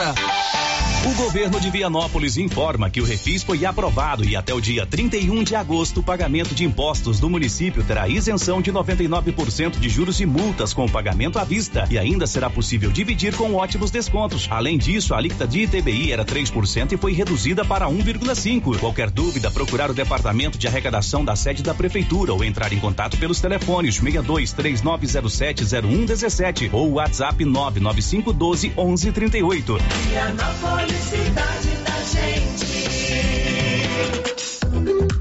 Yeah. 0.01 0.90
O 1.03 1.15
governo 1.15 1.59
de 1.59 1.71
Vianópolis 1.71 2.37
informa 2.37 2.87
que 2.87 3.01
o 3.01 3.03
refis 3.03 3.41
foi 3.41 3.65
aprovado 3.65 4.23
e 4.23 4.35
até 4.35 4.53
o 4.53 4.61
dia 4.61 4.85
31 4.85 5.43
de 5.43 5.55
agosto 5.55 5.99
o 5.99 6.03
pagamento 6.03 6.53
de 6.53 6.63
impostos 6.63 7.19
do 7.19 7.27
município 7.27 7.83
terá 7.83 8.07
isenção 8.07 8.61
de 8.61 8.71
99% 8.71 9.79
de 9.79 9.89
juros 9.89 10.19
e 10.21 10.27
multas 10.27 10.73
com 10.73 10.87
pagamento 10.87 11.39
à 11.39 11.43
vista 11.43 11.87
e 11.89 11.97
ainda 11.97 12.27
será 12.27 12.51
possível 12.51 12.91
dividir 12.91 13.35
com 13.35 13.55
ótimos 13.55 13.89
descontos. 13.89 14.47
Além 14.51 14.77
disso, 14.77 15.15
a 15.15 15.17
alíquota 15.17 15.47
de 15.47 15.61
ITBI 15.61 16.11
era 16.11 16.23
3% 16.23 16.91
e 16.91 16.97
foi 16.97 17.13
reduzida 17.13 17.65
para 17.65 17.87
1,5. 17.87 18.77
Qualquer 18.77 19.09
dúvida, 19.09 19.49
procurar 19.49 19.89
o 19.89 19.95
departamento 19.95 20.59
de 20.59 20.67
arrecadação 20.67 21.25
da 21.25 21.35
sede 21.35 21.63
da 21.63 21.73
prefeitura 21.73 22.31
ou 22.31 22.43
entrar 22.43 22.71
em 22.71 22.79
contato 22.79 23.17
pelos 23.17 23.41
telefones 23.41 23.95
62 23.95 24.53
3907 24.53 25.65
0117 25.65 26.69
ou 26.71 26.91
WhatsApp 26.91 27.43
995 27.43 28.31
12 28.33 28.67
1138. 28.77 29.77
Vianópolis, 30.09 30.90
cidade 30.99 31.77
da 31.83 32.03
gente. 32.03 32.70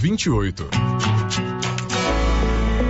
28. 0.00 1.17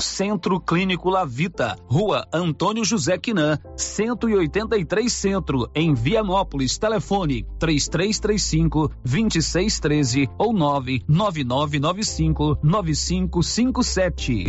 Centro 0.00 0.60
Clínico 0.60 1.10
Lavita, 1.10 1.76
Rua 1.86 2.26
Antônio 2.32 2.84
José 2.84 3.18
Quinan, 3.18 3.58
183 3.76 5.12
Centro, 5.12 5.68
em 5.74 5.92
Vianópolis. 5.94 6.78
Telefone 6.78 7.44
3335 7.58 8.92
2613 9.04 10.28
ou 10.38 10.52
99995 10.52 12.58
9557. 12.62 14.44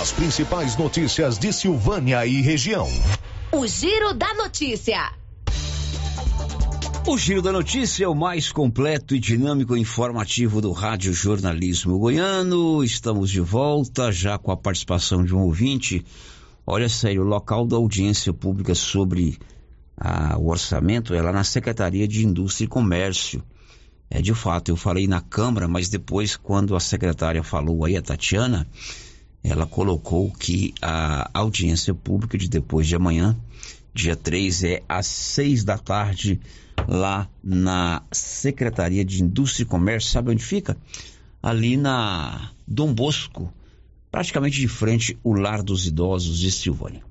As 0.00 0.10
principais 0.12 0.76
notícias 0.76 1.38
de 1.38 1.52
Silvânia 1.52 2.26
e 2.26 2.40
região. 2.40 2.88
O 3.52 3.66
Giro 3.66 4.14
da 4.14 4.32
Notícia. 4.34 5.12
O 7.04 7.18
Giro 7.18 7.42
da 7.42 7.50
Notícia 7.50 8.04
é 8.04 8.08
o 8.08 8.14
mais 8.14 8.52
completo 8.52 9.16
e 9.16 9.18
dinâmico 9.18 9.76
informativo 9.76 10.60
do 10.60 10.70
Rádio 10.70 11.12
Jornalismo 11.12 11.98
Goiano. 11.98 12.84
Estamos 12.84 13.28
de 13.28 13.40
volta 13.40 14.12
já 14.12 14.38
com 14.38 14.52
a 14.52 14.56
participação 14.56 15.24
de 15.24 15.34
um 15.34 15.40
ouvinte. 15.40 16.04
Olha, 16.64 16.88
sério, 16.88 17.22
o 17.22 17.26
local 17.26 17.66
da 17.66 17.76
audiência 17.76 18.32
pública 18.32 18.72
sobre 18.76 19.36
ah, 19.96 20.36
o 20.38 20.48
orçamento 20.48 21.12
é 21.12 21.20
lá 21.20 21.32
na 21.32 21.42
Secretaria 21.42 22.06
de 22.06 22.24
Indústria 22.24 22.66
e 22.66 22.68
Comércio. 22.68 23.42
É 24.08 24.22
de 24.22 24.32
fato, 24.32 24.70
eu 24.70 24.76
falei 24.76 25.08
na 25.08 25.20
Câmara, 25.20 25.66
mas 25.66 25.88
depois, 25.88 26.36
quando 26.36 26.76
a 26.76 26.80
secretária 26.80 27.42
falou 27.42 27.84
aí, 27.84 27.96
a 27.96 28.02
Tatiana, 28.02 28.64
ela 29.42 29.66
colocou 29.66 30.30
que 30.30 30.72
a 30.80 31.28
audiência 31.34 31.92
pública 31.92 32.38
de 32.38 32.48
depois 32.48 32.86
de 32.86 32.94
amanhã, 32.94 33.36
dia 33.92 34.14
3, 34.14 34.64
é 34.64 34.82
às 34.88 35.06
seis 35.08 35.64
da 35.64 35.76
tarde 35.76 36.40
lá 36.88 37.28
na 37.42 38.02
Secretaria 38.10 39.04
de 39.04 39.22
Indústria 39.22 39.64
e 39.64 39.66
Comércio, 39.66 40.10
sabe 40.10 40.30
onde 40.30 40.44
fica? 40.44 40.76
Ali 41.42 41.76
na 41.76 42.50
Dom 42.66 42.92
Bosco, 42.94 43.52
praticamente 44.10 44.60
de 44.60 44.68
frente 44.68 45.18
o 45.24 45.32
Lar 45.32 45.62
dos 45.62 45.86
Idosos 45.86 46.38
de 46.38 46.50
Silvânia. 46.50 47.02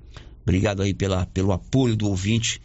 Obrigado 0.42 0.82
aí 0.82 0.92
pela, 0.92 1.26
pelo 1.26 1.52
apoio 1.52 1.96
do 1.96 2.08
ouvinte, 2.08 2.60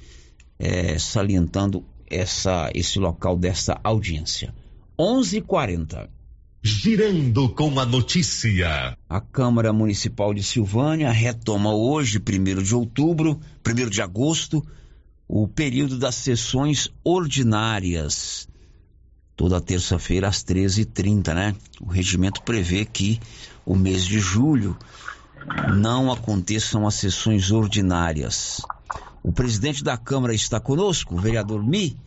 é, 0.58 0.97
salientando 0.97 1.86
essa, 2.10 2.72
esse 2.74 2.99
local 2.99 3.38
dessa 3.38 3.80
audiência. 3.84 4.53
11:40. 4.97 6.10
Girando 6.64 7.49
com 7.49 7.80
a 7.80 7.86
notícia. 7.86 8.97
A 9.08 9.22
Câmara 9.22 9.72
Municipal 9.72 10.34
de 10.34 10.41
Silvânia 10.41 11.12
retoma 11.12 11.74
hoje, 11.74 12.20
1 12.20 12.64
de 12.64 12.76
outubro, 12.76 13.39
1 13.66 13.89
de 13.89 14.01
agosto, 14.01 14.66
o 15.28 15.47
período 15.47 15.97
das 15.97 16.15
sessões 16.15 16.89
ordinárias. 17.03 18.47
Toda 19.36 19.61
terça-feira 19.61 20.28
às 20.28 20.43
13h30, 20.43 21.34
né? 21.34 21.55
O 21.80 21.88
regimento 21.88 22.41
prevê 22.41 22.86
que 22.86 23.19
o 23.65 23.75
mês 23.75 24.05
de 24.05 24.19
julho 24.19 24.78
não 25.75 26.11
aconteçam 26.11 26.88
as 26.88 26.95
sessões 26.95 27.51
ordinárias. 27.51 28.61
O 29.21 29.32
presidente 29.32 29.84
da 29.84 29.97
Câmara 29.97 30.34
está 30.34 30.59
conosco, 30.59 31.15
o 31.15 31.19
vereador 31.19 31.63
Mi, 31.63 31.97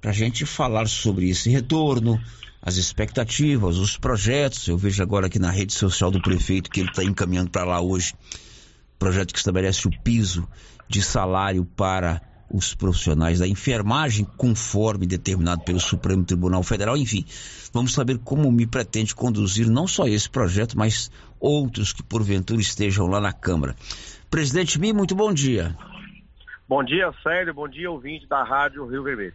para 0.00 0.10
a 0.10 0.14
gente 0.14 0.44
falar 0.44 0.88
sobre 0.88 1.28
esse 1.28 1.50
retorno, 1.50 2.20
as 2.60 2.76
expectativas, 2.76 3.76
os 3.76 3.96
projetos. 3.96 4.66
Eu 4.66 4.76
vejo 4.76 5.02
agora 5.02 5.26
aqui 5.26 5.38
na 5.38 5.50
rede 5.50 5.72
social 5.72 6.10
do 6.10 6.20
prefeito 6.20 6.70
que 6.70 6.80
ele 6.80 6.88
está 6.88 7.04
encaminhando 7.04 7.50
para 7.50 7.64
lá 7.64 7.80
hoje 7.80 8.14
projeto 9.02 9.32
que 9.32 9.38
estabelece 9.40 9.88
o 9.88 9.90
piso 9.90 10.48
de 10.88 11.02
salário 11.02 11.64
para 11.64 12.22
os 12.52 12.74
profissionais 12.74 13.38
da 13.38 13.48
enfermagem, 13.48 14.26
conforme 14.36 15.06
determinado 15.06 15.64
pelo 15.64 15.80
Supremo 15.80 16.24
Tribunal 16.24 16.62
Federal. 16.62 16.96
Enfim, 16.96 17.24
vamos 17.72 17.94
saber 17.94 18.18
como 18.18 18.52
me 18.52 18.66
pretende 18.66 19.14
conduzir 19.14 19.68
não 19.68 19.86
só 19.86 20.06
esse 20.06 20.28
projeto, 20.28 20.76
mas 20.76 21.10
outros 21.40 21.92
que 21.92 22.02
porventura 22.02 22.60
estejam 22.60 23.06
lá 23.06 23.20
na 23.20 23.32
Câmara. 23.32 23.74
Presidente 24.30 24.78
Mi, 24.78 24.92
muito 24.92 25.14
bom 25.14 25.32
dia. 25.32 25.74
Bom 26.68 26.84
dia, 26.84 27.10
Sérgio. 27.22 27.54
Bom 27.54 27.68
dia, 27.68 27.90
ouvinte 27.90 28.26
da 28.26 28.44
Rádio 28.44 28.86
Rio 28.86 29.02
Vermelho. 29.02 29.34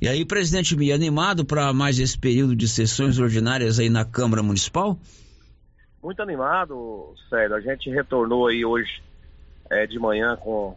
E 0.00 0.08
aí, 0.08 0.24
presidente 0.24 0.76
Mi, 0.76 0.92
animado 0.92 1.44
para 1.44 1.72
mais 1.72 1.98
esse 1.98 2.18
período 2.18 2.54
de 2.54 2.68
sessões 2.68 3.18
ordinárias 3.18 3.78
aí 3.78 3.88
na 3.88 4.04
Câmara 4.04 4.42
Municipal? 4.42 4.98
Muito 6.02 6.22
animado, 6.22 7.14
Sérgio. 7.28 7.56
A 7.56 7.60
gente 7.60 7.90
retornou 7.90 8.46
aí 8.46 8.64
hoje 8.64 9.02
é, 9.70 9.86
de 9.86 9.98
manhã 9.98 10.36
com 10.36 10.76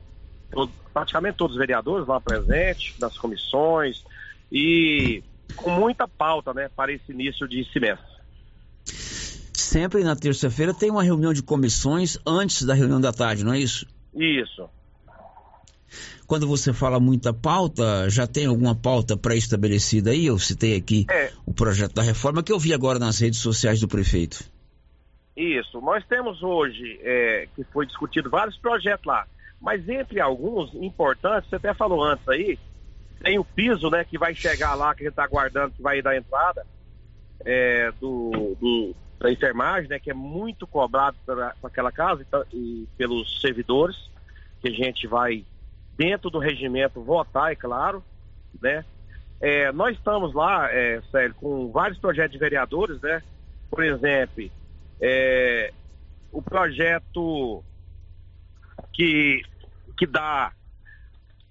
todo, 0.51 0.71
praticamente 0.93 1.37
todos 1.37 1.55
os 1.55 1.59
vereadores 1.59 2.07
lá 2.07 2.19
presentes, 2.19 2.97
nas 2.99 3.17
comissões, 3.17 4.03
e 4.51 5.23
com 5.55 5.69
muita 5.71 6.07
pauta, 6.07 6.53
né, 6.53 6.69
para 6.75 6.91
esse 6.91 7.11
início 7.11 7.47
de 7.47 7.63
semestre. 7.71 8.11
Sempre 9.53 10.03
na 10.03 10.15
terça-feira 10.15 10.73
tem 10.73 10.91
uma 10.91 11.03
reunião 11.03 11.33
de 11.33 11.41
comissões 11.41 12.17
antes 12.25 12.63
da 12.63 12.73
reunião 12.73 12.99
da 12.99 13.13
tarde, 13.13 13.43
não 13.43 13.53
é 13.53 13.59
isso? 13.59 13.85
Isso. 14.13 14.69
Quando 16.27 16.47
você 16.47 16.71
fala 16.71 16.99
muita 16.99 17.33
pauta, 17.33 18.09
já 18.09 18.25
tem 18.25 18.45
alguma 18.45 18.73
pauta 18.73 19.17
pré-estabelecida 19.17 20.11
aí? 20.11 20.25
Eu 20.25 20.39
citei 20.39 20.75
aqui 20.77 21.05
é. 21.09 21.31
o 21.45 21.53
projeto 21.53 21.93
da 21.93 22.01
reforma 22.01 22.41
que 22.41 22.51
eu 22.51 22.59
vi 22.59 22.73
agora 22.73 22.97
nas 22.97 23.19
redes 23.19 23.39
sociais 23.39 23.81
do 23.81 23.87
prefeito. 23.87 24.43
Isso. 25.35 25.81
Nós 25.81 26.05
temos 26.07 26.41
hoje, 26.41 26.99
é, 27.01 27.47
que 27.55 27.63
foi 27.65 27.85
discutido 27.85 28.29
vários 28.29 28.57
projetos 28.57 29.05
lá. 29.05 29.25
Mas 29.61 29.87
entre 29.87 30.19
alguns 30.19 30.73
importantes, 30.73 31.49
você 31.49 31.57
até 31.57 31.73
falou 31.73 32.03
antes 32.03 32.27
aí, 32.27 32.57
tem 33.21 33.37
o 33.37 33.45
piso, 33.45 33.89
né, 33.91 34.03
que 34.03 34.17
vai 34.17 34.33
chegar 34.33 34.73
lá, 34.73 34.95
que 34.95 35.03
a 35.03 35.05
gente 35.05 35.11
está 35.11 35.23
aguardando 35.23 35.75
que 35.75 35.81
vai 35.81 36.01
dar 36.01 36.17
entrada 36.17 36.65
é, 37.45 37.91
do, 37.99 38.57
do, 38.59 38.95
da 39.19 39.31
enfermagem, 39.31 39.87
né, 39.87 39.99
que 39.99 40.09
é 40.09 40.13
muito 40.13 40.65
cobrado 40.65 41.15
para 41.23 41.53
aquela 41.63 41.91
casa 41.91 42.23
então, 42.27 42.43
e 42.51 42.87
pelos 42.97 43.39
servidores, 43.39 44.09
que 44.59 44.69
a 44.69 44.71
gente 44.71 45.05
vai, 45.05 45.45
dentro 45.95 46.31
do 46.31 46.39
regimento, 46.39 47.03
votar, 47.03 47.51
é 47.51 47.55
claro, 47.55 48.03
né. 48.59 48.83
É, 49.39 49.71
nós 49.71 49.95
estamos 49.95 50.33
lá, 50.33 50.69
é, 50.71 51.01
com 51.35 51.71
vários 51.71 51.99
projetos 51.99 52.31
de 52.31 52.39
vereadores, 52.39 52.99
né, 53.01 53.21
por 53.69 53.83
exemplo, 53.83 54.49
é, 54.99 55.71
o 56.31 56.41
projeto 56.41 57.63
que 58.93 59.43
que 60.01 60.07
dá 60.07 60.51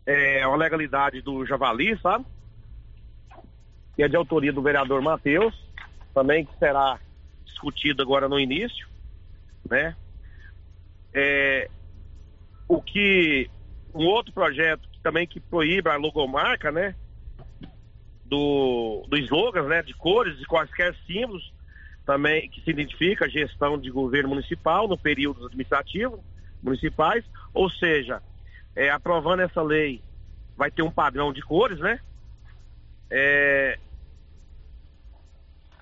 é, 0.05 0.45
legalidade 0.57 1.23
do 1.23 1.47
Javali, 1.47 1.97
sabe? 2.01 2.27
Que 3.95 4.03
é 4.03 4.09
de 4.09 4.17
autoria 4.17 4.53
do 4.53 4.61
vereador 4.61 5.01
Matheus, 5.01 5.55
também 6.13 6.45
que 6.45 6.59
será 6.59 6.99
discutido 7.45 8.03
agora 8.03 8.29
no 8.29 8.41
início, 8.41 8.89
né? 9.71 9.95
É, 11.15 11.71
o 12.67 12.83
que 12.83 13.49
um 13.95 14.05
outro 14.07 14.33
projeto 14.33 14.89
que 14.91 14.99
também 14.99 15.29
que 15.29 15.39
proíbe 15.39 15.89
a 15.89 15.97
logomarca, 15.97 16.73
né? 16.73 16.97
Do, 18.25 19.07
do 19.09 19.17
slogans, 19.17 19.69
né? 19.69 19.81
De 19.81 19.95
cores 19.95 20.41
e 20.41 20.45
quaisquer 20.45 20.93
símbolos 21.07 21.55
também 22.05 22.51
que 22.51 22.61
se 22.63 22.71
identifica 22.71 23.27
a 23.27 23.29
gestão 23.29 23.79
de 23.79 23.93
governo 23.93 24.31
municipal 24.31 24.89
no 24.89 24.99
período 24.99 25.47
administrativo 25.47 26.25
municipais, 26.61 27.25
ou 27.55 27.71
seja, 27.71 28.21
é, 28.75 28.91
aprovando 28.91 29.41
essa 29.41 29.63
lei, 29.63 30.03
vai 30.57 30.71
ter 30.71 30.83
um 30.83 30.91
padrão 30.91 31.33
de 31.33 31.43
cores, 31.43 31.79
né? 31.79 32.01
É, 33.11 33.79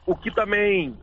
o 0.07 0.16
que 0.16 0.30
também 0.30 0.97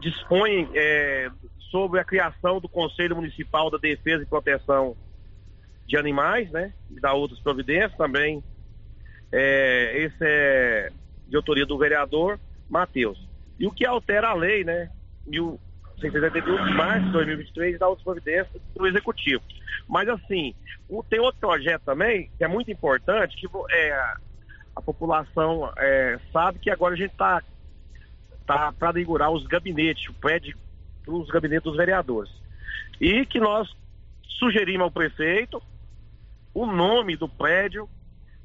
dispõe 0.00 0.68
é, 0.74 1.30
sobre 1.70 2.00
a 2.00 2.04
criação 2.04 2.60
do 2.60 2.68
Conselho 2.68 3.16
Municipal 3.16 3.70
da 3.70 3.78
Defesa 3.78 4.22
e 4.22 4.26
Proteção 4.26 4.96
de 5.86 5.96
Animais, 5.96 6.50
né? 6.50 6.72
E 6.90 7.00
da 7.00 7.12
outras 7.12 7.40
providências 7.40 7.94
também. 7.96 8.42
É, 9.30 9.98
esse 9.98 10.16
é 10.20 10.92
de 11.28 11.36
autoria 11.36 11.64
do 11.64 11.78
vereador 11.78 12.38
Matheus. 12.68 13.18
E 13.58 13.66
o 13.66 13.70
que 13.70 13.86
altera 13.86 14.28
a 14.28 14.34
lei, 14.34 14.64
né? 14.64 14.90
Mil, 15.26 15.58
171, 16.02 16.74
março 16.74 17.06
de 17.06 17.12
2023, 17.12 17.78
dá 17.78 17.88
os 17.88 18.02
providências 18.02 18.62
do 18.74 18.86
Executivo. 18.86 19.42
Mas, 19.88 20.08
assim, 20.08 20.54
tem 21.08 21.20
outro 21.20 21.40
projeto 21.40 21.82
também, 21.82 22.30
que 22.36 22.44
é 22.44 22.48
muito 22.48 22.70
importante, 22.70 23.36
que 23.36 23.48
é, 23.70 23.92
a 24.74 24.82
população 24.82 25.72
é, 25.76 26.18
sabe 26.32 26.58
que 26.58 26.70
agora 26.70 26.94
a 26.94 26.96
gente 26.96 27.12
está 27.12 27.40
tá, 28.46 28.58
tá 28.58 28.72
para 28.72 29.00
inaugurar 29.00 29.30
os 29.30 29.46
gabinetes, 29.46 30.08
o 30.08 30.14
prédio 30.14 30.56
dos 31.04 31.28
gabinetes 31.28 31.64
dos 31.64 31.76
vereadores. 31.76 32.32
E 33.00 33.24
que 33.26 33.40
nós 33.40 33.68
sugerimos 34.38 34.82
ao 34.82 34.90
prefeito 34.90 35.62
o 36.54 36.66
nome 36.66 37.16
do 37.16 37.28
prédio, 37.28 37.88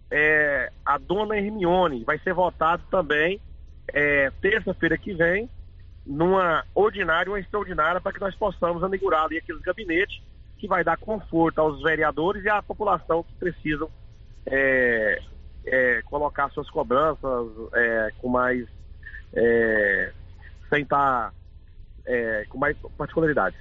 é, 0.09 0.71
a 0.85 0.97
dona 0.97 1.37
Hermione, 1.37 2.03
vai 2.03 2.17
ser 2.19 2.33
votado 2.33 2.83
também 2.89 3.41
é, 3.89 4.31
terça-feira 4.41 4.97
que 4.97 5.13
vem, 5.13 5.49
numa 6.07 6.63
ordinária 6.73 7.29
ou 7.29 7.37
extraordinária, 7.37 7.99
para 7.99 8.13
que 8.13 8.21
nós 8.21 8.33
possamos 8.35 8.81
inaugurar 8.81 9.25
ali 9.25 9.37
aqueles 9.37 9.61
gabinetes 9.61 10.21
que 10.57 10.67
vai 10.67 10.83
dar 10.83 10.97
conforto 10.97 11.59
aos 11.59 11.81
vereadores 11.83 12.43
e 12.43 12.49
à 12.49 12.63
população 12.63 13.23
que 13.23 13.33
precisam 13.35 13.89
é, 14.45 15.21
é, 15.65 16.01
colocar 16.03 16.49
suas 16.51 16.69
cobranças 16.69 17.47
é, 17.73 18.11
com 18.19 18.29
mais 18.29 18.65
é, 19.33 20.13
sem 20.69 20.83
estar 20.83 21.33
é, 22.05 22.45
com 22.49 22.57
mais 22.57 22.77
particularidade. 22.97 23.55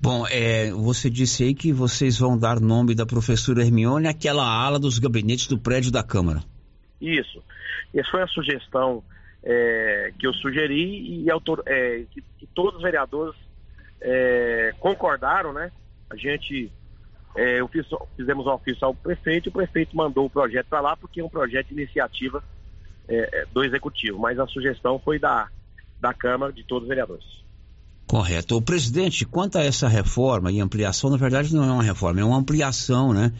Bom, 0.00 0.26
é, 0.30 0.70
você 0.70 1.08
disse 1.08 1.44
aí 1.44 1.54
que 1.54 1.72
vocês 1.72 2.18
vão 2.18 2.36
dar 2.36 2.60
nome 2.60 2.94
da 2.94 3.06
professora 3.06 3.62
Hermione 3.62 4.06
àquela 4.06 4.44
ala 4.44 4.78
dos 4.78 4.98
gabinetes 4.98 5.46
do 5.46 5.58
prédio 5.58 5.90
da 5.90 6.02
Câmara. 6.02 6.40
Isso. 7.00 7.42
Essa 7.94 8.10
foi 8.10 8.22
a 8.22 8.26
sugestão 8.26 9.02
é, 9.44 10.12
que 10.18 10.26
eu 10.26 10.32
sugeri 10.32 11.22
e 11.22 11.30
autor, 11.30 11.62
é, 11.66 12.04
que, 12.10 12.22
que, 12.38 12.46
todos 12.54 12.76
os 12.76 12.82
vereadores 12.82 13.34
é, 14.00 14.72
concordaram, 14.80 15.52
né? 15.52 15.70
A 16.08 16.16
gente 16.16 16.72
é, 17.36 17.60
eu 17.60 17.68
fiz, 17.68 17.86
fizemos 18.16 18.46
um 18.46 18.50
ofício 18.50 18.84
ao 18.86 18.94
prefeito 18.94 19.48
e 19.48 19.50
o 19.50 19.52
prefeito 19.52 19.94
mandou 19.94 20.26
o 20.26 20.30
projeto 20.30 20.66
para 20.68 20.80
lá 20.80 20.96
porque 20.96 21.20
é 21.20 21.24
um 21.24 21.28
projeto 21.28 21.68
de 21.68 21.74
iniciativa 21.74 22.42
é, 23.06 23.42
é, 23.42 23.46
do 23.52 23.62
executivo, 23.62 24.18
mas 24.18 24.38
a 24.38 24.46
sugestão 24.46 24.98
foi 24.98 25.18
da, 25.18 25.48
da 26.00 26.14
Câmara 26.14 26.52
de 26.52 26.64
todos 26.64 26.84
os 26.84 26.88
vereadores. 26.88 27.44
Correto. 28.06 28.56
O 28.56 28.62
presidente, 28.62 29.26
quanto 29.26 29.58
a 29.58 29.62
essa 29.62 29.88
reforma 29.88 30.50
e 30.52 30.60
ampliação, 30.60 31.10
na 31.10 31.16
verdade 31.16 31.54
não 31.54 31.64
é 31.64 31.72
uma 31.72 31.82
reforma, 31.82 32.20
é 32.20 32.24
uma 32.24 32.38
ampliação, 32.38 33.12
né? 33.12 33.32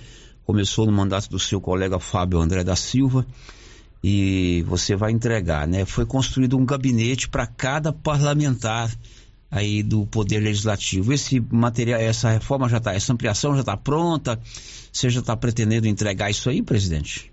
Começou 0.44 0.84
no 0.84 0.92
mandato 0.92 1.30
do 1.30 1.38
seu 1.38 1.60
colega 1.60 1.98
Fábio 1.98 2.38
André 2.38 2.62
da 2.62 2.76
Silva 2.76 3.24
e 4.06 4.62
você 4.64 4.94
vai 4.94 5.12
entregar, 5.12 5.66
né? 5.66 5.86
Foi 5.86 6.04
construído 6.04 6.58
um 6.58 6.66
gabinete 6.66 7.26
para 7.26 7.46
cada 7.46 7.90
parlamentar 7.90 8.90
aí 9.50 9.82
do 9.82 10.04
Poder 10.04 10.40
Legislativo. 10.40 11.10
Esse 11.10 11.40
material, 11.40 11.98
essa 11.98 12.28
reforma 12.28 12.68
já 12.68 12.76
está, 12.76 12.92
essa 12.92 13.14
ampliação 13.14 13.54
já 13.54 13.60
está 13.60 13.78
pronta? 13.78 14.38
Você 14.92 15.08
já 15.08 15.20
está 15.20 15.34
pretendendo 15.34 15.88
entregar 15.88 16.28
isso 16.28 16.50
aí, 16.50 16.62
presidente? 16.62 17.32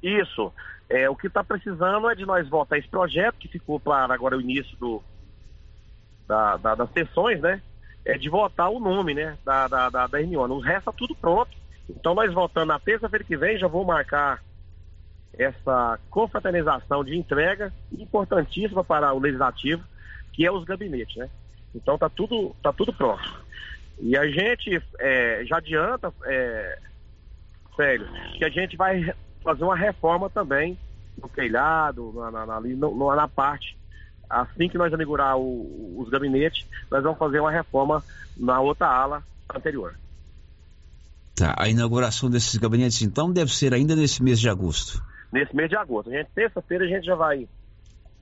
Isso. 0.00 0.52
É, 0.88 1.10
o 1.10 1.16
que 1.16 1.26
está 1.26 1.42
precisando 1.42 2.08
é 2.08 2.14
de 2.14 2.24
nós 2.24 2.48
votar 2.48 2.78
esse 2.78 2.86
projeto, 2.86 3.34
que 3.40 3.48
ficou 3.48 3.80
para 3.80 4.14
agora 4.14 4.36
o 4.36 4.40
início 4.40 4.76
do, 4.76 5.02
da, 6.28 6.56
da, 6.56 6.76
das 6.76 6.92
sessões, 6.92 7.40
né? 7.40 7.60
É 8.04 8.16
de 8.16 8.28
votar 8.28 8.70
o 8.70 8.78
nome, 8.78 9.12
né? 9.12 9.36
Da, 9.44 9.66
da, 9.66 9.90
da, 9.90 10.06
da 10.06 10.18
O 10.20 10.60
resto 10.60 10.78
está 10.78 10.92
tudo 10.92 11.16
pronto. 11.16 11.50
Então 11.90 12.14
nós 12.14 12.32
votando 12.32 12.66
na 12.66 12.78
terça-feira 12.78 13.24
que 13.24 13.36
vem, 13.36 13.58
já 13.58 13.66
vou 13.66 13.84
marcar 13.84 14.40
essa 15.38 15.98
confraternização 16.10 17.04
de 17.04 17.16
entrega 17.16 17.72
importantíssima 17.98 18.84
para 18.84 19.12
o 19.12 19.18
legislativo, 19.18 19.82
que 20.32 20.44
é 20.44 20.52
os 20.52 20.64
gabinetes, 20.64 21.16
né? 21.16 21.28
Então 21.74 21.96
tá 21.96 22.08
tudo, 22.08 22.54
tá 22.62 22.72
tudo 22.72 22.92
pronto. 22.92 23.42
E 23.98 24.16
a 24.16 24.26
gente 24.28 24.82
é, 24.98 25.44
já 25.46 25.56
adianta, 25.56 26.12
é, 26.24 26.78
sério, 27.76 28.06
que 28.36 28.44
a 28.44 28.50
gente 28.50 28.76
vai 28.76 29.14
fazer 29.42 29.64
uma 29.64 29.76
reforma 29.76 30.28
também 30.28 30.78
no 31.20 31.28
telhado, 31.28 32.12
na, 32.14 32.30
na, 32.30 32.46
na, 32.46 33.16
na 33.16 33.28
parte. 33.28 33.76
Assim 34.28 34.68
que 34.68 34.78
nós 34.78 34.92
inaugurar 34.92 35.36
o, 35.36 36.00
os 36.00 36.08
gabinetes, 36.08 36.66
nós 36.90 37.02
vamos 37.02 37.18
fazer 37.18 37.40
uma 37.40 37.50
reforma 37.50 38.02
na 38.36 38.60
outra 38.60 38.86
ala 38.86 39.22
anterior. 39.54 39.94
Tá, 41.34 41.54
a 41.58 41.68
inauguração 41.68 42.30
desses 42.30 42.56
gabinetes 42.56 43.02
então 43.02 43.32
deve 43.32 43.54
ser 43.54 43.72
ainda 43.72 43.96
nesse 43.96 44.22
mês 44.22 44.38
de 44.40 44.48
agosto. 44.48 45.02
Nesse 45.32 45.56
mês 45.56 45.70
de 45.70 45.76
agosto. 45.76 46.10
A 46.10 46.14
gente, 46.14 46.30
terça-feira 46.34 46.84
a 46.84 46.88
gente 46.88 47.06
já 47.06 47.14
vai, 47.14 47.48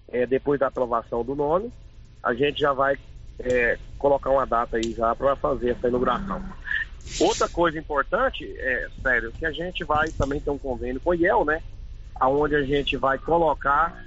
é, 0.09 0.27
depois 0.27 0.61
da 0.61 0.69
aprovação 0.69 1.25
do 1.25 1.35
nome, 1.35 1.73
a 2.23 2.33
gente 2.33 2.61
já 2.61 2.73
vai 2.73 2.97
é, 3.41 3.79
colocar 3.99 4.31
uma 4.31 4.47
data 4.47 4.77
aí 4.77 4.93
já 4.93 5.15
para 5.15 5.35
fazer 5.37 5.71
essa 5.71 5.89
inauguração. 5.89 6.43
Outra 7.21 7.49
coisa 7.49 7.79
importante, 7.79 8.45
é, 8.59 8.89
sério, 9.03 9.33
que 9.33 9.45
a 9.45 9.51
gente 9.51 9.83
vai 9.83 10.09
também 10.11 10.41
ter 10.41 10.51
um 10.51 10.59
convênio 10.59 11.01
com 11.01 11.11
o 11.11 11.15
IEL, 11.15 11.45
né? 11.45 11.63
Onde 12.23 12.55
a 12.55 12.63
gente 12.63 12.97
vai 12.97 13.19
colocar 13.19 14.05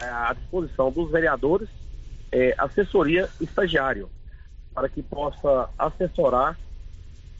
é, 0.00 0.04
à 0.04 0.32
disposição 0.32 0.90
dos 0.90 1.10
vereadores 1.10 1.68
é, 2.32 2.54
assessoria 2.58 3.28
estagiário, 3.40 4.08
para 4.74 4.88
que 4.88 5.02
possa 5.02 5.68
assessorar 5.78 6.58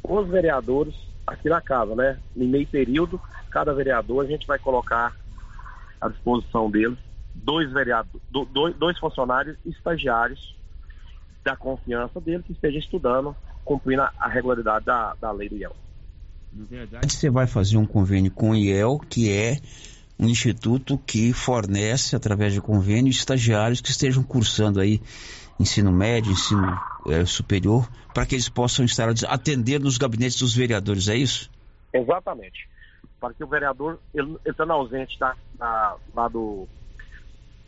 os 0.02 0.28
vereadores 0.28 0.94
aqui 1.26 1.48
na 1.48 1.60
casa, 1.60 1.94
né? 1.94 2.18
Em 2.36 2.46
meio 2.46 2.66
período, 2.66 3.20
cada 3.50 3.72
vereador 3.72 4.24
a 4.24 4.28
gente 4.28 4.46
vai 4.46 4.58
colocar 4.58 5.14
à 6.00 6.08
disposição 6.08 6.70
deles 6.70 6.98
dois 7.34 7.70
vereadores, 7.72 8.20
dois, 8.52 8.76
dois 8.76 8.98
funcionários 8.98 9.56
estagiários 9.64 10.56
da 11.44 11.56
confiança 11.56 12.20
dele 12.20 12.42
que 12.42 12.52
esteja 12.52 12.78
estudando, 12.78 13.34
cumprindo 13.64 14.02
a 14.02 14.28
regularidade 14.28 14.84
da, 14.84 15.14
da 15.20 15.30
lei 15.30 15.48
do 15.48 15.56
IEL. 15.56 15.74
Na 16.52 16.64
verdade, 16.64 17.12
você 17.12 17.30
vai 17.30 17.46
fazer 17.46 17.76
um 17.76 17.86
convênio 17.86 18.30
com 18.30 18.50
o 18.50 18.56
IEL, 18.56 18.98
que 18.98 19.30
é 19.30 19.58
um 20.18 20.28
instituto 20.28 20.98
que 20.98 21.32
fornece, 21.32 22.14
através 22.14 22.52
de 22.52 22.60
convênio, 22.60 23.10
estagiários 23.10 23.80
que 23.80 23.90
estejam 23.90 24.22
cursando 24.22 24.80
aí 24.80 25.00
ensino 25.60 25.92
médio, 25.92 26.32
ensino 26.32 26.80
é, 27.06 27.24
superior, 27.26 27.86
para 28.14 28.24
que 28.24 28.34
eles 28.34 28.48
possam 28.48 28.84
estar 28.84 29.08
atender 29.28 29.78
nos 29.78 29.98
gabinetes 29.98 30.38
dos 30.38 30.54
vereadores, 30.54 31.08
é 31.08 31.16
isso? 31.16 31.50
Exatamente. 31.92 32.68
Para 33.20 33.34
que 33.34 33.44
o 33.44 33.46
vereador, 33.46 34.00
ele 34.14 34.38
estando 34.46 34.72
ausente 34.72 35.18
da, 35.18 35.36
da, 35.58 35.96
lá 36.14 36.28
do, 36.28 36.66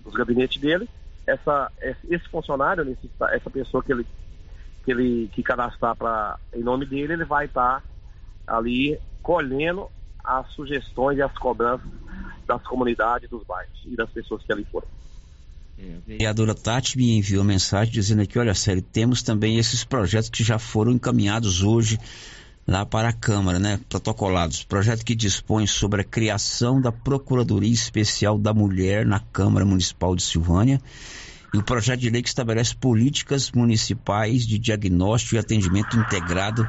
dos 0.02 0.14
gabinetes 0.14 0.60
dele, 0.60 0.88
essa, 1.26 1.70
esse 1.80 2.28
funcionário, 2.30 2.96
essa 3.30 3.50
pessoa 3.50 3.82
que 3.82 3.92
ele 3.92 4.06
que 4.84 4.90
ele 4.90 5.30
que 5.32 5.44
cadastrar 5.44 5.94
para 5.94 6.38
em 6.52 6.62
nome 6.62 6.84
dele, 6.84 7.12
ele 7.12 7.24
vai 7.24 7.44
estar 7.44 7.80
tá 8.44 8.56
ali 8.56 8.98
colhendo 9.22 9.88
as 10.24 10.48
sugestões 10.48 11.18
e 11.18 11.22
as 11.22 11.32
cobranças 11.38 11.86
das 12.46 12.62
comunidades, 12.64 13.30
dos 13.30 13.44
bairros 13.44 13.80
e 13.86 13.94
das 13.94 14.10
pessoas 14.10 14.42
que 14.42 14.52
ali 14.52 14.64
foram. 14.64 14.88
A 15.78 16.06
vereadora 16.06 16.54
Tati 16.54 16.96
me 16.96 17.18
enviou 17.18 17.42
mensagem 17.42 17.92
dizendo 17.92 18.22
aqui, 18.22 18.38
olha, 18.38 18.54
sério, 18.54 18.82
temos 18.82 19.22
também 19.22 19.58
esses 19.58 19.84
projetos 19.84 20.30
que 20.30 20.44
já 20.44 20.58
foram 20.58 20.92
encaminhados 20.92 21.62
hoje 21.62 21.98
lá 22.66 22.86
para 22.86 23.08
a 23.08 23.12
Câmara, 23.12 23.58
né, 23.58 23.80
protocolados. 23.88 24.62
Projeto 24.62 25.04
que 25.04 25.14
dispõe 25.14 25.66
sobre 25.66 26.02
a 26.02 26.04
criação 26.04 26.80
da 26.80 26.92
Procuradoria 26.92 27.72
Especial 27.72 28.38
da 28.38 28.54
Mulher 28.54 29.04
na 29.04 29.18
Câmara 29.18 29.64
Municipal 29.64 30.14
de 30.14 30.22
Silvânia 30.22 30.80
e 31.52 31.58
o 31.58 31.62
projeto 31.62 32.00
de 32.00 32.10
lei 32.10 32.22
que 32.22 32.28
estabelece 32.28 32.74
políticas 32.74 33.50
municipais 33.50 34.46
de 34.46 34.58
diagnóstico 34.58 35.34
e 35.34 35.38
atendimento 35.38 35.96
integrado 35.96 36.68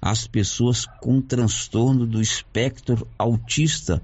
às 0.00 0.26
pessoas 0.26 0.86
com 1.00 1.20
transtorno 1.20 2.06
do 2.06 2.20
espectro 2.20 3.06
autista 3.18 4.00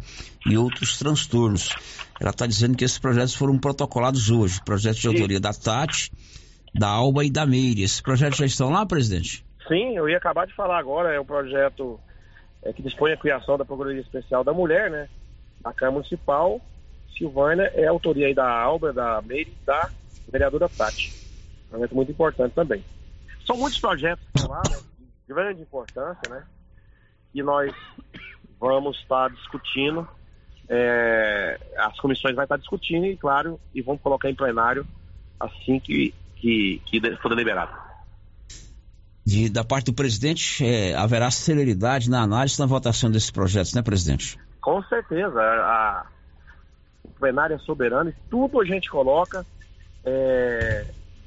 e 0.47 0.57
outros 0.57 0.99
transtornos. 0.99 1.75
Ela 2.21 2.31
está 2.31 2.47
dizendo 2.47 2.77
que 2.77 2.85
esses 2.85 2.99
projetos 2.99 3.35
foram 3.35 3.59
protocolados 3.59 4.31
hoje, 4.31 4.61
projetos 4.65 5.01
de 5.01 5.09
autoria 5.09 5.41
da 5.41 5.53
Tati, 5.53 6.11
da 6.75 6.89
Alba 6.89 7.25
e 7.25 7.31
da 7.31 7.47
Meire. 7.47 7.83
Esses 7.83 8.01
projetos 8.01 8.39
já 8.39 8.47
estão 8.47 8.71
lá, 8.71 8.85
presidente? 8.87 9.45
Sim, 9.69 9.97
eu 9.97 10.09
ia 10.09 10.17
acabar 10.17 10.47
de 10.47 10.55
falar 10.55 10.79
agora, 10.79 11.13
é 11.15 11.21
um 11.21 11.25
projeto 11.25 11.99
é, 12.63 12.73
que 12.73 12.83
dispõe 12.83 13.13
a 13.13 13.17
criação 13.17 13.57
da 13.57 13.65
Procuradoria 13.65 14.03
Especial 14.03 14.45
da 14.45 14.53
Mulher, 14.53 14.91
né? 14.91 15.09
Da 15.61 15.73
Câmara 15.73 15.97
Municipal, 15.97 16.61
Silvânia, 17.17 17.71
é 17.75 17.87
autoria 17.87 18.27
aí 18.27 18.35
da 18.35 18.49
Alba, 18.49 18.93
da 18.93 19.23
Meire 19.23 19.51
e 19.51 19.67
da 19.67 19.91
vereadora 20.31 20.69
Tati. 20.69 21.13
Um 21.67 21.71
projeto 21.71 21.95
muito 21.95 22.13
importante 22.13 22.55
também. 22.55 22.85
São 23.47 23.57
muitos 23.57 23.79
projetos 23.79 24.25
que 24.33 24.39
estão 24.39 24.55
lá, 24.55 24.63
né? 24.69 24.79
De 25.27 25.35
grande 25.35 25.63
importância, 25.63 26.29
né? 26.29 26.45
E 27.35 27.43
nós 27.43 27.73
vamos 28.61 28.99
estar 28.99 29.31
discutindo, 29.31 30.07
é, 30.75 31.61
as 31.77 32.01
comissões 32.01 32.35
vão 32.35 32.45
estar 32.45 32.57
discutindo 32.57 33.05
e, 33.05 33.15
claro, 33.15 33.61
e 33.75 33.83
vamos 33.83 34.01
colocar 34.01 34.31
em 34.31 34.35
plenário 34.35 34.87
assim 35.39 35.79
que, 35.79 36.15
que, 36.37 36.81
que 36.87 37.17
for 37.17 37.29
deliberado 37.29 37.83
de, 39.25 39.49
da 39.49 39.63
parte 39.63 39.87
do 39.87 39.93
presidente, 39.93 40.65
é, 40.67 40.95
haverá 40.95 41.31
celeridade 41.31 42.11
na 42.11 42.23
análise 42.23 42.59
na 42.59 42.67
votação 42.67 43.11
desses 43.11 43.31
projetos, 43.31 43.73
né, 43.75 43.83
presidente? 43.83 44.39
Com 44.61 44.83
certeza. 44.85 45.41
A, 45.41 46.07
o 47.05 47.09
plenário 47.09 47.55
é 47.55 47.59
soberano 47.59 48.11
e 48.11 48.15
tudo 48.29 48.61
a 48.61 48.65
gente 48.65 48.91
coloca 48.91 49.47
é, 50.05 50.87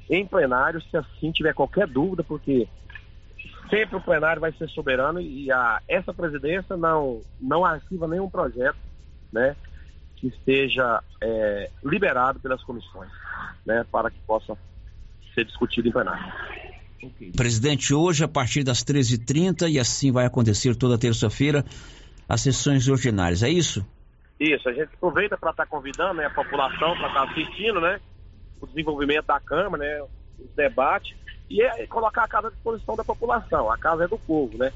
em 0.09 0.25
plenário, 0.25 0.81
se 0.81 0.97
assim 0.97 1.31
tiver 1.31 1.53
qualquer 1.53 1.87
dúvida, 1.87 2.23
porque 2.23 2.67
sempre 3.69 3.95
o 3.95 4.01
plenário 4.01 4.41
vai 4.41 4.51
ser 4.53 4.67
soberano 4.69 5.21
e 5.21 5.51
a, 5.51 5.81
essa 5.87 6.13
presidência 6.13 6.75
não, 6.75 7.21
não 7.39 7.63
arquiva 7.63 8.07
nenhum 8.07 8.29
projeto 8.29 8.77
né, 9.31 9.55
que 10.15 10.27
esteja 10.27 11.01
é, 11.21 11.69
liberado 11.83 12.39
pelas 12.39 12.63
comissões, 12.63 13.09
né, 13.65 13.85
para 13.91 14.09
que 14.09 14.19
possa 14.25 14.57
ser 15.33 15.45
discutido 15.45 15.87
em 15.87 15.91
plenário. 15.91 16.33
Okay. 17.03 17.31
Presidente, 17.33 17.93
hoje 17.93 18.23
a 18.23 18.27
partir 18.27 18.63
das 18.63 18.83
13h30 18.83 19.69
e 19.69 19.79
assim 19.79 20.11
vai 20.11 20.25
acontecer 20.25 20.75
toda 20.75 20.97
terça-feira 20.97 21.63
as 22.27 22.41
sessões 22.41 22.87
ordinárias, 22.87 23.43
é 23.43 23.49
isso? 23.49 23.85
Isso, 24.39 24.67
a 24.67 24.73
gente 24.73 24.89
aproveita 24.95 25.37
para 25.37 25.51
estar 25.51 25.65
tá 25.65 25.69
convidando 25.69 26.15
né, 26.15 26.25
a 26.25 26.29
população 26.29 26.95
para 26.97 27.07
estar 27.07 27.25
tá 27.25 27.31
assistindo, 27.31 27.79
né? 27.79 27.99
O 28.59 28.67
desenvolvimento 28.67 29.25
da 29.27 29.39
Câmara, 29.39 29.83
né? 29.83 30.07
Os 30.39 30.49
debates 30.55 31.15
e 31.49 31.61
é, 31.61 31.85
colocar 31.87 32.23
a 32.23 32.27
casa 32.27 32.47
à 32.47 32.51
disposição 32.51 32.95
da 32.95 33.03
população. 33.03 33.71
A 33.71 33.77
casa 33.77 34.05
é 34.05 34.07
do 34.07 34.17
povo, 34.17 34.57
né? 34.57 34.71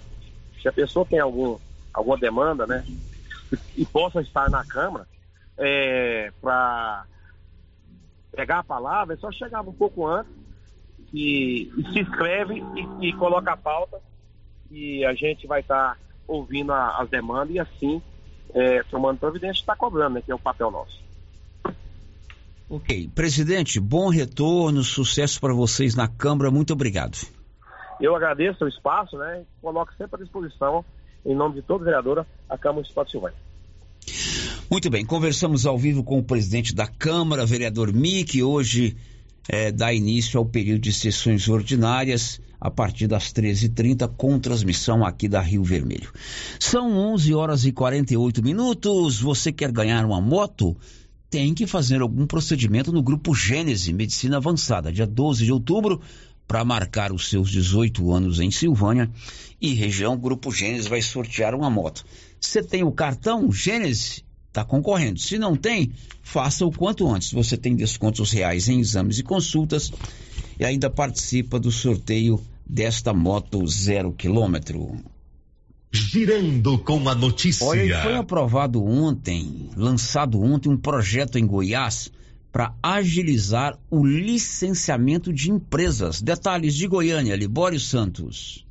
Se 0.61 0.67
a 0.67 0.71
pessoa 0.71 1.05
tem 1.05 1.19
algum, 1.19 1.57
alguma 1.93 2.17
demanda, 2.17 2.65
né? 2.67 2.85
E, 3.51 3.81
e 3.81 3.85
possa 3.85 4.21
estar 4.21 4.49
na 4.49 4.65
Câmara 4.65 5.07
é, 5.57 6.31
para 6.41 7.05
pegar 8.31 8.59
a 8.59 8.63
palavra, 8.63 9.15
é 9.15 9.17
só 9.17 9.31
chegar 9.31 9.61
um 9.61 9.73
pouco 9.73 10.07
antes 10.07 10.31
e, 11.13 11.71
e 11.77 11.91
se 11.91 11.99
inscreve 11.99 12.63
e, 12.75 13.09
e, 13.09 13.13
coloca 13.13 13.51
a 13.51 13.57
pauta 13.57 13.99
e 14.71 15.03
a 15.03 15.13
gente 15.13 15.47
vai 15.47 15.61
estar 15.61 15.95
tá 15.95 15.97
ouvindo 16.27 16.71
a, 16.71 17.01
as 17.01 17.09
demandas 17.09 17.55
e 17.55 17.59
assim 17.59 18.01
é, 18.53 18.83
tomando 18.83 19.19
providência 19.19 19.61
está 19.61 19.75
cobrando, 19.75 20.15
né, 20.15 20.21
que 20.21 20.31
é 20.31 20.35
o 20.35 20.39
papel 20.39 20.71
nosso. 20.71 20.99
Ok. 22.69 23.09
Presidente, 23.15 23.79
bom 23.79 24.09
retorno, 24.09 24.83
sucesso 24.83 25.41
para 25.41 25.53
vocês 25.53 25.95
na 25.95 26.07
Câmara, 26.07 26.51
muito 26.51 26.71
obrigado. 26.71 27.17
Eu 27.99 28.15
agradeço 28.15 28.63
o 28.63 28.67
espaço, 28.67 29.17
né? 29.17 29.43
Coloco 29.61 29.93
sempre 29.95 30.21
à 30.21 30.23
disposição, 30.23 30.85
em 31.31 31.35
nome 31.35 31.55
de 31.55 31.61
toda 31.61 31.85
vereadora, 31.85 32.25
a 32.49 32.57
Câmara 32.57 32.75
Municipal 32.75 33.05
de 33.05 33.11
Silvânia. 33.11 33.37
Muito 34.69 34.89
bem, 34.89 35.05
conversamos 35.05 35.65
ao 35.65 35.77
vivo 35.77 36.03
com 36.03 36.19
o 36.19 36.23
presidente 36.23 36.73
da 36.73 36.87
Câmara, 36.87 37.45
vereador 37.45 37.93
Mick, 37.93 38.41
hoje 38.41 38.97
é, 39.47 39.71
dá 39.71 39.93
início 39.93 40.37
ao 40.37 40.45
período 40.45 40.81
de 40.81 40.93
sessões 40.93 41.47
ordinárias 41.47 42.41
a 42.59 42.69
partir 42.69 43.07
das 43.07 43.31
13h30 43.31 44.07
com 44.17 44.39
transmissão 44.39 45.05
aqui 45.05 45.27
da 45.27 45.39
Rio 45.39 45.63
Vermelho. 45.63 46.11
São 46.59 46.91
11 47.13 47.33
horas 47.33 47.65
e 47.65 47.71
48 47.71 48.43
minutos. 48.43 49.21
Você 49.21 49.51
quer 49.51 49.71
ganhar 49.71 50.03
uma 50.05 50.19
moto? 50.19 50.75
tem 51.29 51.53
que 51.53 51.67
fazer 51.67 52.01
algum 52.01 52.25
procedimento 52.25 52.91
no 52.91 53.03
grupo 53.03 53.35
Gênese 53.35 53.93
Medicina 53.93 54.37
Avançada, 54.37 54.91
dia 54.91 55.05
12 55.05 55.45
de 55.45 55.51
outubro, 55.51 56.01
para 56.49 56.65
marcar 56.65 57.11
os 57.13 57.29
seus 57.29 57.51
18 57.51 58.11
anos 58.11 58.39
em 58.39 58.49
Silvânia 58.49 59.07
e 59.61 59.75
região. 59.75 60.15
O 60.15 60.17
grupo 60.17 60.51
Gênese 60.51 60.89
vai 60.89 60.99
sortear 60.99 61.53
uma 61.53 61.69
moto. 61.69 62.03
Você 62.41 62.63
tem 62.63 62.83
o 62.83 62.91
cartão 62.91 63.51
Gênese? 63.51 64.23
Está 64.47 64.65
concorrendo. 64.65 65.19
Se 65.19 65.37
não 65.37 65.55
tem, 65.55 65.91
faça 66.23 66.65
o 66.65 66.71
quanto 66.71 67.07
antes. 67.07 67.31
Você 67.31 67.55
tem 67.55 67.75
descontos 67.75 68.31
reais 68.31 68.67
em 68.67 68.79
exames 68.79 69.19
e 69.19 69.23
consultas 69.23 69.91
e 70.59 70.65
ainda 70.65 70.89
participa 70.89 71.59
do 71.59 71.71
sorteio 71.71 72.41
desta 72.67 73.13
moto 73.13 73.65
zero 73.67 74.11
quilômetro. 74.11 74.97
Girando 75.91 76.79
com 76.79 77.07
a 77.07 77.13
notícia. 77.13 77.63
Olha, 77.63 78.01
foi 78.01 78.15
aprovado 78.15 78.83
ontem, 78.83 79.69
lançado 79.77 80.41
ontem, 80.41 80.67
um 80.67 80.77
projeto 80.77 81.37
em 81.37 81.45
Goiás 81.45 82.11
para 82.51 82.73
agilizar 82.81 83.77
o 83.89 84.05
licenciamento 84.05 85.31
de 85.31 85.51
empresas. 85.51 86.21
Detalhes 86.21 86.75
de 86.75 86.87
Goiânia, 86.87 87.35
Libório 87.35 87.79
Santos. 87.79 88.65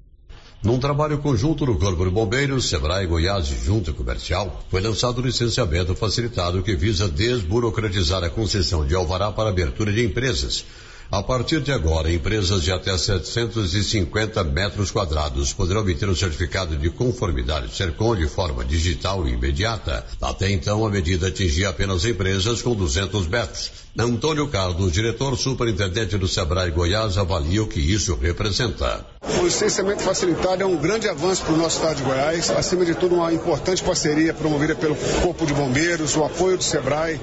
Num 0.62 0.80
trabalho 0.80 1.18
conjunto 1.18 1.64
no 1.64 1.78
Corpo 1.78 2.04
de 2.04 2.10
Bombeiros, 2.10 2.68
Sebrae 2.68 3.06
Goiás 3.06 3.48
e 3.48 3.64
Junta 3.64 3.92
Comercial, 3.92 4.64
foi 4.68 4.80
lançado 4.80 5.20
o 5.20 5.24
licenciamento 5.24 5.94
facilitado 5.94 6.62
que 6.64 6.74
visa 6.74 7.08
desburocratizar 7.08 8.24
a 8.24 8.30
concessão 8.30 8.84
de 8.84 8.94
alvará 8.94 9.30
para 9.30 9.50
abertura 9.50 9.92
de 9.92 10.04
empresas 10.04 10.64
a 11.10 11.22
partir 11.22 11.62
de 11.62 11.72
agora, 11.72 12.12
empresas 12.12 12.62
de 12.62 12.70
até 12.70 12.96
750 12.96 14.44
metros 14.44 14.90
quadrados 14.90 15.54
poderão 15.54 15.80
obter 15.80 16.06
o 16.06 16.14
certificado 16.14 16.76
de 16.76 16.90
conformidade 16.90 17.74
SERCOM 17.74 18.14
de 18.14 18.28
forma 18.28 18.62
digital 18.62 19.26
e 19.26 19.32
imediata. 19.32 20.04
Até 20.20 20.50
então, 20.50 20.86
a 20.86 20.90
medida 20.90 21.28
atingia 21.28 21.70
apenas 21.70 22.04
empresas 22.04 22.60
com 22.60 22.74
200 22.74 23.26
metros. 23.26 23.87
Antônio 24.00 24.46
Carlos, 24.46 24.92
diretor 24.92 25.36
superintendente 25.36 26.16
do 26.16 26.28
Sebrae 26.28 26.70
Goiás, 26.70 27.18
avalia 27.18 27.64
o 27.64 27.66
que 27.66 27.80
isso 27.80 28.14
representa. 28.14 29.04
O 29.40 29.44
licenciamento 29.44 30.02
facilitado 30.02 30.62
é 30.62 30.66
um 30.66 30.76
grande 30.76 31.08
avanço 31.08 31.42
para 31.42 31.54
o 31.54 31.56
nosso 31.56 31.78
estado 31.78 31.96
de 31.96 32.04
Goiás, 32.04 32.48
acima 32.50 32.84
de 32.84 32.94
tudo 32.94 33.16
uma 33.16 33.32
importante 33.32 33.82
parceria 33.82 34.32
promovida 34.32 34.76
pelo 34.76 34.94
Corpo 35.20 35.44
de 35.44 35.52
Bombeiros, 35.52 36.16
o 36.16 36.24
apoio 36.24 36.56
do 36.56 36.62
Sebrae, 36.62 37.20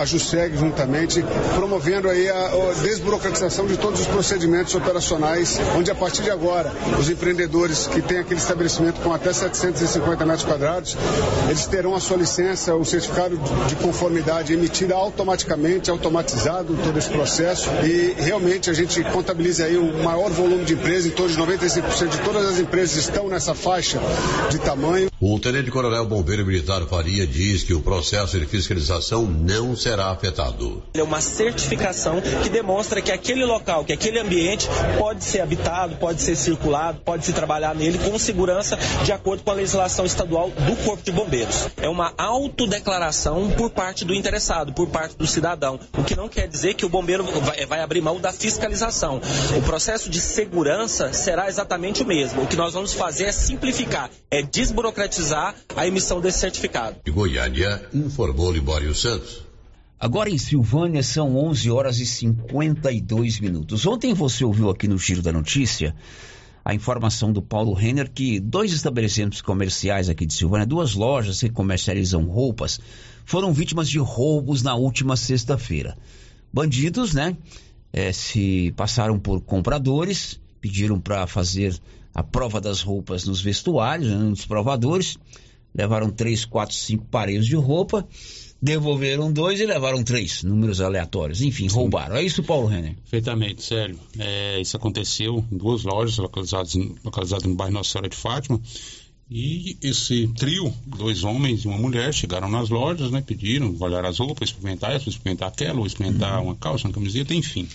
a 0.00 0.04
JUSEG 0.04 0.56
juntamente, 0.56 1.24
promovendo 1.56 2.08
aí 2.08 2.28
a, 2.28 2.50
desburocratização 2.82 3.66
de 3.66 3.76
todos 3.76 4.00
os 4.00 4.06
procedimentos 4.06 4.72
operacionais, 4.74 5.58
onde 5.76 5.90
a 5.90 5.94
partir 5.96 6.22
de 6.22 6.30
agora 6.30 6.72
os 6.98 7.10
empreendedores 7.10 7.88
que 7.88 8.00
têm 8.00 8.18
aquele 8.18 8.38
estabelecimento 8.38 9.00
com 9.00 9.12
até 9.12 9.32
750 9.32 10.24
metros 10.24 10.44
quadrados, 10.44 10.96
eles 11.48 11.66
terão 11.66 11.94
a 11.94 12.00
sua 12.00 12.16
licença, 12.16 12.74
o 12.74 12.84
certificado 12.84 13.36
de 13.66 13.74
conformidade 13.76 14.52
emitida 14.52 14.94
automaticamente, 14.94 15.90
automaticamente 15.90 16.03
automatizado 16.04 16.76
todo 16.84 16.98
esse 16.98 17.08
processo 17.08 17.70
e 17.82 18.14
realmente 18.18 18.68
a 18.68 18.74
gente 18.74 19.02
contabiliza 19.04 19.64
aí 19.64 19.76
o 19.78 20.04
maior 20.04 20.30
volume 20.30 20.64
de 20.64 20.74
empresas, 20.74 21.06
em 21.06 21.10
torno 21.10 21.34
de 21.34 21.40
95% 21.40 22.08
de 22.08 22.18
todas 22.18 22.44
as 22.46 22.58
empresas 22.58 22.96
estão 22.96 23.28
nessa 23.28 23.54
faixa 23.54 23.98
de 24.50 24.58
tamanho. 24.58 25.13
O 25.26 25.40
tenente-coronel 25.40 26.04
bombeiro 26.04 26.44
militar 26.44 26.82
Faria 26.82 27.26
diz 27.26 27.62
que 27.62 27.72
o 27.72 27.80
processo 27.80 28.38
de 28.38 28.44
fiscalização 28.44 29.24
não 29.24 29.74
será 29.74 30.10
afetado. 30.10 30.82
É 30.92 31.02
uma 31.02 31.22
certificação 31.22 32.20
que 32.42 32.50
demonstra 32.50 33.00
que 33.00 33.10
aquele 33.10 33.42
local, 33.42 33.86
que 33.86 33.94
aquele 33.94 34.18
ambiente 34.18 34.68
pode 34.98 35.24
ser 35.24 35.40
habitado, 35.40 35.96
pode 35.96 36.20
ser 36.20 36.36
circulado, 36.36 37.00
pode 37.02 37.24
se 37.24 37.32
trabalhar 37.32 37.74
nele 37.74 37.96
com 37.96 38.18
segurança 38.18 38.76
de 39.02 39.12
acordo 39.12 39.42
com 39.42 39.50
a 39.50 39.54
legislação 39.54 40.04
estadual 40.04 40.50
do 40.50 40.76
Corpo 40.84 41.02
de 41.02 41.10
Bombeiros. 41.10 41.68
É 41.78 41.88
uma 41.88 42.12
autodeclaração 42.18 43.50
por 43.52 43.70
parte 43.70 44.04
do 44.04 44.12
interessado, 44.12 44.74
por 44.74 44.90
parte 44.90 45.16
do 45.16 45.26
cidadão 45.26 45.80
o 45.96 46.04
que 46.04 46.14
não 46.14 46.28
quer 46.28 46.46
dizer 46.46 46.74
que 46.74 46.84
o 46.84 46.88
bombeiro 46.90 47.24
vai 47.66 47.80
abrir 47.80 48.02
mão 48.02 48.20
da 48.20 48.30
fiscalização. 48.30 49.22
O 49.56 49.62
processo 49.62 50.10
de 50.10 50.20
segurança 50.20 51.14
será 51.14 51.48
exatamente 51.48 52.02
o 52.02 52.06
mesmo. 52.06 52.42
O 52.42 52.46
que 52.46 52.56
nós 52.56 52.74
vamos 52.74 52.92
fazer 52.92 53.24
é 53.24 53.32
simplificar, 53.32 54.10
é 54.30 54.42
desburocratizar 54.42 55.13
a 55.76 55.86
emissão 55.86 56.20
desse 56.20 56.40
certificado. 56.40 56.96
De 57.04 57.10
Goiânia, 57.10 57.88
informou 57.92 58.52
Libório 58.52 58.94
Santos. 58.94 59.44
Agora 59.98 60.28
em 60.28 60.38
Silvânia 60.38 61.02
são 61.02 61.36
11 61.36 61.70
horas 61.70 61.98
e 61.98 62.06
52 62.06 63.40
minutos. 63.40 63.86
Ontem 63.86 64.12
você 64.12 64.44
ouviu 64.44 64.68
aqui 64.68 64.88
no 64.88 64.98
Giro 64.98 65.22
da 65.22 65.32
Notícia 65.32 65.94
a 66.64 66.74
informação 66.74 67.32
do 67.32 67.42
Paulo 67.42 67.74
Renner 67.74 68.10
que 68.10 68.40
dois 68.40 68.72
estabelecimentos 68.72 69.40
comerciais 69.42 70.08
aqui 70.08 70.24
de 70.26 70.34
Silvânia, 70.34 70.66
duas 70.66 70.94
lojas 70.94 71.40
que 71.40 71.50
comercializam 71.50 72.24
roupas, 72.24 72.80
foram 73.24 73.52
vítimas 73.52 73.88
de 73.88 73.98
roubos 73.98 74.62
na 74.62 74.74
última 74.74 75.16
sexta-feira. 75.16 75.96
Bandidos, 76.52 77.12
né? 77.12 77.36
É, 77.92 78.12
se 78.12 78.72
passaram 78.76 79.18
por 79.18 79.40
compradores, 79.42 80.40
pediram 80.60 80.98
para 80.98 81.26
fazer 81.26 81.78
a 82.14 82.22
prova 82.22 82.60
das 82.60 82.80
roupas 82.80 83.24
nos 83.24 83.40
vestuários, 83.40 84.08
né, 84.08 84.16
nos 84.16 84.46
provadores, 84.46 85.18
levaram 85.74 86.10
três, 86.10 86.44
quatro, 86.44 86.76
cinco 86.76 87.04
pareios 87.06 87.46
de 87.46 87.56
roupa, 87.56 88.06
devolveram 88.62 89.32
dois 89.32 89.60
e 89.60 89.66
levaram 89.66 90.02
três, 90.02 90.42
números 90.42 90.80
aleatórios. 90.80 91.42
Enfim, 91.42 91.68
Sim. 91.68 91.74
roubaram. 91.74 92.16
É 92.16 92.22
isso, 92.22 92.42
Paulo 92.42 92.66
Renner? 92.66 92.94
Perfeitamente, 92.94 93.62
sério. 93.62 93.98
É, 94.18 94.60
isso 94.60 94.76
aconteceu 94.76 95.44
em 95.50 95.56
duas 95.58 95.82
lojas 95.82 96.16
localizadas, 96.16 96.74
localizadas 97.04 97.44
no 97.44 97.54
bairro 97.54 97.74
Nossa 97.74 97.90
Senhora 97.90 98.08
de 98.08 98.16
Fátima. 98.16 98.60
E 99.30 99.76
esse 99.82 100.28
trio, 100.28 100.72
dois 100.86 101.24
homens 101.24 101.64
e 101.64 101.68
uma 101.68 101.78
mulher, 101.78 102.12
chegaram 102.12 102.48
nas 102.48 102.68
lojas, 102.68 103.10
né? 103.10 103.22
Pediram, 103.26 103.74
olhar 103.80 104.04
as 104.04 104.18
roupas, 104.18 104.50
experimentar 104.50 104.92
essa, 104.94 105.08
experimentar 105.08 105.48
aquela, 105.48 105.80
ou 105.80 105.86
experimentar 105.86 106.38
uhum. 106.38 106.46
uma 106.46 106.54
calça, 106.54 106.86
uma 106.86 106.92
camiseta, 106.94 107.34
enfim. 107.34 107.66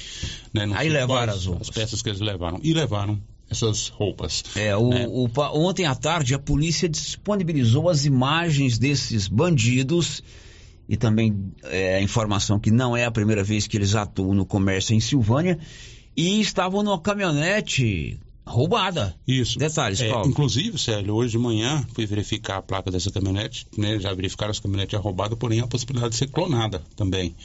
Né? 0.53 0.69
Aí 0.75 0.89
levaram 0.89 1.33
as 1.33 1.45
roupas. 1.45 1.69
As 1.69 1.75
peças 1.75 2.01
que 2.01 2.09
eles 2.09 2.21
levaram. 2.21 2.59
E 2.63 2.71
levaram 2.73 3.19
essas 3.49 3.87
roupas. 3.87 4.43
É, 4.55 4.75
o, 4.75 4.89
né? 4.89 5.07
o, 5.07 5.29
ontem 5.53 5.85
à 5.85 5.95
tarde 5.95 6.33
a 6.33 6.39
polícia 6.39 6.87
disponibilizou 6.87 7.89
as 7.89 8.05
imagens 8.05 8.77
desses 8.77 9.27
bandidos 9.27 10.23
e 10.87 10.95
também 10.95 11.51
é, 11.63 11.95
a 11.95 12.01
informação 12.01 12.59
que 12.59 12.71
não 12.71 12.95
é 12.95 13.05
a 13.05 13.11
primeira 13.11 13.43
vez 13.43 13.67
que 13.67 13.77
eles 13.77 13.95
atuam 13.95 14.33
no 14.33 14.45
comércio 14.45 14.95
em 14.95 14.99
Silvânia 14.99 15.59
e 16.15 16.39
estavam 16.39 16.83
numa 16.83 16.99
caminhonete 16.99 18.19
roubada. 18.49 19.15
Isso. 19.27 19.59
Detalhes, 19.59 20.01
é. 20.01 20.09
Inclusive, 20.25 20.77
Célio, 20.77 21.13
hoje 21.13 21.31
de 21.31 21.37
manhã 21.37 21.85
fui 21.93 22.05
verificar 22.05 22.57
a 22.57 22.61
placa 22.61 22.89
dessa 22.89 23.11
caminhonete, 23.11 23.67
né? 23.77 23.99
Já 23.99 24.13
verificaram 24.13 24.51
as 24.51 24.59
caminhonetes 24.59 24.97
é 24.97 25.01
roubada, 25.01 25.35
porém 25.35 25.59
a 25.59 25.67
possibilidade 25.67 26.13
de 26.13 26.17
ser 26.17 26.27
clonada 26.27 26.81
também, 26.95 27.35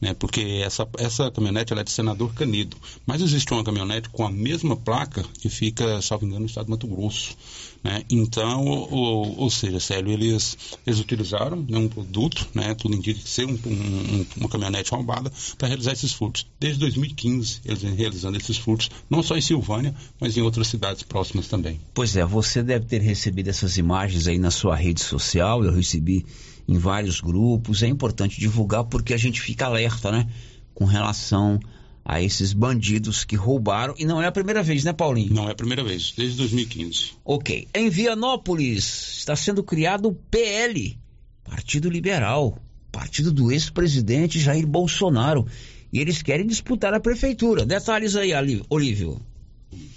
né? 0.00 0.14
Porque 0.14 0.62
essa, 0.64 0.88
essa 0.98 1.30
caminhonete 1.30 1.72
ela 1.72 1.82
é 1.82 1.84
de 1.84 1.90
senador 1.90 2.32
Canido. 2.34 2.76
Mas 3.06 3.20
existe 3.20 3.52
uma 3.52 3.62
caminhonete 3.62 4.08
com 4.08 4.26
a 4.26 4.30
mesma 4.30 4.74
placa 4.74 5.22
que 5.38 5.48
fica, 5.48 6.00
salvo 6.00 6.24
engano, 6.24 6.40
no 6.40 6.46
estado 6.46 6.64
de 6.64 6.70
Mato 6.70 6.86
Grosso. 6.86 7.36
Né? 7.84 8.02
Então, 8.08 8.64
ou, 8.64 9.40
ou 9.40 9.50
seja, 9.50 9.78
Célio, 9.78 10.10
eles, 10.10 10.56
eles 10.86 10.98
utilizaram 10.98 11.56
né, 11.68 11.76
um 11.76 11.86
produto, 11.86 12.48
né, 12.54 12.74
tudo 12.74 12.96
indica 12.96 13.20
que 13.20 13.28
ser 13.28 13.44
um, 13.44 13.52
um, 13.52 14.26
uma 14.38 14.48
caminhonete 14.48 14.90
roubada 14.90 15.30
para 15.58 15.68
realizar 15.68 15.92
esses 15.92 16.10
furtos. 16.12 16.46
Desde 16.58 16.80
2015, 16.80 17.60
eles 17.62 17.82
vêm 17.82 17.94
realizando 17.94 18.38
esses 18.38 18.56
furtos, 18.56 18.90
não 19.10 19.22
só 19.22 19.36
em 19.36 19.42
Silvânia, 19.42 19.94
mas 20.18 20.34
em 20.34 20.40
outras 20.40 20.68
cidades 20.68 21.02
próximas 21.02 21.46
também. 21.46 21.78
Pois 21.92 22.16
é, 22.16 22.24
você 22.24 22.62
deve 22.62 22.86
ter 22.86 23.02
recebido 23.02 23.50
essas 23.50 23.76
imagens 23.76 24.26
aí 24.26 24.38
na 24.38 24.50
sua 24.50 24.74
rede 24.74 25.02
social, 25.02 25.62
eu 25.62 25.72
recebi 25.72 26.24
em 26.66 26.78
vários 26.78 27.20
grupos. 27.20 27.82
É 27.82 27.86
importante 27.86 28.40
divulgar 28.40 28.84
porque 28.84 29.12
a 29.12 29.18
gente 29.18 29.42
fica 29.42 29.66
alerta, 29.66 30.10
né? 30.10 30.26
Com 30.72 30.86
relação 30.86 31.60
a 32.04 32.20
esses 32.20 32.52
bandidos 32.52 33.24
que 33.24 33.34
roubaram. 33.34 33.94
E 33.98 34.04
não 34.04 34.20
é 34.20 34.26
a 34.26 34.32
primeira 34.32 34.62
vez, 34.62 34.84
né, 34.84 34.92
Paulinho? 34.92 35.32
Não 35.32 35.48
é 35.48 35.52
a 35.52 35.54
primeira 35.54 35.82
vez, 35.82 36.12
desde 36.16 36.36
2015. 36.36 37.12
Ok. 37.24 37.66
Em 37.74 37.88
Vianópolis 37.88 39.18
está 39.18 39.34
sendo 39.34 39.62
criado 39.62 40.08
o 40.08 40.14
PL, 40.14 40.98
Partido 41.42 41.88
Liberal, 41.88 42.58
partido 42.92 43.32
do 43.32 43.50
ex-presidente 43.50 44.38
Jair 44.38 44.66
Bolsonaro. 44.66 45.46
E 45.92 46.00
eles 46.00 46.22
querem 46.22 46.46
disputar 46.46 46.92
a 46.92 47.00
prefeitura. 47.00 47.64
Detalhes 47.64 48.16
aí, 48.16 48.32
Olívio. 48.68 49.20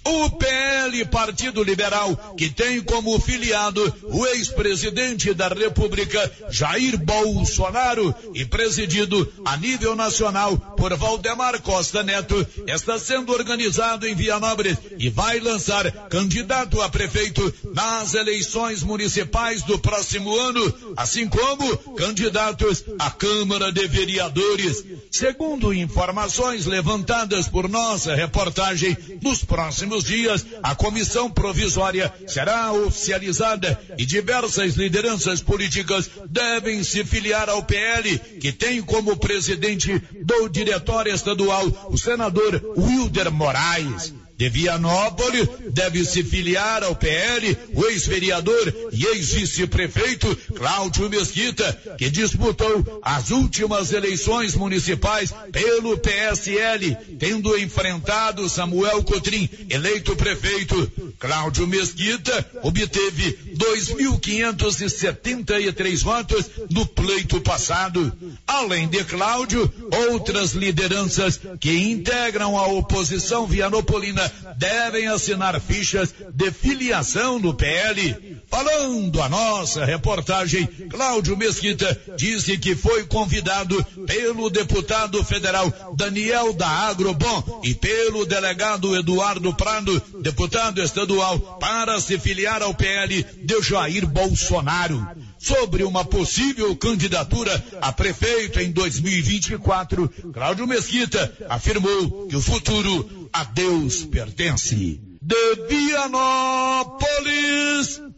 O 0.08 0.30
PL, 0.30 1.06
Partido 1.06 1.62
Liberal, 1.62 2.36
que 2.38 2.50
tem 2.50 2.82
como 2.82 3.20
filiado 3.20 3.94
o 4.04 4.26
ex-presidente 4.28 5.34
da 5.34 5.50
República, 5.50 6.32
Jair 6.50 6.98
Bolsonaro, 6.98 8.16
e 8.34 8.46
presidido 8.46 9.30
a 9.44 9.58
nível 9.58 9.98
nacional 9.98 10.58
por 10.78 10.96
Valdemar 10.96 11.62
Costa 11.62 12.04
Neto, 12.04 12.48
está 12.68 12.98
sendo 12.98 13.34
organizado 13.34 14.08
em 14.08 14.16
Vianópolis 14.16 14.78
e 14.98 15.10
vai 15.10 15.42
lançar 15.42 15.92
candidato 16.08 16.82
a 16.82 16.88
prefeito 16.88 17.54
nas 17.74 18.14
eleições 18.14 18.84
municipais 18.84 19.62
do 19.64 19.78
próximo 19.78 20.34
ano, 20.38 20.74
assim 20.96 21.28
como 21.28 21.78
candidatos 21.96 22.86
à 22.98 23.12
Câmara 23.12 23.74
de 23.74 23.86
Vereadores. 23.88 24.86
Segundo 25.12 25.74
informações 25.74 26.66
levantadas 26.66 27.50
por 27.50 27.68
nossa 27.68 28.16
reportagem, 28.16 28.96
nos 29.22 29.44
próximos 29.44 29.67
próximos 29.68 30.06
dias, 30.06 30.46
a 30.64 30.74
comissão 30.76 31.30
provisória 31.30 32.14
será 32.26 32.72
oficializada 32.72 33.78
e 33.98 34.06
diversas 34.06 34.76
lideranças 34.76 35.42
políticas 35.42 36.10
devem 36.30 36.82
se 36.86 37.04
filiar 37.04 37.50
ao 37.50 37.62
PL, 37.64 38.18
que 38.40 38.54
tem 38.54 38.82
como 38.82 39.18
presidente 39.18 40.02
do 40.24 40.48
diretório 40.48 41.14
estadual 41.14 41.66
o 41.90 41.98
senador 41.98 42.62
Wilder 42.78 43.30
Moraes 43.30 44.14
de 44.38 44.50
Vianópolis 44.50 45.50
deve 45.72 46.06
se 46.06 46.24
filiar 46.24 46.84
ao 46.84 46.96
PL 46.96 47.58
o 47.74 47.86
ex-vereador 47.88 48.74
e 48.92 49.06
ex-vice-prefeito 49.06 50.36
Cláudio 50.56 51.10
Mesquita, 51.10 51.96
que 51.98 52.10
disputou 52.10 53.02
as 53.02 53.32
últimas 53.32 53.92
eleições 53.92 54.54
municipais 54.54 55.34
pelo 55.52 55.98
PSL, 55.98 56.96
tendo 57.18 57.58
enfrentado 57.58 58.48
Samuel 58.48 59.04
Cotrim, 59.04 59.50
eleito 59.70 60.16
prefeito. 60.16 60.92
Cláudio 61.20 61.66
Mesquita 61.66 62.46
obteve 62.62 63.47
2.573 63.58 66.04
votos 66.04 66.46
no 66.70 66.86
pleito 66.86 67.42
passado. 67.42 68.14
Além 68.46 68.88
de 68.88 69.04
Cláudio, 69.04 69.74
outras 70.10 70.54
lideranças 70.54 71.40
que 71.60 71.72
integram 71.72 72.58
a 72.58 72.68
oposição 72.68 73.48
vianopolina 73.48 74.32
devem 74.56 75.08
assinar 75.08 75.60
fichas 75.60 76.14
de 76.34 76.52
filiação 76.52 77.40
no 77.40 77.54
PL. 77.54 78.38
Falando 78.50 79.22
a 79.22 79.28
nossa 79.28 79.84
reportagem, 79.84 80.66
Cláudio 80.90 81.36
Mesquita 81.36 82.00
disse 82.16 82.58
que 82.58 82.76
foi 82.76 83.06
convidado 83.06 83.84
pelo 84.06 84.50
deputado 84.50 85.24
federal 85.24 85.74
Daniel 85.96 86.54
da 86.54 86.68
Agrobom 86.68 87.62
e 87.64 87.74
pelo 87.74 88.26
delegado 88.26 88.96
Eduardo 88.96 89.54
Prado, 89.54 90.02
deputado 90.22 90.82
estadual, 90.82 91.40
para 91.60 92.00
se 92.00 92.18
filiar 92.18 92.62
ao 92.62 92.74
PL 92.74 93.26
de 93.48 93.62
Jair 93.62 94.06
Bolsonaro 94.06 95.08
sobre 95.40 95.86
uma 95.86 96.04
possível 96.04 96.76
candidatura 96.76 97.64
a 97.82 97.94
prefeito 97.94 98.60
em 98.60 98.74
2024, 98.74 100.10
Cláudio 100.34 100.68
Mesquita 100.68 101.34
afirmou 101.48 102.28
que 102.28 102.36
o 102.36 102.42
futuro 102.42 103.30
a 103.32 103.46
Deus 103.46 104.04
pertence. 104.04 105.00
De 105.22 105.56
Vianópolis, 105.70 107.00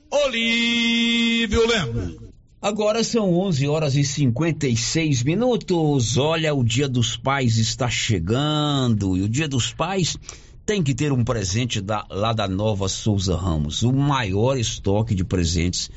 Olívio 0.10 1.68
Lemos. 1.68 2.18
Agora 2.60 3.04
são 3.04 3.32
11 3.36 3.68
horas 3.68 3.96
e 3.96 4.04
56 4.04 5.22
minutos. 5.22 6.18
Olha, 6.18 6.56
o 6.56 6.64
Dia 6.64 6.90
dos 6.90 7.16
Pais 7.16 7.58
está 7.58 7.88
chegando 7.88 9.16
e 9.16 9.22
o 9.22 9.30
Dia 9.30 9.48
dos 9.48 9.72
Pais 9.72 10.18
tem 10.70 10.84
que 10.84 10.94
ter 10.94 11.12
um 11.12 11.24
presente 11.24 11.82
da, 11.82 12.06
lá 12.12 12.32
da 12.32 12.48
Nova 12.48 12.88
Souza 12.88 13.36
Ramos, 13.36 13.82
o 13.82 13.92
maior 13.92 14.56
estoque 14.56 15.16
de 15.16 15.24
presentes 15.24 15.90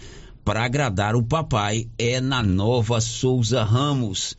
para 0.43 0.65
agradar 0.65 1.15
o 1.15 1.23
papai 1.23 1.91
é 1.99 2.23
na 2.23 2.43
Nova 2.43 2.99
Souza 2.99 3.63
Ramos. 3.65 4.35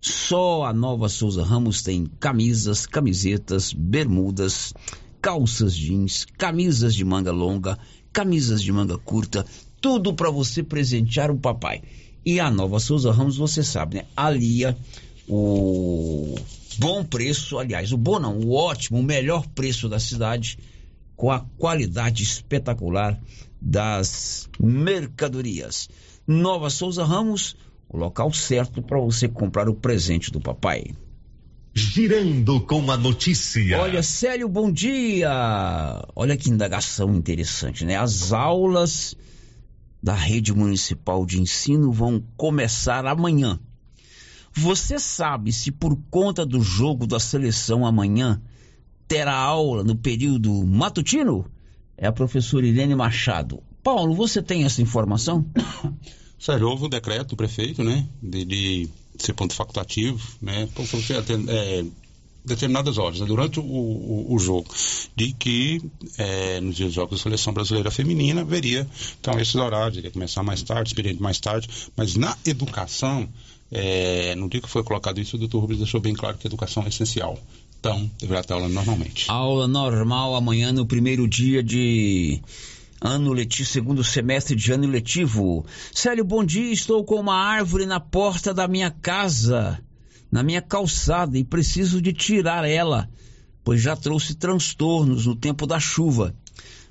Só 0.00 0.66
a 0.66 0.72
Nova 0.72 1.08
Souza 1.08 1.42
Ramos 1.42 1.82
tem 1.82 2.06
camisas, 2.20 2.86
camisetas, 2.86 3.72
bermudas, 3.72 4.72
calças 5.20 5.76
jeans, 5.76 6.26
camisas 6.38 6.94
de 6.94 7.04
manga 7.04 7.32
longa, 7.32 7.76
camisas 8.12 8.62
de 8.62 8.70
manga 8.70 8.96
curta, 8.96 9.44
tudo 9.80 10.14
para 10.14 10.30
você 10.30 10.62
presentear 10.62 11.28
o 11.28 11.40
papai. 11.40 11.82
E 12.24 12.38
a 12.38 12.48
Nova 12.52 12.78
Souza 12.78 13.10
Ramos, 13.10 13.36
você 13.36 13.64
sabe, 13.64 13.96
né? 13.96 14.04
Alia 14.16 14.78
o 15.26 16.36
bom 16.76 17.04
preço, 17.04 17.58
aliás, 17.58 17.92
o 17.92 17.96
bom 17.96 18.18
não, 18.18 18.38
o 18.38 18.54
ótimo, 18.54 18.98
o 18.98 19.02
melhor 19.02 19.46
preço 19.48 19.88
da 19.88 19.98
cidade 19.98 20.58
com 21.16 21.30
a 21.30 21.40
qualidade 21.58 22.22
espetacular 22.22 23.18
das 23.60 24.48
mercadorias. 24.58 25.88
Nova 26.26 26.70
Souza 26.70 27.04
Ramos, 27.04 27.56
o 27.88 27.96
local 27.96 28.32
certo 28.32 28.82
para 28.82 28.98
você 28.98 29.28
comprar 29.28 29.68
o 29.68 29.74
presente 29.74 30.30
do 30.30 30.40
papai. 30.40 30.86
Girando 31.74 32.60
com 32.60 32.90
a 32.90 32.96
notícia. 32.96 33.80
Olha, 33.80 34.02
Célio, 34.02 34.48
bom 34.48 34.70
dia. 34.70 35.30
Olha 36.14 36.36
que 36.36 36.50
indagação 36.50 37.14
interessante, 37.14 37.84
né? 37.84 37.96
As 37.96 38.32
aulas 38.32 39.16
da 40.02 40.14
rede 40.14 40.52
municipal 40.52 41.24
de 41.24 41.40
ensino 41.40 41.92
vão 41.92 42.22
começar 42.36 43.06
amanhã. 43.06 43.58
Você 44.54 44.98
sabe 44.98 45.52
se 45.52 45.70
por 45.70 45.96
conta 46.10 46.44
do 46.44 46.60
jogo 46.60 47.06
da 47.06 47.18
seleção 47.18 47.86
amanhã 47.86 48.40
terá 49.08 49.34
aula 49.34 49.82
no 49.82 49.96
período 49.96 50.66
matutino? 50.66 51.50
é 52.02 52.06
a 52.08 52.12
professora 52.12 52.66
Irene 52.66 52.96
Machado. 52.96 53.62
Paulo, 53.80 54.12
você 54.14 54.42
tem 54.42 54.64
essa 54.64 54.82
informação? 54.82 55.46
Sério, 56.36 56.68
houve 56.68 56.86
um 56.86 56.88
decreto 56.88 57.28
do 57.28 57.36
prefeito, 57.36 57.84
né, 57.84 58.08
de, 58.20 58.44
de 58.44 58.88
ser 59.16 59.32
ponto 59.32 59.54
facultativo, 59.54 60.20
né, 60.40 60.68
é, 61.48 61.84
determinadas 62.44 62.98
horas, 62.98 63.20
né, 63.20 63.26
durante 63.26 63.60
o, 63.60 63.62
o, 63.62 64.34
o, 64.34 64.38
jogo, 64.40 64.68
de 65.14 65.32
que 65.32 65.80
é, 66.18 66.60
nos 66.60 66.74
dias 66.74 66.88
de 66.88 66.96
jogos 66.96 67.18
da 67.18 67.22
seleção 67.22 67.52
brasileira 67.52 67.92
feminina 67.92 68.40
haveria, 68.40 68.88
então, 69.20 69.38
esses 69.38 69.54
horários, 69.54 69.98
iria 69.98 70.10
começar 70.10 70.42
mais 70.42 70.60
tarde, 70.62 70.90
experiente 70.90 71.22
mais 71.22 71.38
tarde, 71.38 71.68
mas 71.96 72.16
na 72.16 72.36
educação, 72.44 73.28
é, 73.74 74.34
no 74.34 74.50
dia 74.50 74.60
que 74.60 74.68
foi 74.68 74.84
colocado 74.84 75.18
isso, 75.18 75.36
o 75.36 75.38
doutor 75.38 75.60
Rubens 75.60 75.78
deixou 75.78 75.98
bem 75.98 76.12
claro 76.12 76.36
que 76.36 76.46
a 76.46 76.50
educação 76.50 76.82
é 76.82 76.88
essencial. 76.88 77.38
Então, 77.80 78.08
deverá 78.18 78.44
ter 78.44 78.52
aula 78.52 78.68
normalmente. 78.68 79.24
Aula 79.30 79.66
normal 79.66 80.36
amanhã 80.36 80.70
no 80.72 80.84
primeiro 80.84 81.26
dia 81.26 81.62
de 81.62 82.42
ano 83.00 83.32
letivo, 83.32 83.68
segundo 83.68 84.04
semestre 84.04 84.54
de 84.54 84.72
ano 84.72 84.86
letivo. 84.86 85.64
Célio, 85.90 86.22
bom 86.22 86.44
dia. 86.44 86.70
Estou 86.70 87.02
com 87.02 87.18
uma 87.18 87.34
árvore 87.34 87.86
na 87.86 87.98
porta 87.98 88.52
da 88.52 88.68
minha 88.68 88.90
casa, 88.90 89.80
na 90.30 90.42
minha 90.42 90.60
calçada, 90.60 91.38
e 91.38 91.42
preciso 91.42 92.00
de 92.02 92.12
tirar 92.12 92.68
ela, 92.68 93.08
pois 93.64 93.80
já 93.80 93.96
trouxe 93.96 94.34
transtornos 94.34 95.24
no 95.24 95.34
tempo 95.34 95.66
da 95.66 95.80
chuva. 95.80 96.34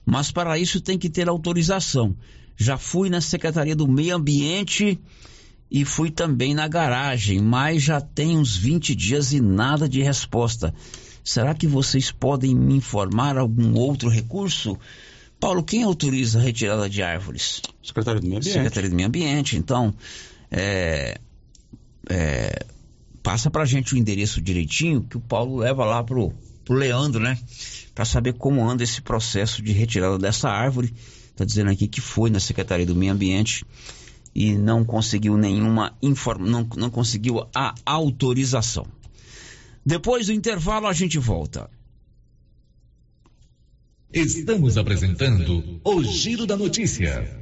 Mas 0.03 0.31
para 0.31 0.57
isso 0.57 0.81
tem 0.81 0.97
que 0.97 1.11
ter 1.11 1.29
autorização. 1.29 2.17
Já 2.57 2.75
fui 2.75 3.07
na 3.07 3.21
Secretaria 3.21 3.75
do 3.75 3.87
Meio 3.87 4.15
Ambiente 4.15 4.99
e 5.71 5.85
fui 5.85 6.11
também 6.11 6.53
na 6.53 6.67
garagem, 6.67 7.39
mas 7.39 7.81
já 7.81 8.01
tem 8.01 8.37
uns 8.37 8.57
20 8.57 8.93
dias 8.93 9.31
e 9.31 9.39
nada 9.39 9.87
de 9.87 10.03
resposta. 10.03 10.73
Será 11.23 11.53
que 11.53 11.65
vocês 11.65 12.11
podem 12.11 12.53
me 12.53 12.75
informar 12.75 13.37
algum 13.37 13.73
outro 13.75 14.09
recurso? 14.09 14.77
Paulo, 15.39 15.63
quem 15.63 15.83
autoriza 15.83 16.39
a 16.39 16.41
retirada 16.41 16.89
de 16.89 17.01
árvores? 17.01 17.61
Secretaria 17.81 18.19
do 18.19 18.27
Meio 18.27 18.39
Ambiente. 18.39 18.53
Secretaria 18.53 18.89
do 18.89 18.95
Meio 18.97 19.07
Ambiente. 19.07 19.55
Então, 19.55 19.93
é, 20.51 21.17
é, 22.09 22.65
passa 23.23 23.49
pra 23.49 23.63
gente 23.63 23.93
o 23.93 23.97
endereço 23.97 24.41
direitinho 24.41 25.01
que 25.01 25.15
o 25.15 25.21
Paulo 25.21 25.55
leva 25.55 25.85
lá 25.85 26.03
pro, 26.03 26.33
pro 26.65 26.75
Leandro, 26.75 27.21
né? 27.23 27.39
Para 27.95 28.03
saber 28.03 28.33
como 28.33 28.67
anda 28.69 28.83
esse 28.83 29.01
processo 29.01 29.61
de 29.61 29.71
retirada 29.71 30.17
dessa 30.17 30.49
árvore. 30.49 30.93
Tá 31.33 31.45
dizendo 31.45 31.71
aqui 31.71 31.87
que 31.87 32.01
foi 32.01 32.29
na 32.29 32.41
Secretaria 32.41 32.85
do 32.85 32.95
Meio 32.95 33.13
Ambiente 33.13 33.65
e 34.33 34.53
não 34.53 34.83
conseguiu 34.83 35.37
nenhuma 35.37 35.95
informa, 36.01 36.47
não, 36.47 36.67
não 36.75 36.89
conseguiu 36.89 37.47
a 37.53 37.75
autorização. 37.85 38.85
Depois 39.85 40.27
do 40.27 40.33
intervalo 40.33 40.87
a 40.87 40.93
gente 40.93 41.17
volta. 41.17 41.69
Estamos 44.13 44.77
apresentando 44.77 45.79
o 45.83 46.03
Giro 46.03 46.45
da 46.45 46.57
Notícia. 46.57 47.41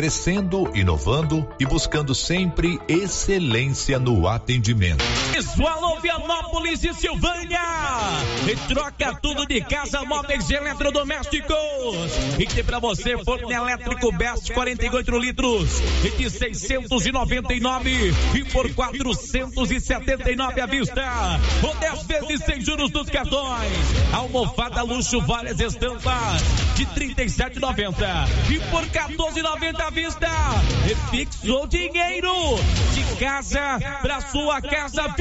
crescendo, 0.00 0.70
inovando 0.74 1.46
e 1.60 1.66
buscando 1.66 2.14
sempre 2.14 2.80
excelência 2.88 3.98
no 3.98 4.26
atendimento. 4.26 5.04
Visual 5.30 5.90
Vianópolis 6.00 6.82
e 6.84 6.94
Silvânia. 6.94 7.60
E 8.50 8.56
troca 8.72 9.14
tudo 9.20 9.46
de 9.46 9.60
casa, 9.60 10.02
móveis 10.04 10.48
e 10.48 10.54
eletrodomésticos. 10.54 11.56
E 12.38 12.46
tem 12.46 12.64
pra 12.64 12.78
você 12.78 13.22
forno 13.22 13.52
elétrico 13.52 14.10
Best 14.12 14.52
48 14.52 15.18
litros 15.18 15.68
e 16.04 16.10
de 16.16 16.30
699 16.30 18.14
e 18.34 18.44
por 18.50 18.72
479 18.72 20.60
à 20.60 20.66
vista. 20.66 21.02
Ou 21.62 21.74
10 21.74 22.02
vezes 22.04 22.44
sem 22.44 22.60
juros 22.60 22.90
dos 22.90 23.10
cartões. 23.10 23.70
Almofada 24.14 24.82
luxo 24.82 25.20
várias 25.20 25.60
estampas 25.60 26.42
de 26.74 26.86
37,90 26.86 28.50
e 28.50 28.58
por 28.70 28.84
14,90 28.86 29.89
vista. 29.90 30.28
E 30.88 30.94
fixou 31.10 31.66
dinheiro 31.66 32.32
de 32.94 33.16
casa 33.16 33.78
pra 34.00 34.20
sua 34.20 34.60
casa. 34.60 35.14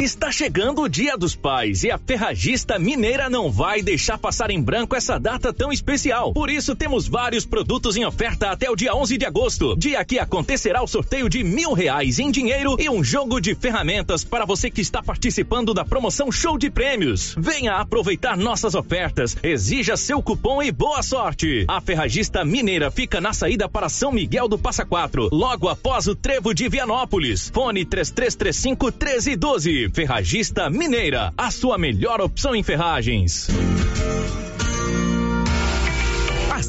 Está 0.00 0.32
chegando 0.32 0.80
o 0.80 0.88
Dia 0.88 1.14
dos 1.14 1.36
Pais 1.36 1.84
e 1.84 1.90
a 1.90 1.98
Ferragista 1.98 2.78
Mineira 2.78 3.28
não 3.28 3.52
vai 3.52 3.82
deixar 3.82 4.16
passar 4.16 4.50
em 4.50 4.58
branco 4.58 4.96
essa 4.96 5.20
data 5.20 5.52
tão 5.52 5.70
especial. 5.70 6.32
Por 6.32 6.48
isso, 6.48 6.74
temos 6.74 7.06
vários 7.06 7.44
produtos 7.44 7.98
em 7.98 8.06
oferta 8.06 8.50
até 8.50 8.70
o 8.70 8.74
dia 8.74 8.94
11 8.94 9.18
de 9.18 9.26
agosto, 9.26 9.76
dia 9.76 10.02
que 10.02 10.18
acontecerá 10.18 10.82
o 10.82 10.86
sorteio 10.86 11.28
de 11.28 11.44
mil 11.44 11.74
reais 11.74 12.18
em 12.18 12.30
dinheiro 12.30 12.76
e 12.78 12.88
um 12.88 13.04
jogo 13.04 13.42
de 13.42 13.54
ferramentas 13.54 14.24
para 14.24 14.46
você 14.46 14.70
que 14.70 14.80
está 14.80 15.02
participando 15.02 15.74
da 15.74 15.84
promoção 15.84 16.32
Show 16.32 16.56
de 16.56 16.70
Prêmios. 16.70 17.34
Venha 17.36 17.74
aproveitar 17.74 18.38
nossas 18.38 18.74
ofertas, 18.74 19.36
exija 19.42 19.98
seu 19.98 20.22
cupom 20.22 20.62
e 20.62 20.72
boa 20.72 21.02
sorte. 21.02 21.66
A 21.68 21.78
Ferragista 21.78 22.42
Mineira 22.42 22.90
fica 22.90 23.20
na 23.20 23.34
saída 23.34 23.68
para 23.68 23.90
São 23.90 24.10
Miguel 24.10 24.48
do 24.48 24.58
Passa 24.58 24.86
Quatro, 24.86 25.28
logo 25.30 25.68
após 25.68 26.08
o 26.08 26.14
Trevo 26.14 26.54
de 26.54 26.70
Vianópolis. 26.70 27.50
Fone 27.52 27.84
3335 27.84 28.86
1312. 28.86 29.89
Ferragista 29.92 30.70
Mineira, 30.70 31.32
a 31.36 31.50
sua 31.50 31.76
melhor 31.76 32.20
opção 32.20 32.54
em 32.54 32.62
ferragens. 32.62 33.48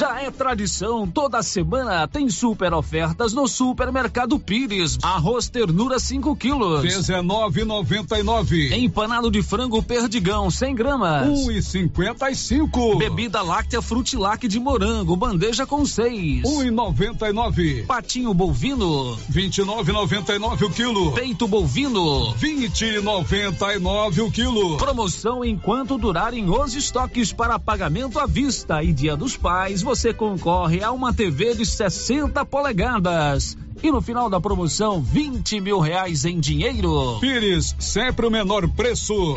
Já 0.00 0.18
é 0.22 0.30
tradição, 0.30 1.06
toda 1.06 1.42
semana 1.42 2.08
tem 2.08 2.30
super 2.30 2.72
ofertas 2.72 3.34
no 3.34 3.46
Supermercado 3.46 4.38
Pires. 4.38 4.96
Arroz 5.02 5.50
ternura 5.50 5.98
5 5.98 6.34
quilos. 6.36 6.82
19,99. 6.82 8.72
Empanado 8.72 9.30
de 9.30 9.42
frango 9.42 9.82
perdigão 9.82 10.50
100 10.50 10.74
gramas. 10.74 11.28
1,55. 11.28 12.96
Bebida 12.96 13.42
láctea 13.42 13.82
frutilac 13.82 14.48
de 14.48 14.58
morango, 14.58 15.14
bandeja 15.16 15.66
com 15.66 15.84
6. 15.84 16.44
1,99. 16.44 17.84
Patinho 17.84 18.32
bovino. 18.32 19.18
29,99 19.30 20.62
o 20.62 20.70
quilo. 20.70 21.12
Peito 21.12 21.46
bovino. 21.46 22.34
20,99 22.36 24.26
o 24.26 24.30
quilo. 24.30 24.78
Promoção 24.78 25.44
enquanto 25.44 25.98
durarem 25.98 26.48
os 26.48 26.74
estoques 26.74 27.34
para 27.34 27.58
pagamento 27.58 28.18
à 28.18 28.24
vista 28.24 28.82
e 28.82 28.94
Dia 28.94 29.14
dos 29.14 29.36
Pais 29.36 29.89
você 29.90 30.14
concorre 30.14 30.84
a 30.84 30.92
uma 30.92 31.12
TV 31.12 31.52
de 31.52 31.66
60 31.66 32.44
polegadas. 32.44 33.58
E 33.82 33.90
no 33.90 34.00
final 34.00 34.30
da 34.30 34.40
promoção, 34.40 35.02
20 35.02 35.60
mil 35.60 35.80
reais 35.80 36.24
em 36.24 36.38
dinheiro. 36.38 37.18
Pires, 37.18 37.74
sempre 37.76 38.24
o 38.24 38.30
menor 38.30 38.68
preço. 38.68 39.36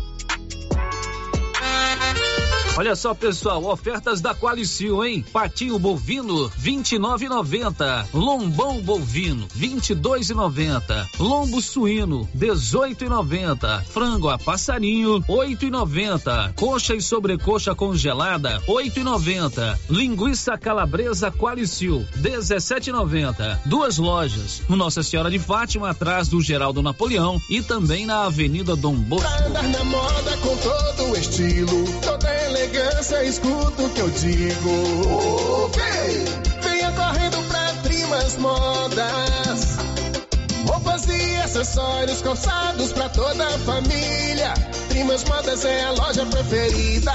Olha 2.77 2.95
só, 2.95 3.13
pessoal, 3.13 3.65
ofertas 3.65 4.21
da 4.21 4.33
Qualicil, 4.33 5.03
hein? 5.03 5.25
Patinho 5.33 5.77
bovino, 5.77 6.49
29,90. 6.51 8.07
Lombão 8.13 8.81
bovino, 8.81 9.45
22,90. 9.49 11.07
Lombo 11.19 11.61
suíno, 11.61 12.27
18,90. 12.35 13.83
Frango 13.83 14.29
a 14.29 14.39
passarinho, 14.39 15.21
8,90. 15.23 16.53
Coxa 16.55 16.95
e 16.95 17.01
sobrecoxa 17.01 17.75
congelada, 17.75 18.61
8,90. 18.65 19.77
Linguiça 19.89 20.57
calabresa 20.57 21.29
Qualicil, 21.29 22.05
17,90. 22.21 23.59
Duas 23.65 23.97
lojas, 23.97 24.61
no 24.69 24.77
Nossa 24.77 25.03
Senhora 25.03 25.29
de 25.29 25.39
Fátima, 25.39 25.89
atrás 25.89 26.29
do 26.29 26.39
Geraldo 26.41 26.81
Napoleão 26.81 27.39
e 27.49 27.61
também 27.61 28.05
na 28.05 28.23
Avenida 28.25 28.77
Dom 28.77 28.95
Bosco. 28.95 29.27
Andar 29.45 29.67
na 29.67 29.83
moda 29.83 30.37
com 30.37 30.55
todo 30.55 31.11
o 31.11 31.17
estilo, 31.17 31.83
toda 32.01 32.31
elegância, 32.61 33.23
escuta 33.23 33.83
o 33.83 33.89
que 33.89 33.99
eu 33.99 34.09
digo. 34.09 35.71
Vem, 35.73 36.61
venha 36.61 36.91
correndo 36.91 37.47
pra 37.47 37.73
Trimas 37.81 38.37
Modas. 38.37 39.90
Roupas 40.71 41.05
e 41.05 41.35
acessórios 41.35 42.21
calçados 42.21 42.93
pra 42.93 43.09
toda 43.09 43.45
a 43.45 43.59
família. 43.59 44.53
Trimas 44.87 45.21
Modas 45.25 45.65
é 45.65 45.83
a 45.83 45.91
loja 45.91 46.25
preferida. 46.25 47.11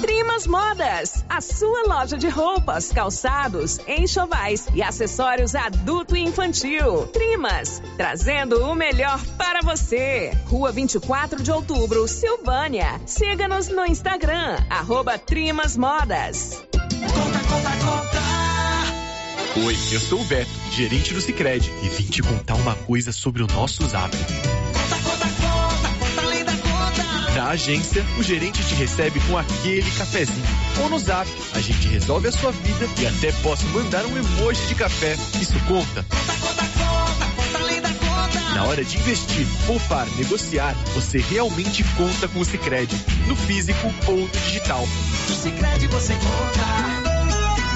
Trimas 0.00 0.44
Modas, 0.44 1.24
a 1.28 1.40
sua 1.40 1.84
loja 1.86 2.16
de 2.18 2.28
roupas, 2.28 2.90
calçados, 2.90 3.78
enxovais 3.86 4.66
e 4.74 4.82
acessórios 4.82 5.54
adulto 5.54 6.16
e 6.16 6.20
infantil. 6.20 7.06
Trimas, 7.12 7.80
trazendo 7.96 8.64
o 8.64 8.74
melhor 8.74 9.24
para 9.36 9.60
você. 9.60 10.32
Rua 10.46 10.72
24 10.72 11.40
de 11.40 11.52
Outubro, 11.52 12.08
Silvânia. 12.08 13.00
Siga-nos 13.06 13.68
no 13.68 13.86
Instagram, 13.86 14.56
arroba 14.68 15.16
Trimas 15.16 15.76
Modas. 15.76 16.60
Oi, 19.64 19.76
eu 19.90 20.00
sou 20.00 20.20
o 20.20 20.24
Beto, 20.24 20.50
gerente 20.70 21.12
do 21.12 21.20
Cicred, 21.20 21.68
e 21.82 21.88
vim 21.88 22.04
te 22.04 22.22
contar 22.22 22.54
uma 22.54 22.74
coisa 22.74 23.10
sobre 23.10 23.42
o 23.42 23.46
nosso 23.48 23.84
Zap. 23.88 24.16
Na 27.34 27.48
agência, 27.48 28.04
o 28.16 28.22
gerente 28.22 28.62
te 28.64 28.74
recebe 28.74 29.18
com 29.20 29.36
aquele 29.36 29.90
cafezinho. 29.92 30.46
Ou 30.82 30.88
no 30.88 30.98
Zap, 30.98 31.28
a 31.54 31.60
gente 31.60 31.88
resolve 31.88 32.28
a 32.28 32.32
sua 32.32 32.52
vida 32.52 32.88
e 33.00 33.06
até 33.06 33.32
posso 33.42 33.66
mandar 33.68 34.06
um 34.06 34.16
emoji 34.16 34.64
de 34.68 34.74
café. 34.76 35.16
Isso 35.40 35.58
conta? 35.66 36.06
Na 38.54 38.64
hora 38.64 38.84
de 38.84 38.96
investir, 38.96 39.46
poupar, 39.66 40.06
negociar, 40.16 40.74
você 40.94 41.18
realmente 41.18 41.84
conta 41.96 42.28
com 42.28 42.40
o 42.40 42.44
Cicred, 42.44 42.94
no 43.26 43.34
físico 43.34 43.92
ou 44.06 44.18
no 44.18 44.28
digital. 44.28 44.86
No 45.28 45.34
Cicred 45.34 45.86
você 45.88 46.14
conta. 46.14 47.07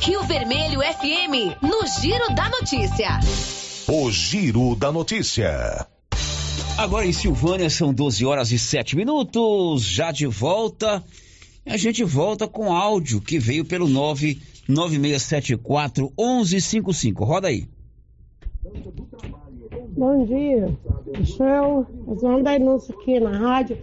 Rio 0.00 0.22
Vermelho 0.24 0.80
FM, 0.80 1.62
no 1.62 1.86
Giro 2.00 2.34
da 2.34 2.48
Notícia. 2.48 3.20
O 3.86 4.10
Giro 4.10 4.74
da 4.74 4.90
Notícia. 4.90 5.86
Agora 6.78 7.04
em 7.04 7.12
Silvânia 7.12 7.68
são 7.68 7.92
12 7.92 8.24
horas 8.24 8.52
e 8.52 8.58
7 8.58 8.96
minutos. 8.96 9.82
Já 9.82 10.12
de 10.12 10.26
volta. 10.26 11.02
A 11.66 11.76
gente 11.76 12.04
volta 12.04 12.46
com 12.46 12.72
áudio 12.72 13.20
que 13.20 13.36
veio 13.38 13.64
pelo 13.64 13.88
99674 13.88 16.12
1155. 16.16 17.24
Roda 17.24 17.48
aí. 17.48 17.66
Bom 19.96 20.24
dia. 20.24 20.78
Michel, 21.18 21.86
nós 22.06 22.22
vamos 22.22 22.44
dar 22.44 22.58
denúncia 22.58 22.94
aqui 22.94 23.18
na 23.18 23.36
rádio. 23.36 23.76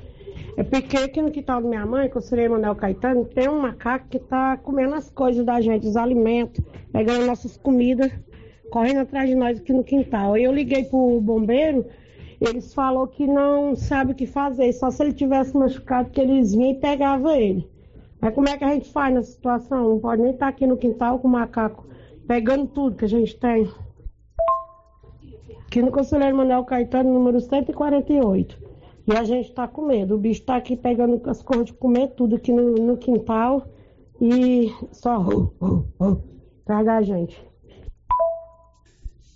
É 0.57 0.63
porque 0.63 0.95
aqui 0.95 1.21
no 1.21 1.31
quintal 1.31 1.61
da 1.61 1.67
minha 1.67 1.85
mãe, 1.85 2.09
serei 2.21 2.47
Manuel 2.47 2.75
Caetano, 2.75 3.25
tem 3.25 3.49
um 3.49 3.59
macaco 3.59 4.07
que 4.09 4.19
tá 4.19 4.55
comendo 4.55 4.95
as 4.95 5.09
coisas 5.09 5.45
da 5.45 5.59
gente, 5.59 5.85
os 5.85 5.97
alimentos, 5.97 6.63
pegando 6.93 7.25
nossas 7.25 7.57
comidas, 7.57 8.09
correndo 8.71 8.99
atrás 8.99 9.27
de 9.27 9.35
nós 9.35 9.59
aqui 9.59 9.73
no 9.73 9.83
quintal. 9.83 10.37
Eu 10.37 10.53
liguei 10.53 10.85
pro 10.85 11.19
bombeiro, 11.19 11.85
eles 12.39 12.73
falaram 12.73 13.05
que 13.07 13.27
não 13.27 13.75
sabe 13.75 14.13
o 14.13 14.15
que 14.15 14.25
fazer, 14.25 14.71
só 14.71 14.89
se 14.89 15.03
ele 15.03 15.13
tivesse 15.13 15.55
machucado 15.57 16.09
que 16.09 16.21
eles 16.21 16.53
vinham 16.53 16.71
e 16.71 16.79
pegavam 16.79 17.35
ele. 17.35 17.69
Mas 18.21 18.33
como 18.33 18.47
é 18.47 18.57
que 18.57 18.63
a 18.63 18.73
gente 18.73 18.89
faz 18.91 19.13
nessa 19.13 19.31
situação? 19.31 19.89
Não 19.89 19.99
pode 19.99 20.21
nem 20.21 20.31
estar 20.31 20.47
aqui 20.47 20.65
no 20.65 20.77
quintal 20.77 21.19
com 21.19 21.27
o 21.27 21.31
macaco 21.31 21.85
pegando 22.27 22.67
tudo 22.67 22.95
que 22.95 23.05
a 23.05 23.09
gente 23.09 23.37
tem. 23.37 23.69
Aqui 25.67 25.81
no 25.81 25.91
Conselheiro 25.91 26.37
Manuel 26.37 26.63
Caetano, 26.63 27.13
número 27.13 27.39
148. 27.39 28.57
E 29.07 29.11
a 29.15 29.23
gente 29.23 29.51
tá 29.51 29.67
com 29.67 29.85
medo. 29.85 30.15
O 30.15 30.17
bicho 30.17 30.41
tá 30.41 30.55
aqui 30.55 30.75
pegando 30.75 31.21
as 31.29 31.41
coisas 31.41 31.67
de 31.67 31.73
comer 31.73 32.09
tudo 32.09 32.35
aqui 32.35 32.51
no, 32.51 32.73
no 32.73 32.97
quintal 32.97 33.67
e 34.19 34.73
só 34.91 35.19
uh, 35.19 36.23
traga 36.65 36.97
a 36.97 37.01
gente. 37.01 37.37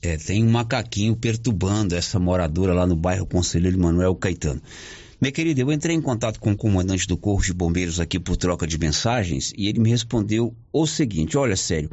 É, 0.02 0.18
tem 0.18 0.44
um 0.44 0.50
macaquinho 0.50 1.16
perturbando 1.16 1.94
essa 1.94 2.18
moradora 2.18 2.74
lá 2.74 2.88
no 2.88 2.96
bairro 2.96 3.26
Conselheiro 3.26 3.78
Manuel 3.78 4.16
Caetano. 4.16 4.62
Minha 5.22 5.34
querida, 5.34 5.60
eu 5.60 5.72
entrei 5.72 5.94
em 5.94 6.02
contato 6.02 6.40
com 6.40 6.54
o 6.54 6.58
comandante 6.58 7.06
do 7.06 7.18
Corpo 7.18 7.44
de 7.44 7.54
Bombeiros 7.54 8.00
aqui 8.00 8.18
por 8.18 8.38
troca 8.38 8.66
de 8.66 8.80
mensagens 8.80 9.54
e 9.58 9.68
ele 9.68 9.80
me 9.80 9.90
respondeu 9.90 10.56
o 10.72 10.88
seguinte: 10.88 11.38
olha, 11.38 11.58
sério, 11.58 11.92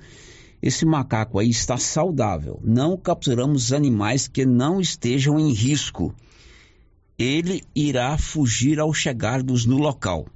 esse 0.62 0.86
macaco 0.86 1.40
aí 1.40 1.50
está 1.50 1.76
saudável. 1.76 2.60
Não 2.62 2.96
capturamos 2.96 3.72
animais 3.72 4.28
que 4.28 4.46
não 4.46 4.80
estejam 4.80 5.40
em 5.40 5.52
risco. 5.52 6.14
Ele 7.18 7.62
irá 7.74 8.18
fugir 8.18 8.78
ao 8.78 8.92
chegarmos 8.92 9.64
no 9.64 9.78
local. 9.78 10.26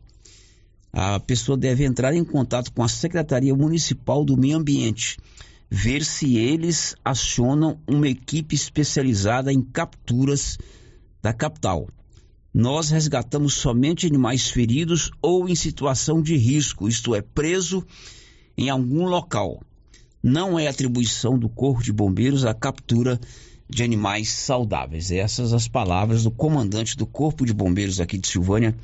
A 0.92 1.20
pessoa 1.20 1.56
deve 1.56 1.84
entrar 1.84 2.14
em 2.14 2.24
contato 2.24 2.72
com 2.72 2.82
a 2.82 2.88
Secretaria 2.88 3.54
Municipal 3.54 4.24
do 4.24 4.36
Meio 4.36 4.56
Ambiente, 4.56 5.18
ver 5.70 6.04
se 6.04 6.36
eles 6.36 6.96
acionam 7.04 7.78
uma 7.86 8.08
equipe 8.08 8.54
especializada 8.54 9.52
em 9.52 9.62
capturas 9.62 10.58
da 11.22 11.32
capital. 11.32 11.86
Nós 12.52 12.90
resgatamos 12.90 13.54
somente 13.54 14.06
animais 14.06 14.48
feridos 14.48 15.12
ou 15.22 15.48
em 15.48 15.54
situação 15.54 16.20
de 16.20 16.36
risco, 16.36 16.88
isto 16.88 17.14
é, 17.14 17.22
preso 17.22 17.86
em 18.56 18.68
algum 18.68 19.04
local. 19.04 19.62
Não 20.22 20.58
é 20.58 20.66
atribuição 20.66 21.38
do 21.38 21.48
Corpo 21.48 21.82
de 21.82 21.92
Bombeiros 21.92 22.44
a 22.44 22.52
captura 22.52 23.20
animais 23.78 24.30
saudáveis. 24.30 25.10
Essas 25.10 25.52
as 25.52 25.68
palavras 25.68 26.24
do 26.24 26.30
comandante 26.30 26.96
do 26.96 27.06
Corpo 27.06 27.46
de 27.46 27.52
Bombeiros 27.52 28.00
aqui 28.00 28.18
de 28.18 28.26
Silvânia, 28.26 28.74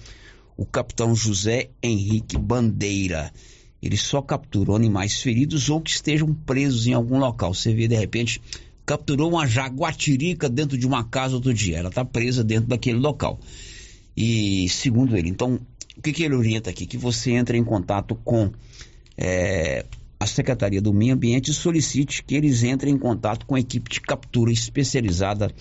o 0.57 0.65
capitão 0.65 1.15
José 1.15 1.71
Henrique 1.83 2.39
Bandeira. 2.39 3.33
Ele 3.83 3.97
só 3.97 4.23
capturou 4.23 4.75
animais 4.75 5.21
feridos 5.21 5.69
ou 5.69 5.81
que 5.81 5.91
estejam 5.91 6.33
presos 6.33 6.87
em 6.87 6.93
algum 6.93 7.19
local. 7.19 7.53
Você 7.53 7.75
vê, 7.75 7.87
de 7.87 7.97
repente, 7.97 8.41
capturou 8.85 9.31
uma 9.31 9.47
jaguatirica 9.47 10.49
dentro 10.49 10.79
de 10.79 10.87
uma 10.87 11.05
casa 11.05 11.35
outro 11.35 11.53
dia. 11.53 11.79
Ela 11.79 11.89
está 11.89 12.05
presa 12.05 12.43
dentro 12.43 12.69
daquele 12.69 12.99
local. 12.99 13.39
E 14.17 14.69
segundo 14.69 15.17
ele, 15.17 15.29
então, 15.29 15.61
o 15.97 16.03
que, 16.03 16.13
que 16.13 16.23
ele 16.23 16.35
orienta 16.35 16.71
aqui? 16.71 16.87
Que 16.87 16.97
você 16.97 17.33
entre 17.33 17.59
em 17.59 17.65
contato 17.65 18.15
com 18.25 18.51
é, 19.17 19.85
a 20.19 20.27
Secretaria 20.27 20.81
do 20.81 20.93
Meio 20.93 21.15
Ambiente 21.15 21.53
solicite 21.53 22.23
que 22.23 22.35
eles 22.35 22.63
entrem 22.63 22.95
em 22.95 22.99
contato 22.99 23.47
com 23.47 23.55
a 23.55 23.61
equipe 23.61 23.91
de 23.91 24.01
captura 24.01 24.51
especializada 24.51 25.53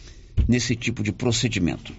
nesse 0.47 0.75
tipo 0.75 1.03
de 1.03 1.11
procedimento. 1.11 1.93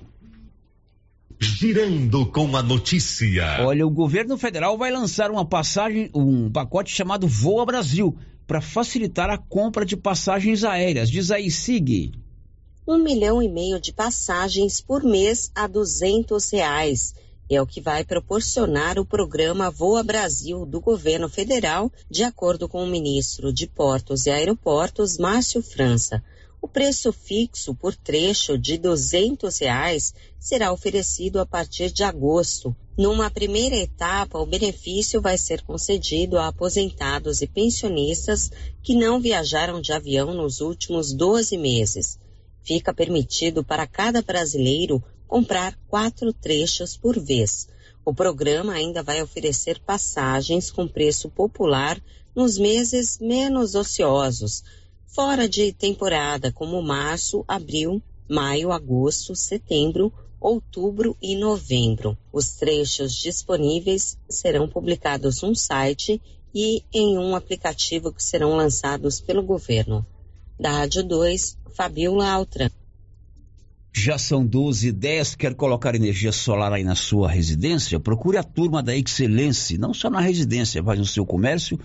Girando 1.38 2.24
com 2.26 2.56
a 2.56 2.62
notícia. 2.62 3.58
Olha, 3.60 3.86
o 3.86 3.90
governo 3.90 4.38
federal 4.38 4.78
vai 4.78 4.90
lançar 4.90 5.30
uma 5.30 5.44
passagem, 5.44 6.10
um 6.14 6.50
pacote 6.50 6.90
chamado 6.90 7.28
Voa 7.28 7.66
Brasil, 7.66 8.16
para 8.46 8.62
facilitar 8.62 9.28
a 9.28 9.36
compra 9.36 9.84
de 9.84 9.96
passagens 9.96 10.64
aéreas. 10.64 11.10
Diz 11.10 11.30
aí, 11.30 11.50
Sig. 11.50 12.12
Um 12.88 12.98
milhão 12.98 13.42
e 13.42 13.48
meio 13.48 13.78
de 13.80 13.92
passagens 13.92 14.80
por 14.80 15.02
mês 15.02 15.50
a 15.54 15.66
duzentos 15.66 16.50
reais. 16.50 17.14
É 17.48 17.62
o 17.62 17.66
que 17.66 17.80
vai 17.80 18.04
proporcionar 18.04 18.98
o 18.98 19.06
programa 19.06 19.70
Voa 19.70 20.02
Brasil 20.02 20.66
do 20.66 20.80
governo 20.80 21.28
federal, 21.28 21.92
de 22.10 22.24
acordo 22.24 22.68
com 22.68 22.82
o 22.82 22.88
ministro 22.88 23.52
de 23.52 23.68
Portos 23.68 24.26
e 24.26 24.30
Aeroportos, 24.30 25.16
Márcio 25.16 25.62
França. 25.62 26.20
O 26.60 26.66
preço 26.66 27.12
fixo 27.12 27.72
por 27.72 27.94
trecho 27.94 28.58
de 28.58 28.76
200 28.76 29.56
reais 29.58 30.12
será 30.40 30.72
oferecido 30.72 31.38
a 31.38 31.46
partir 31.46 31.92
de 31.92 32.02
agosto. 32.02 32.74
Numa 32.98 33.30
primeira 33.30 33.76
etapa, 33.76 34.40
o 34.40 34.46
benefício 34.46 35.20
vai 35.20 35.38
ser 35.38 35.62
concedido 35.62 36.38
a 36.38 36.48
aposentados 36.48 37.42
e 37.42 37.46
pensionistas 37.46 38.50
que 38.82 38.96
não 38.96 39.20
viajaram 39.20 39.80
de 39.80 39.92
avião 39.92 40.34
nos 40.34 40.60
últimos 40.60 41.12
12 41.12 41.56
meses. 41.56 42.18
Fica 42.64 42.92
permitido 42.92 43.62
para 43.62 43.86
cada 43.86 44.20
brasileiro 44.20 45.00
comprar 45.26 45.76
quatro 45.88 46.32
trechos 46.32 46.96
por 46.96 47.18
vez. 47.18 47.68
O 48.04 48.14
programa 48.14 48.72
ainda 48.72 49.02
vai 49.02 49.22
oferecer 49.22 49.80
passagens 49.80 50.70
com 50.70 50.86
preço 50.86 51.28
popular 51.28 52.00
nos 52.34 52.58
meses 52.58 53.18
menos 53.18 53.74
ociosos, 53.74 54.62
fora 55.06 55.48
de 55.48 55.72
temporada, 55.72 56.52
como 56.52 56.80
março, 56.82 57.44
abril, 57.48 58.02
maio, 58.28 58.70
agosto, 58.70 59.34
setembro, 59.34 60.12
outubro 60.38 61.16
e 61.20 61.34
novembro. 61.34 62.16
Os 62.32 62.50
trechos 62.50 63.14
disponíveis 63.14 64.18
serão 64.28 64.68
publicados 64.68 65.42
no 65.42 65.54
site 65.56 66.20
e 66.54 66.84
em 66.92 67.18
um 67.18 67.34
aplicativo 67.34 68.12
que 68.12 68.22
serão 68.22 68.56
lançados 68.56 69.20
pelo 69.20 69.42
governo. 69.42 70.06
Da 70.58 70.70
Rádio 70.70 71.02
2, 71.02 71.58
Fabiola 71.74 72.30
Altran. 72.30 72.70
Já 73.98 74.18
são 74.18 74.44
12 74.44 74.88
e 74.88 74.92
10, 74.92 75.36
quer 75.36 75.54
colocar 75.54 75.94
energia 75.94 76.30
solar 76.30 76.70
aí 76.70 76.84
na 76.84 76.94
sua 76.94 77.30
residência? 77.30 77.98
Procure 77.98 78.36
a 78.36 78.42
turma 78.42 78.82
da 78.82 78.94
Excelência, 78.94 79.78
não 79.78 79.94
só 79.94 80.10
na 80.10 80.20
residência, 80.20 80.82
mas 80.82 80.98
no 80.98 81.06
seu 81.06 81.24
comércio 81.24 81.80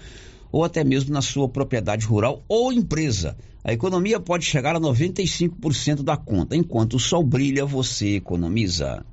ou 0.51 0.65
até 0.65 0.83
mesmo 0.83 1.13
na 1.13 1.21
sua 1.21 1.47
propriedade 1.47 2.05
rural 2.05 2.43
ou 2.49 2.73
empresa. 2.73 3.37
A 3.63 3.71
economia 3.71 4.19
pode 4.19 4.43
chegar 4.43 4.75
a 4.75 4.79
95% 4.79 6.03
da 6.03 6.17
conta. 6.17 6.53
Enquanto 6.53 6.95
o 6.95 6.99
sol 6.99 7.23
brilha, 7.23 7.65
você 7.65 8.17
economiza. 8.17 9.05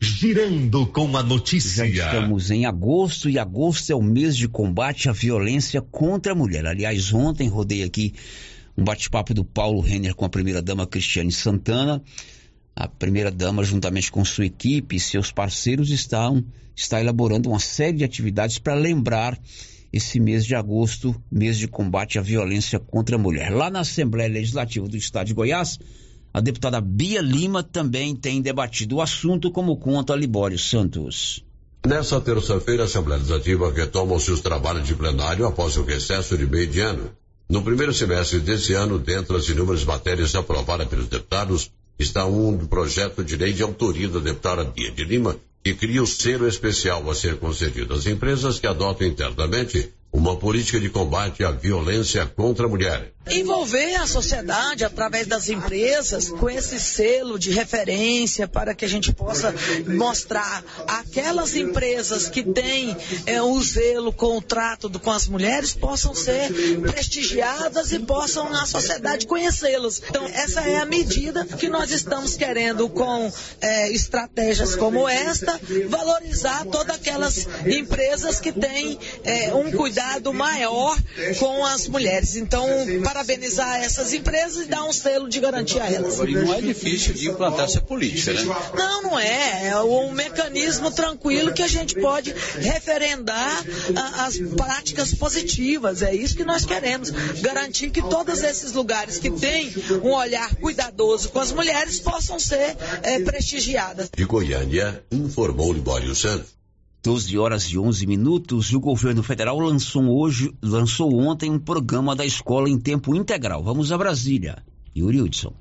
Girando 0.00 0.86
com 0.86 1.14
a 1.18 1.22
notícia. 1.22 1.86
Já 1.92 2.06
estamos 2.06 2.50
em 2.50 2.64
agosto 2.64 3.28
e 3.28 3.38
agosto 3.38 3.90
é 3.92 3.94
o 3.94 4.02
mês 4.02 4.34
de 4.34 4.48
combate 4.48 5.10
à 5.10 5.12
violência 5.12 5.82
contra 5.82 6.32
a 6.32 6.34
mulher. 6.34 6.64
Aliás, 6.64 7.12
ontem 7.12 7.46
rodei 7.46 7.82
aqui 7.82 8.14
um 8.76 8.84
bate-papo 8.84 9.34
do 9.34 9.44
Paulo 9.44 9.80
Renner 9.80 10.14
com 10.14 10.24
a 10.24 10.28
primeira-dama 10.28 10.86
Cristiane 10.86 11.32
Santana. 11.32 12.02
A 12.74 12.88
primeira-dama, 12.88 13.64
juntamente 13.64 14.10
com 14.10 14.24
sua 14.24 14.46
equipe 14.46 14.96
e 14.96 15.00
seus 15.00 15.30
parceiros, 15.30 15.90
estão, 15.90 16.44
está 16.74 17.00
elaborando 17.00 17.48
uma 17.48 17.58
série 17.58 17.98
de 17.98 18.04
atividades 18.04 18.58
para 18.58 18.74
lembrar 18.74 19.38
esse 19.92 20.20
mês 20.20 20.46
de 20.46 20.54
agosto, 20.54 21.14
mês 21.30 21.58
de 21.58 21.66
combate 21.66 22.18
à 22.18 22.22
violência 22.22 22.78
contra 22.78 23.16
a 23.16 23.18
mulher. 23.18 23.50
Lá 23.52 23.70
na 23.70 23.80
Assembleia 23.80 24.30
Legislativa 24.30 24.88
do 24.88 24.96
Estado 24.96 25.26
de 25.26 25.34
Goiás, 25.34 25.78
a 26.32 26.40
deputada 26.40 26.80
Bia 26.80 27.20
Lima 27.20 27.62
também 27.62 28.14
tem 28.14 28.40
debatido 28.40 28.96
o 28.96 29.02
assunto, 29.02 29.50
como 29.50 29.76
conta 29.76 30.14
Libório 30.14 30.58
Santos. 30.58 31.44
Nessa 31.84 32.20
terça-feira, 32.20 32.84
a 32.84 32.86
Assembleia 32.86 33.18
Legislativa 33.18 33.72
retoma 33.72 34.14
os 34.14 34.22
seus 34.22 34.40
trabalhos 34.40 34.86
de 34.86 34.94
plenário 34.94 35.46
após 35.46 35.76
o 35.76 35.82
recesso 35.82 36.38
de 36.38 36.46
meio 36.46 36.68
de 36.68 36.80
ano. 36.80 37.10
No 37.50 37.62
primeiro 37.62 37.92
semestre 37.92 38.38
desse 38.38 38.74
ano, 38.74 38.96
dentre 38.96 39.36
as 39.36 39.48
inúmeras 39.48 39.84
matérias 39.84 40.36
aprovadas 40.36 40.86
pelos 40.86 41.08
deputados, 41.08 41.68
está 41.98 42.24
um 42.24 42.56
projeto 42.64 43.24
de 43.24 43.34
lei 43.34 43.52
de 43.52 43.60
autoria 43.60 44.08
da 44.08 44.20
deputada 44.20 44.62
Bia 44.62 44.92
de 44.92 45.02
Lima, 45.02 45.36
que 45.64 45.74
cria 45.74 46.00
o 46.00 46.06
selo 46.06 46.46
especial 46.46 47.10
a 47.10 47.14
ser 47.14 47.38
concedido 47.38 47.92
às 47.92 48.06
empresas 48.06 48.60
que 48.60 48.68
adotam 48.68 49.04
internamente 49.04 49.92
uma 50.12 50.36
política 50.36 50.80
de 50.80 50.90
combate 50.90 51.44
à 51.44 51.52
violência 51.52 52.26
contra 52.26 52.66
a 52.66 52.68
mulher. 52.68 53.12
Envolver 53.30 53.94
a 53.96 54.06
sociedade 54.06 54.84
através 54.84 55.26
das 55.26 55.48
empresas 55.48 56.30
com 56.30 56.50
esse 56.50 56.80
selo 56.80 57.38
de 57.38 57.52
referência 57.52 58.48
para 58.48 58.74
que 58.74 58.84
a 58.84 58.88
gente 58.88 59.12
possa 59.12 59.54
mostrar 59.86 60.64
aquelas 60.86 61.54
empresas 61.54 62.28
que 62.28 62.42
têm 62.42 62.96
é, 63.26 63.40
o 63.40 63.62
zelo 63.62 64.12
com 64.12 64.38
o 64.38 64.42
trato 64.42 64.90
com 64.98 65.12
as 65.12 65.28
mulheres 65.28 65.74
possam 65.74 66.14
ser 66.14 66.50
prestigiadas 66.80 67.92
e 67.92 68.00
possam 68.00 68.48
a 68.48 68.66
sociedade 68.66 69.26
conhecê-las. 69.26 70.02
Então 70.08 70.26
essa 70.26 70.62
é 70.62 70.78
a 70.78 70.86
medida 70.86 71.44
que 71.44 71.68
nós 71.68 71.90
estamos 71.90 72.36
querendo 72.36 72.88
com 72.88 73.30
é, 73.60 73.92
estratégias 73.92 74.74
como 74.74 75.08
esta 75.08 75.60
valorizar 75.88 76.64
todas 76.64 76.96
aquelas 76.96 77.46
empresas 77.66 78.40
que 78.40 78.50
têm 78.50 78.98
é, 79.22 79.54
um 79.54 79.70
cuidado 79.70 79.99
maior 80.32 80.96
com 81.38 81.64
as 81.64 81.88
mulheres. 81.88 82.36
Então 82.36 82.66
parabenizar 83.04 83.82
essas 83.82 84.12
empresas 84.12 84.66
e 84.66 84.68
dar 84.68 84.84
um 84.84 84.92
selo 84.92 85.28
de 85.28 85.40
garantia 85.40 85.82
a 85.82 85.90
elas. 85.92 86.18
E 86.18 86.32
não 86.32 86.54
é 86.54 86.60
difícil 86.60 87.14
de 87.14 87.28
implantar 87.28 87.66
essa 87.66 87.80
política, 87.80 88.32
né? 88.32 88.42
Não, 88.74 89.02
não 89.02 89.18
é. 89.18 89.68
É 89.68 89.80
um 89.80 90.12
mecanismo 90.12 90.90
tranquilo 90.90 91.52
que 91.52 91.62
a 91.62 91.68
gente 91.68 91.94
pode 91.94 92.34
referendar 92.58 93.64
a, 93.96 94.26
as 94.26 94.38
práticas 94.56 95.14
positivas. 95.14 96.02
É 96.02 96.14
isso 96.14 96.36
que 96.36 96.44
nós 96.44 96.64
queremos. 96.64 97.10
Garantir 97.40 97.90
que 97.90 98.02
todos 98.02 98.42
esses 98.42 98.72
lugares 98.72 99.18
que 99.18 99.30
têm 99.30 99.72
um 100.02 100.12
olhar 100.12 100.54
cuidadoso 100.56 101.28
com 101.30 101.40
as 101.40 101.52
mulheres 101.52 102.00
possam 102.00 102.38
ser 102.38 102.76
é, 103.02 103.20
prestigiadas. 103.20 104.10
De 104.14 104.24
Goiânia, 104.24 105.02
informou 105.10 105.72
Libório 105.72 106.14
Santos. 106.14 106.59
12 107.02 107.38
horas 107.38 107.64
e 107.64 107.78
11 107.78 108.06
minutos 108.06 108.66
e 108.70 108.76
o 108.76 108.80
governo 108.80 109.22
federal 109.22 109.58
lançou 109.58 110.06
hoje, 110.08 110.52
lançou 110.62 111.18
ontem 111.18 111.50
um 111.50 111.58
programa 111.58 112.14
da 112.14 112.26
escola 112.26 112.68
em 112.68 112.78
tempo 112.78 113.14
integral. 113.14 113.64
Vamos 113.64 113.90
a 113.90 113.96
Brasília. 113.96 114.62
Yuri 114.94 115.22
Hudson. 115.22 115.54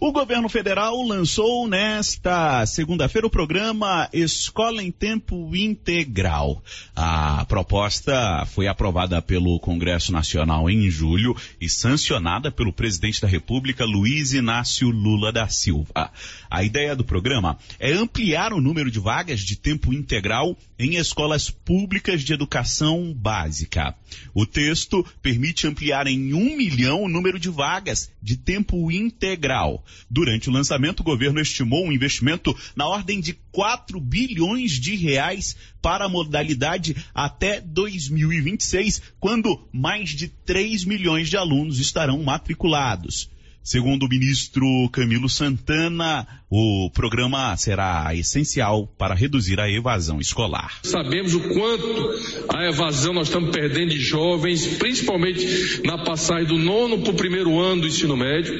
O 0.00 0.12
governo 0.12 0.48
federal 0.48 1.00
lançou 1.02 1.68
nesta 1.68 2.66
segunda-feira 2.66 3.26
o 3.26 3.30
programa 3.30 4.08
Escola 4.12 4.82
em 4.82 4.90
Tempo 4.90 5.54
Integral. 5.54 6.62
A 6.94 7.44
proposta 7.46 8.44
foi 8.46 8.66
aprovada 8.66 9.22
pelo 9.22 9.58
Congresso 9.60 10.12
Nacional 10.12 10.68
em 10.68 10.90
julho 10.90 11.34
e 11.60 11.70
sancionada 11.70 12.50
pelo 12.50 12.72
presidente 12.72 13.20
da 13.20 13.28
República, 13.28 13.84
Luiz 13.84 14.34
Inácio 14.34 14.90
Lula 14.90 15.32
da 15.32 15.48
Silva. 15.48 16.10
A 16.50 16.62
ideia 16.62 16.94
do 16.94 17.04
programa 17.04 17.56
é 17.78 17.92
ampliar 17.92 18.52
o 18.52 18.60
número 18.60 18.90
de 18.90 18.98
vagas 18.98 19.40
de 19.40 19.56
tempo 19.56 19.92
integral 19.92 20.56
em 20.78 20.96
escolas 20.96 21.48
públicas 21.48 22.22
de 22.22 22.32
educação 22.32 23.14
básica. 23.14 23.94
O 24.34 24.44
texto 24.44 25.06
permite 25.22 25.66
ampliar 25.66 26.06
em 26.06 26.34
um 26.34 26.56
milhão 26.56 27.02
o 27.02 27.08
número 27.08 27.38
de 27.38 27.48
vagas 27.48 28.10
de 28.20 28.36
tempo 28.36 28.90
integral. 28.90 29.83
Durante 30.10 30.48
o 30.48 30.52
lançamento, 30.52 31.00
o 31.00 31.04
governo 31.04 31.40
estimou 31.40 31.86
um 31.86 31.92
investimento 31.92 32.56
na 32.76 32.86
ordem 32.86 33.20
de 33.20 33.34
4 33.52 34.00
bilhões 34.00 34.72
de 34.72 34.96
reais 34.96 35.56
para 35.80 36.06
a 36.06 36.08
modalidade 36.08 36.96
até 37.14 37.60
2026, 37.60 39.02
quando 39.20 39.68
mais 39.72 40.10
de 40.10 40.28
3 40.28 40.84
milhões 40.84 41.28
de 41.28 41.36
alunos 41.36 41.78
estarão 41.80 42.22
matriculados. 42.22 43.33
Segundo 43.64 44.04
o 44.04 44.08
ministro 44.10 44.66
Camilo 44.92 45.26
Santana, 45.26 46.28
o 46.50 46.90
programa 46.92 47.56
será 47.56 48.14
essencial 48.14 48.86
para 48.98 49.14
reduzir 49.14 49.58
a 49.58 49.70
evasão 49.70 50.20
escolar. 50.20 50.80
Sabemos 50.82 51.32
o 51.34 51.40
quanto 51.40 52.54
a 52.54 52.68
evasão 52.68 53.14
nós 53.14 53.28
estamos 53.28 53.56
perdendo 53.56 53.88
de 53.88 54.00
jovens, 54.00 54.66
principalmente 54.76 55.80
na 55.82 55.96
passagem 56.04 56.46
do 56.46 56.58
nono 56.58 57.00
para 57.00 57.12
o 57.12 57.16
primeiro 57.16 57.58
ano 57.58 57.80
do 57.80 57.88
ensino 57.88 58.14
médio. 58.14 58.52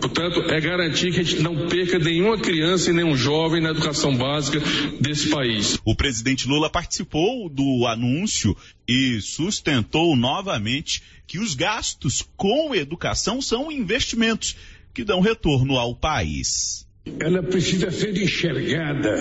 Portanto, 0.00 0.40
é 0.52 0.60
garantir 0.60 1.12
que 1.12 1.18
a 1.18 1.24
gente 1.24 1.42
não 1.42 1.66
perca 1.66 1.98
nenhuma 1.98 2.38
criança 2.38 2.90
e 2.90 2.94
nenhum 2.94 3.16
jovem 3.16 3.60
na 3.60 3.70
educação 3.70 4.16
básica 4.16 4.62
desse 5.00 5.30
país. 5.30 5.80
O 5.84 5.96
presidente 5.96 6.46
Lula 6.46 6.70
participou 6.70 7.48
do 7.48 7.88
anúncio 7.88 8.56
e 8.86 9.20
sustentou 9.20 10.16
novamente 10.16 11.02
que 11.28 11.38
os 11.38 11.54
gastos 11.54 12.26
com 12.36 12.74
educação 12.74 13.42
são 13.42 13.70
investimentos 13.70 14.56
que 14.94 15.04
dão 15.04 15.20
retorno 15.20 15.76
ao 15.76 15.94
país. 15.94 16.88
ela 17.20 17.42
precisa 17.42 17.90
ser 17.90 18.16
enxergada 18.16 19.14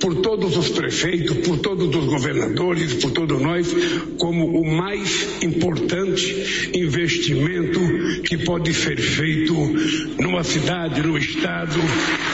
por 0.00 0.22
todos 0.22 0.56
os 0.56 0.70
prefeitos, 0.70 1.46
por 1.46 1.58
todos 1.58 1.94
os 1.94 2.04
governadores, 2.06 2.94
por 2.94 3.12
todos 3.12 3.40
nós, 3.40 3.68
como 4.18 4.58
o 4.58 4.74
mais 4.74 5.42
importante 5.42 6.70
investimento 6.74 7.80
que 8.22 8.38
pode 8.38 8.72
ser 8.72 8.98
feito 8.98 9.54
numa 10.20 10.42
cidade, 10.42 11.02
no 11.02 11.16
estado 11.18 11.78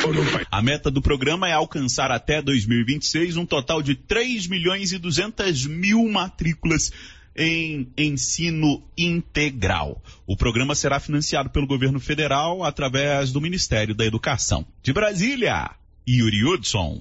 ou 0.04 0.14
no 0.14 0.24
país. 0.24 0.46
A 0.50 0.62
meta 0.62 0.88
do 0.90 1.02
programa 1.02 1.48
é 1.48 1.52
alcançar 1.52 2.12
até 2.12 2.40
2026 2.40 3.36
um 3.36 3.46
total 3.46 3.82
de 3.82 3.96
3 3.96 4.46
milhões 4.46 4.92
e 4.92 4.98
200 4.98 5.66
mil 5.66 6.08
matrículas 6.08 6.92
em 7.40 7.90
ensino 7.96 8.82
integral. 8.98 10.02
O 10.26 10.36
programa 10.36 10.74
será 10.74 11.00
financiado 11.00 11.48
pelo 11.48 11.66
governo 11.66 11.98
federal 11.98 12.62
através 12.62 13.32
do 13.32 13.40
Ministério 13.40 13.94
da 13.94 14.04
Educação. 14.04 14.66
De 14.82 14.92
Brasília, 14.92 15.70
Yuri 16.06 16.44
Hudson. 16.44 17.00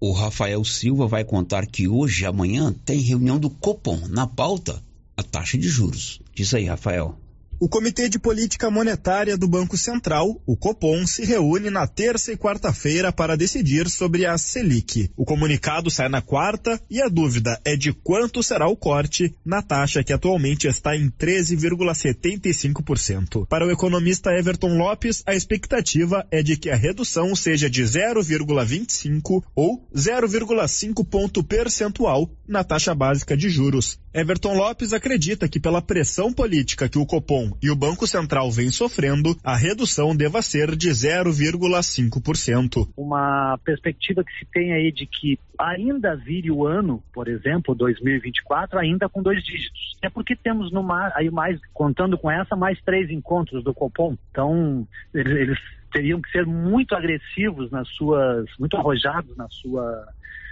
O 0.00 0.12
Rafael 0.12 0.64
Silva 0.64 1.06
vai 1.06 1.24
contar 1.24 1.66
que 1.66 1.86
hoje 1.86 2.24
e 2.24 2.26
amanhã 2.26 2.74
tem 2.84 2.98
reunião 2.98 3.38
do 3.38 3.48
Copom. 3.48 4.08
Na 4.08 4.26
pauta, 4.26 4.82
a 5.16 5.22
taxa 5.22 5.56
de 5.56 5.68
juros. 5.68 6.20
Diz 6.34 6.52
aí, 6.52 6.64
Rafael. 6.64 7.16
O 7.58 7.70
Comitê 7.70 8.06
de 8.06 8.18
Política 8.18 8.70
Monetária 8.70 9.34
do 9.34 9.48
Banco 9.48 9.78
Central, 9.78 10.42
o 10.44 10.54
Copom, 10.54 11.06
se 11.06 11.24
reúne 11.24 11.70
na 11.70 11.86
terça 11.86 12.30
e 12.30 12.36
quarta-feira 12.36 13.10
para 13.10 13.34
decidir 13.34 13.88
sobre 13.88 14.26
a 14.26 14.36
Selic. 14.36 15.10
O 15.16 15.24
comunicado 15.24 15.90
sai 15.90 16.10
na 16.10 16.20
quarta 16.20 16.78
e 16.90 17.00
a 17.00 17.08
dúvida 17.08 17.58
é 17.64 17.74
de 17.74 17.94
quanto 17.94 18.42
será 18.42 18.68
o 18.68 18.76
corte 18.76 19.34
na 19.42 19.62
taxa 19.62 20.04
que 20.04 20.12
atualmente 20.12 20.68
está 20.68 20.94
em 20.94 21.08
13,75%. 21.08 23.46
Para 23.46 23.66
o 23.66 23.70
economista 23.70 24.32
Everton 24.32 24.76
Lopes, 24.76 25.22
a 25.24 25.34
expectativa 25.34 26.26
é 26.30 26.42
de 26.42 26.58
que 26.58 26.68
a 26.68 26.76
redução 26.76 27.34
seja 27.34 27.70
de 27.70 27.82
0,25 27.82 29.42
ou 29.54 29.82
0,5 29.94 31.02
ponto 31.08 31.42
percentual 31.42 32.30
na 32.46 32.62
taxa 32.62 32.94
básica 32.94 33.34
de 33.34 33.48
juros. 33.48 33.98
Everton 34.16 34.54
Lopes 34.54 34.94
acredita 34.94 35.46
que 35.46 35.60
pela 35.60 35.82
pressão 35.82 36.32
política 36.32 36.88
que 36.88 36.96
o 36.96 37.04
Copom 37.04 37.50
e 37.62 37.70
o 37.70 37.76
Banco 37.76 38.06
Central 38.06 38.50
vêm 38.50 38.70
sofrendo, 38.70 39.36
a 39.44 39.54
redução 39.54 40.16
deva 40.16 40.40
ser 40.40 40.74
de 40.74 40.88
0,5%. 40.88 42.88
Uma 42.96 43.58
perspectiva 43.62 44.24
que 44.24 44.32
se 44.38 44.46
tem 44.46 44.72
aí 44.72 44.90
de 44.90 45.06
que 45.06 45.38
ainda 45.58 46.16
vire 46.16 46.50
o 46.50 46.66
ano, 46.66 47.04
por 47.12 47.28
exemplo, 47.28 47.74
2024, 47.74 48.78
ainda 48.78 49.06
com 49.06 49.22
dois 49.22 49.44
dígitos. 49.44 49.98
É 50.02 50.08
porque 50.08 50.34
temos 50.34 50.72
no 50.72 50.82
mar, 50.82 51.12
aí 51.14 51.30
mais, 51.30 51.60
contando 51.74 52.16
com 52.16 52.30
essa, 52.30 52.56
mais 52.56 52.80
três 52.86 53.10
encontros 53.10 53.62
do 53.62 53.74
Copom. 53.74 54.16
Então, 54.30 54.88
eles, 55.12 55.36
eles 55.36 55.58
teriam 55.92 56.22
que 56.22 56.30
ser 56.30 56.46
muito 56.46 56.94
agressivos 56.94 57.70
nas 57.70 57.86
suas, 57.90 58.46
muito 58.58 58.78
arrojados 58.78 59.36
na 59.36 59.46
sua 59.50 60.08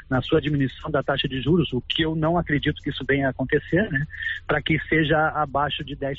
na 0.08 0.20
sua 0.22 0.40
diminuição 0.40 0.90
da 0.90 1.02
taxa 1.02 1.28
de 1.28 1.40
juros, 1.40 1.72
o 1.72 1.80
que 1.80 2.04
eu 2.04 2.14
não 2.14 2.36
acredito 2.36 2.80
que 2.82 2.90
isso 2.90 3.04
venha 3.06 3.26
a 3.26 3.30
acontecer, 3.30 3.90
né, 3.90 4.06
para 4.46 4.62
que 4.62 4.78
seja 4.88 5.16
abaixo 5.34 5.84
de 5.84 5.96
10%. 5.96 6.16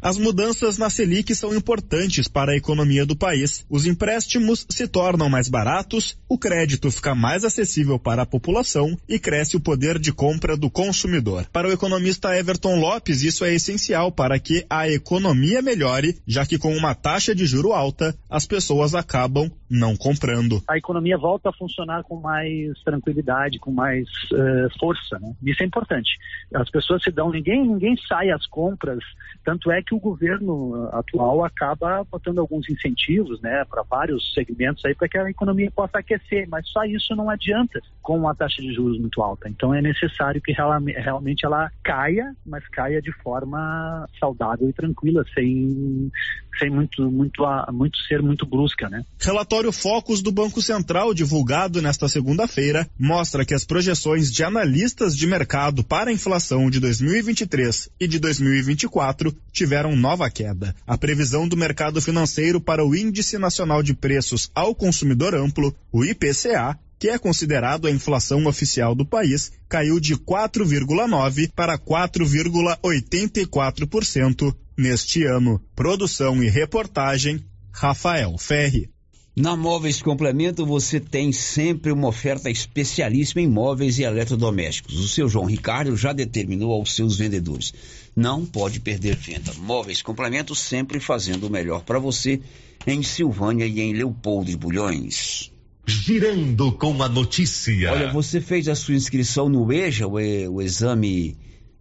As 0.00 0.18
mudanças 0.18 0.78
na 0.78 0.90
Selic 0.90 1.34
são 1.34 1.54
importantes 1.54 2.28
para 2.28 2.52
a 2.52 2.56
economia 2.56 3.06
do 3.06 3.16
país. 3.16 3.64
Os 3.68 3.86
empréstimos 3.86 4.66
se 4.68 4.86
tornam 4.86 5.28
mais 5.28 5.48
baratos, 5.48 6.18
o 6.28 6.38
crédito 6.38 6.90
fica 6.90 7.14
mais 7.14 7.44
acessível 7.44 7.98
para 7.98 8.22
a 8.22 8.26
população 8.26 8.96
e 9.08 9.18
cresce 9.18 9.56
o 9.56 9.60
poder 9.60 9.98
de 9.98 10.12
compra 10.12 10.56
do 10.56 10.70
consumidor. 10.70 11.46
Para 11.52 11.68
o 11.68 11.72
economista 11.72 12.36
Everton 12.36 12.78
Lopes, 12.78 13.22
isso 13.22 13.44
é 13.44 13.54
essencial 13.54 14.12
para 14.12 14.38
que 14.38 14.64
a 14.68 14.88
economia 14.88 15.62
melhore, 15.62 16.18
já 16.26 16.44
que 16.44 16.58
com 16.58 16.74
uma 16.76 16.94
taxa 16.94 17.34
de 17.34 17.46
juro 17.46 17.72
alta, 17.72 18.16
as 18.28 18.46
pessoas 18.46 18.94
acabam 18.94 19.50
não 19.70 19.96
comprando. 19.96 20.62
A 20.68 20.76
economia 20.76 21.18
volta 21.18 21.50
a 21.50 21.52
funcionar 21.52 22.02
com 22.04 22.16
mais 22.20 22.78
tranquilidade, 22.82 23.58
com 23.58 23.72
mais 23.72 24.08
uh, 24.32 24.78
força, 24.78 25.18
né? 25.18 25.34
Isso 25.44 25.62
é 25.62 25.66
importante. 25.66 26.10
As 26.54 26.70
pessoas 26.70 27.02
se 27.02 27.10
dão, 27.10 27.30
ninguém, 27.30 27.66
ninguém 27.66 27.96
sai 28.08 28.30
às 28.30 28.46
compras, 28.46 29.02
tanto 29.44 29.70
é 29.70 29.82
que 29.82 29.94
o 29.94 30.00
governo 30.00 30.88
atual 30.92 31.44
acaba 31.44 32.04
botando 32.04 32.38
alguns 32.38 32.68
incentivos, 32.68 33.40
né, 33.40 33.64
para 33.64 33.82
vários 33.82 34.32
segmentos 34.34 34.84
aí 34.84 34.94
para 34.94 35.08
que 35.08 35.18
a 35.18 35.30
economia 35.30 35.70
possa 35.70 35.98
aquecer, 35.98 36.48
mas 36.48 36.68
só 36.68 36.84
isso 36.84 37.14
não 37.14 37.30
adianta 37.30 37.80
com 38.02 38.18
uma 38.18 38.34
taxa 38.34 38.60
de 38.62 38.72
juros 38.72 38.98
muito 38.98 39.22
alta. 39.22 39.48
Então 39.48 39.74
é 39.74 39.82
necessário 39.82 40.40
que 40.40 40.52
realmente 40.52 41.44
ela 41.44 41.70
caia, 41.82 42.34
mas 42.44 42.66
caia 42.68 43.00
de 43.00 43.12
forma 43.22 44.08
saudável 44.18 44.68
e 44.68 44.72
tranquila, 44.72 45.24
sem 45.34 46.10
sem 46.58 46.70
muito 46.70 47.10
muito 47.10 47.44
muito 47.72 47.98
ser 48.08 48.22
muito 48.22 48.46
brusca, 48.46 48.88
né? 48.88 49.04
Relatório 49.18 49.72
Focus 49.72 50.22
do 50.22 50.32
Banco 50.32 50.62
Central 50.62 51.14
divulgado 51.14 51.82
nesta 51.82 52.08
segunda-feira 52.08 52.88
mostra 52.98 53.44
que 53.44 53.54
as 53.54 53.64
projeções 53.64 54.32
de 54.32 54.44
analistas 54.44 55.16
de 55.16 55.26
mercado 55.26 55.84
para 55.84 56.10
a 56.10 56.12
inflação 56.12 56.70
de 56.70 56.80
2023 56.80 57.90
e 58.00 58.08
de 58.08 58.18
2024 58.18 59.34
tiveram 59.52 59.96
nova 59.96 60.28
queda. 60.30 60.74
A 60.86 60.98
previsão 60.98 61.48
do 61.48 61.56
mercado 61.56 62.00
financeiro 62.00 62.60
para 62.60 62.84
o 62.84 62.94
Índice 62.94 63.38
Nacional 63.38 63.82
de 63.82 63.94
Preços 63.94 64.50
ao 64.54 64.74
Consumidor 64.74 65.34
Amplo, 65.34 65.74
o 65.92 66.04
IPCA, 66.04 66.78
que 66.98 67.08
é 67.08 67.18
considerado 67.18 67.86
a 67.86 67.90
inflação 67.90 68.46
oficial 68.46 68.94
do 68.94 69.04
país, 69.04 69.52
caiu 69.68 70.00
de 70.00 70.16
4,9% 70.16 71.52
para 71.54 71.76
4,84% 71.78 74.54
neste 74.76 75.24
ano. 75.24 75.60
Produção 75.74 76.42
e 76.42 76.48
reportagem, 76.48 77.44
Rafael 77.72 78.36
Ferri. 78.38 78.90
Na 79.38 79.54
Móveis 79.54 80.00
Complemento 80.00 80.64
você 80.64 80.98
tem 80.98 81.30
sempre 81.30 81.92
uma 81.92 82.08
oferta 82.08 82.48
especialíssima 82.48 83.42
em 83.42 83.46
móveis 83.46 83.98
e 83.98 84.02
eletrodomésticos. 84.02 84.98
O 84.98 85.06
seu 85.06 85.28
João 85.28 85.44
Ricardo 85.44 85.94
já 85.94 86.14
determinou 86.14 86.72
aos 86.72 86.94
seus 86.94 87.18
vendedores. 87.18 87.74
Não 88.16 88.46
pode 88.46 88.80
perder 88.80 89.14
venda. 89.14 89.52
Móveis 89.58 90.00
Complemento 90.00 90.54
sempre 90.54 90.98
fazendo 90.98 91.48
o 91.48 91.50
melhor 91.50 91.82
para 91.82 91.98
você 91.98 92.40
em 92.86 93.02
Silvânia 93.02 93.66
e 93.66 93.78
em 93.78 93.92
Leopoldo 93.92 94.50
de 94.50 94.56
Bulhões. 94.56 95.52
Girando 95.86 96.72
com 96.72 97.02
a 97.02 97.08
notícia. 97.08 97.92
Olha, 97.92 98.10
você 98.10 98.40
fez 98.40 98.68
a 98.68 98.74
sua 98.74 98.94
inscrição 98.94 99.50
no 99.50 99.70
EJA, 99.70 100.08
o, 100.08 100.14
o 100.14 100.62
Exame 100.62 101.36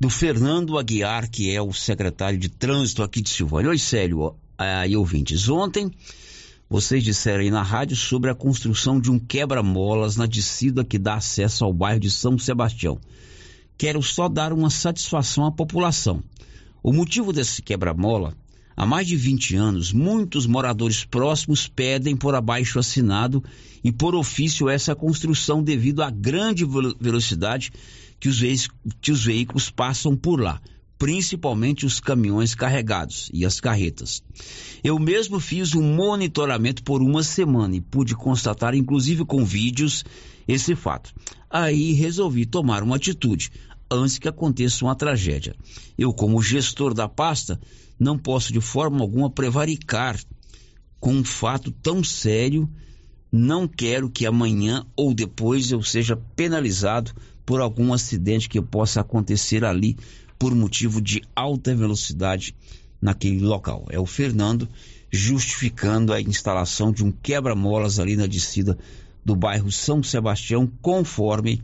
do 0.00 0.08
Fernando 0.08 0.78
Aguiar, 0.78 1.28
que 1.28 1.54
é 1.54 1.60
o 1.60 1.72
secretário 1.72 2.38
de 2.38 2.48
trânsito 2.48 3.02
aqui 3.02 3.20
de 3.20 3.28
Silvânia. 3.28 3.70
Oi, 3.70 3.78
Célio 3.78 4.36
aí, 4.56 4.96
ouvintes. 4.96 5.48
Ontem 5.48 5.90
vocês 6.70 7.02
disseram 7.02 7.40
aí 7.40 7.50
na 7.50 7.62
rádio 7.62 7.96
sobre 7.96 8.28
a 8.28 8.34
construção 8.34 9.00
de 9.00 9.10
um 9.10 9.18
quebra-molas 9.18 10.16
na 10.16 10.26
descida 10.26 10.84
que 10.84 10.98
dá 10.98 11.14
acesso 11.14 11.64
ao 11.64 11.72
bairro 11.72 12.00
de 12.00 12.10
São 12.10 12.38
Sebastião. 12.38 13.00
Quero 13.78 14.02
só 14.02 14.28
dar 14.28 14.52
uma 14.52 14.68
satisfação 14.68 15.46
à 15.46 15.52
população. 15.52 16.22
O 16.82 16.92
motivo 16.92 17.32
desse 17.32 17.62
quebra-mola, 17.62 18.34
há 18.76 18.84
mais 18.84 19.06
de 19.06 19.16
20 19.16 19.56
anos, 19.56 19.92
muitos 19.92 20.46
moradores 20.46 21.04
próximos 21.04 21.66
pedem 21.66 22.14
por 22.14 22.34
abaixo 22.34 22.78
assinado 22.78 23.42
e 23.82 23.90
por 23.90 24.14
ofício 24.14 24.68
essa 24.68 24.94
construção 24.94 25.62
devido 25.62 26.02
à 26.02 26.10
grande 26.10 26.66
velocidade 27.00 27.72
que 28.20 28.28
os, 28.28 28.68
que 29.00 29.10
os 29.10 29.24
veículos 29.24 29.70
passam 29.70 30.14
por 30.14 30.38
lá. 30.38 30.60
Principalmente 30.98 31.86
os 31.86 32.00
caminhões 32.00 32.54
carregados 32.54 33.30
e 33.32 33.46
as 33.46 33.60
carretas. 33.60 34.22
Eu 34.82 34.98
mesmo 34.98 35.38
fiz 35.38 35.74
um 35.74 35.94
monitoramento 35.94 36.82
por 36.82 37.00
uma 37.00 37.22
semana 37.22 37.76
e 37.76 37.80
pude 37.80 38.16
constatar, 38.16 38.74
inclusive 38.74 39.24
com 39.24 39.44
vídeos, 39.44 40.04
esse 40.46 40.74
fato. 40.74 41.14
Aí 41.48 41.92
resolvi 41.92 42.44
tomar 42.44 42.82
uma 42.82 42.96
atitude 42.96 43.50
antes 43.90 44.18
que 44.18 44.28
aconteça 44.28 44.84
uma 44.84 44.94
tragédia. 44.94 45.54
Eu, 45.96 46.12
como 46.12 46.42
gestor 46.42 46.92
da 46.92 47.08
pasta, 47.08 47.60
não 47.98 48.18
posso 48.18 48.52
de 48.52 48.60
forma 48.60 49.00
alguma 49.00 49.30
prevaricar 49.30 50.18
com 51.00 51.12
um 51.12 51.24
fato 51.24 51.70
tão 51.70 52.02
sério. 52.02 52.68
Não 53.30 53.68
quero 53.68 54.10
que 54.10 54.26
amanhã 54.26 54.84
ou 54.96 55.14
depois 55.14 55.70
eu 55.70 55.82
seja 55.82 56.16
penalizado 56.34 57.12
por 57.46 57.60
algum 57.60 57.92
acidente 57.92 58.48
que 58.48 58.60
possa 58.60 59.00
acontecer 59.00 59.64
ali 59.64 59.96
por 60.38 60.54
motivo 60.54 61.00
de 61.00 61.22
alta 61.34 61.74
velocidade 61.74 62.54
naquele 63.00 63.40
local. 63.40 63.86
É 63.90 63.98
o 63.98 64.06
Fernando 64.06 64.68
justificando 65.10 66.12
a 66.12 66.20
instalação 66.20 66.92
de 66.92 67.02
um 67.02 67.10
quebra-molas 67.10 67.98
ali 67.98 68.16
na 68.16 68.26
descida 68.26 68.78
do 69.24 69.34
bairro 69.34 69.72
São 69.72 70.02
Sebastião, 70.02 70.70
conforme 70.80 71.62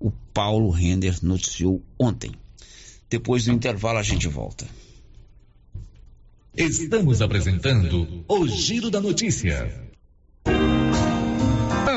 o 0.00 0.10
Paulo 0.32 0.70
Render 0.70 1.18
noticiou 1.22 1.82
ontem. 1.98 2.32
Depois 3.10 3.44
do 3.44 3.52
intervalo 3.52 3.98
a 3.98 4.02
gente 4.02 4.28
volta. 4.28 4.66
Estamos 6.56 7.22
apresentando 7.22 8.24
o 8.26 8.46
Giro 8.48 8.90
da 8.90 9.00
Notícia. 9.00 9.88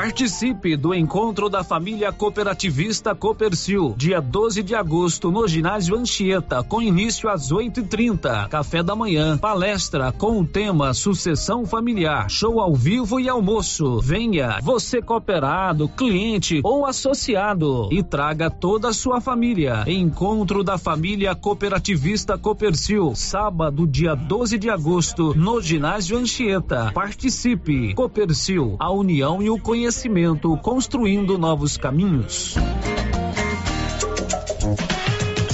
Participe 0.00 0.78
do 0.78 0.94
encontro 0.94 1.50
da 1.50 1.62
família 1.62 2.10
cooperativista 2.10 3.14
Copercil, 3.14 3.92
dia 3.98 4.18
12 4.18 4.62
de 4.62 4.74
agosto, 4.74 5.30
no 5.30 5.46
ginásio 5.46 5.94
Anchieta, 5.94 6.62
com 6.62 6.80
início 6.80 7.28
às 7.28 7.52
8h30. 7.52 8.48
Café 8.48 8.82
da 8.82 8.96
manhã, 8.96 9.36
palestra 9.36 10.10
com 10.10 10.40
o 10.40 10.46
tema 10.46 10.94
Sucessão 10.94 11.66
Familiar, 11.66 12.30
show 12.30 12.60
ao 12.60 12.74
vivo 12.74 13.20
e 13.20 13.28
almoço. 13.28 14.00
Venha, 14.00 14.58
você 14.62 15.02
cooperado, 15.02 15.86
cliente 15.86 16.62
ou 16.64 16.86
associado, 16.86 17.90
e 17.92 18.02
traga 18.02 18.48
toda 18.48 18.88
a 18.88 18.94
sua 18.94 19.20
família. 19.20 19.84
Encontro 19.86 20.64
da 20.64 20.78
família 20.78 21.34
cooperativista 21.34 22.38
Copercil, 22.38 23.12
sábado, 23.14 23.86
dia 23.86 24.14
12 24.14 24.56
de 24.56 24.70
agosto, 24.70 25.34
no 25.36 25.60
ginásio 25.60 26.16
Anchieta. 26.16 26.90
Participe. 26.94 27.92
Copercil, 27.92 28.76
a 28.78 28.90
união 28.90 29.42
e 29.42 29.50
o 29.50 29.60
conhecimento 29.60 29.89
conhecimento, 29.90 30.56
construindo 30.58 31.36
novos 31.36 31.76
caminhos. 31.76 32.54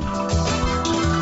região. 0.00 0.91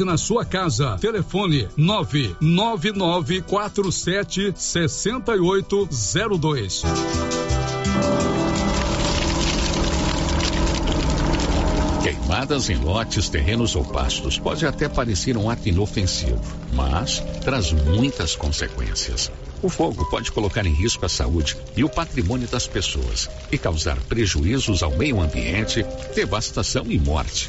na 0.00 0.16
sua 0.16 0.44
casa. 0.44 0.96
Telefone 0.98 1.68
99947 1.76 4.52
6802. 4.56 6.82
Queimadas 12.02 12.68
em 12.68 12.76
lotes, 12.76 13.28
terrenos 13.28 13.76
ou 13.76 13.84
pastos 13.84 14.38
pode 14.38 14.66
até 14.66 14.88
parecer 14.88 15.36
um 15.36 15.48
ato 15.48 15.68
inofensivo, 15.68 16.40
mas 16.72 17.20
traz 17.44 17.70
muitas 17.70 18.34
consequências. 18.34 19.30
O 19.62 19.68
fogo 19.68 20.04
pode 20.10 20.32
colocar 20.32 20.66
em 20.66 20.74
risco 20.74 21.06
a 21.06 21.08
saúde 21.08 21.56
e 21.76 21.84
o 21.84 21.88
patrimônio 21.88 22.48
das 22.48 22.66
pessoas 22.66 23.30
e 23.52 23.56
causar 23.56 23.96
prejuízos 24.08 24.82
ao 24.82 24.90
meio 24.96 25.20
ambiente, 25.20 25.86
devastação 26.14 26.84
e 26.88 26.98
morte. 26.98 27.48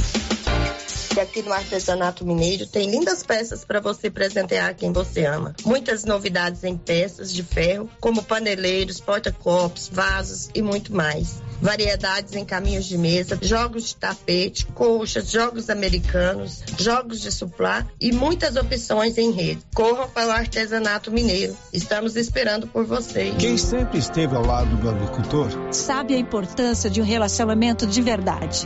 E 1.15 1.19
aqui 1.19 1.41
no 1.41 1.51
Artesanato 1.51 2.25
Mineiro 2.25 2.65
tem 2.65 2.89
lindas 2.89 3.21
peças 3.21 3.65
para 3.65 3.81
você 3.81 4.09
presentear 4.09 4.73
quem 4.75 4.93
você 4.93 5.25
ama. 5.25 5.53
Muitas 5.65 6.05
novidades 6.05 6.63
em 6.63 6.77
peças 6.77 7.33
de 7.33 7.43
ferro, 7.43 7.89
como 7.99 8.23
paneleiros, 8.23 9.01
porta-copos, 9.01 9.89
vasos 9.91 10.49
e 10.55 10.61
muito 10.61 10.95
mais. 10.95 11.41
variedades 11.61 12.33
em 12.35 12.43
caminhos 12.43 12.85
de 12.85 12.97
mesa, 12.97 13.37
jogos 13.41 13.89
de 13.89 13.95
tapete, 13.95 14.65
colchas, 14.67 15.29
jogos 15.29 15.69
americanos, 15.69 16.63
jogos 16.79 17.21
de 17.21 17.31
suplá 17.31 17.85
e 17.99 18.11
muitas 18.11 18.55
opções 18.55 19.17
em 19.17 19.31
rede. 19.31 19.61
Corram 19.75 20.09
para 20.09 20.27
o 20.27 20.31
artesanato 20.31 21.11
mineiro. 21.11 21.55
Estamos 21.71 22.15
esperando 22.15 22.65
por 22.67 22.85
vocês. 22.85 23.35
Quem 23.37 23.57
sempre 23.57 23.99
esteve 23.99 24.35
ao 24.35 24.43
lado 24.43 24.75
do 24.77 24.89
agricultor 24.89 25.49
sabe 25.71 26.15
a 26.15 26.17
importância 26.17 26.89
de 26.89 26.99
um 26.99 27.05
relacionamento 27.05 27.85
de 27.85 28.01
verdade. 28.01 28.65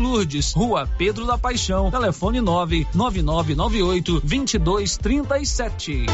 Lourdes, 0.00 0.52
Rua 0.54 0.88
Pedro 0.96 1.26
da 1.26 1.36
Paixão, 1.36 1.90
telefone 1.90 2.40
99998 2.40 4.20
2237. 4.20 6.06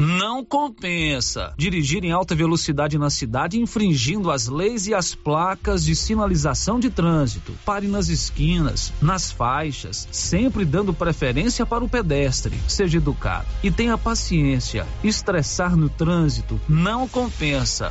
Não 0.00 0.44
compensa 0.44 1.52
dirigir 1.58 2.04
em 2.04 2.12
alta 2.12 2.34
velocidade 2.34 2.96
na 2.96 3.10
cidade 3.10 3.60
infringindo 3.60 4.30
as 4.30 4.46
leis 4.46 4.86
e 4.86 4.94
as 4.94 5.14
placas 5.14 5.84
de 5.84 5.96
sinalização 5.96 6.78
de 6.78 6.88
trânsito. 6.88 7.52
Pare 7.64 7.88
nas 7.88 8.08
esquinas, 8.08 8.92
nas 9.02 9.30
faixas, 9.30 10.08
sempre 10.10 10.64
dando 10.64 10.94
preferência 10.94 11.66
para 11.66 11.84
o 11.84 11.88
pedestre. 11.88 12.56
Seja 12.68 12.98
educado 12.98 13.46
e 13.62 13.70
tenha 13.70 13.98
paciência. 13.98 14.86
Estressar 15.02 15.76
no 15.76 15.88
trânsito 15.88 16.60
não 16.68 17.08
compensa. 17.08 17.90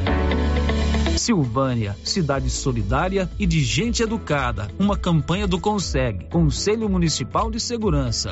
Silvânia, 1.19 1.95
cidade 2.03 2.49
solidária 2.49 3.29
e 3.37 3.45
de 3.45 3.63
gente 3.63 4.01
educada. 4.01 4.67
Uma 4.79 4.97
campanha 4.97 5.45
do 5.45 5.59
Consegue, 5.59 6.25
Conselho 6.25 6.89
Municipal 6.89 7.51
de 7.51 7.59
Segurança. 7.59 8.31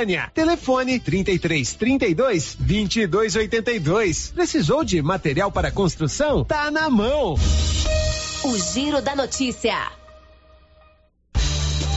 Telefone 0.33 0.99
33 0.99 1.73
32 1.73 2.57
22 2.59 3.35
82. 3.35 4.31
Precisou 4.31 4.83
de 4.83 5.01
material 5.01 5.51
para 5.51 5.71
construção? 5.71 6.43
Tá 6.43 6.71
na 6.71 6.89
mão. 6.89 7.35
O 8.43 8.57
Giro 8.57 9.01
da 9.01 9.15
Notícia. 9.15 9.75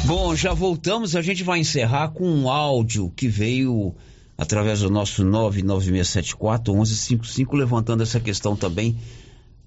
Bom, 0.04 0.36
já 0.36 0.52
voltamos. 0.52 1.16
A 1.16 1.22
gente 1.22 1.42
vai 1.42 1.60
encerrar 1.60 2.08
com 2.08 2.28
um 2.28 2.50
áudio 2.50 3.10
que 3.16 3.26
veio 3.26 3.94
através 4.36 4.80
do 4.80 4.90
nosso 4.90 5.24
99674 5.24 6.74
1155, 6.74 7.56
levantando 7.56 8.02
essa 8.02 8.20
questão 8.20 8.54
também 8.54 8.98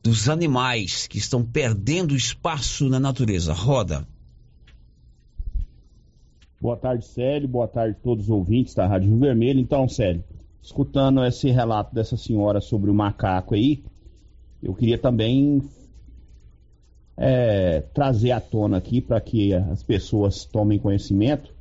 dos 0.04 0.30
animais 0.30 1.08
que 1.08 1.18
estão 1.18 1.44
perdendo 1.44 2.16
espaço 2.16 2.88
na 2.88 3.00
natureza. 3.00 3.52
Roda. 3.54 4.08
Boa 6.60 6.76
tarde, 6.76 7.06
Célio. 7.06 7.48
Boa 7.48 7.68
tarde 7.68 7.96
a 8.00 8.04
todos 8.04 8.26
os 8.26 8.30
ouvintes 8.32 8.74
da 8.74 8.88
Rádio 8.88 9.10
Rio 9.10 9.20
Vermelho. 9.20 9.60
Então, 9.60 9.88
Célio, 9.88 10.24
escutando 10.60 11.24
esse 11.24 11.52
relato 11.52 11.94
dessa 11.94 12.18
senhora 12.18 12.60
sobre 12.60 12.90
o 12.90 12.96
macaco 12.96 13.54
aí, 13.54 13.84
eu 14.64 14.74
queria 14.74 14.98
também 14.98 15.62
é, 17.16 17.82
trazer 17.94 18.32
à 18.32 18.42
tona 18.42 18.78
aqui 18.78 19.00
para 19.00 19.22
que 19.22 19.54
as 19.54 19.84
pessoas 19.84 20.46
tomem 20.46 20.80
conhecimento. 20.80 21.54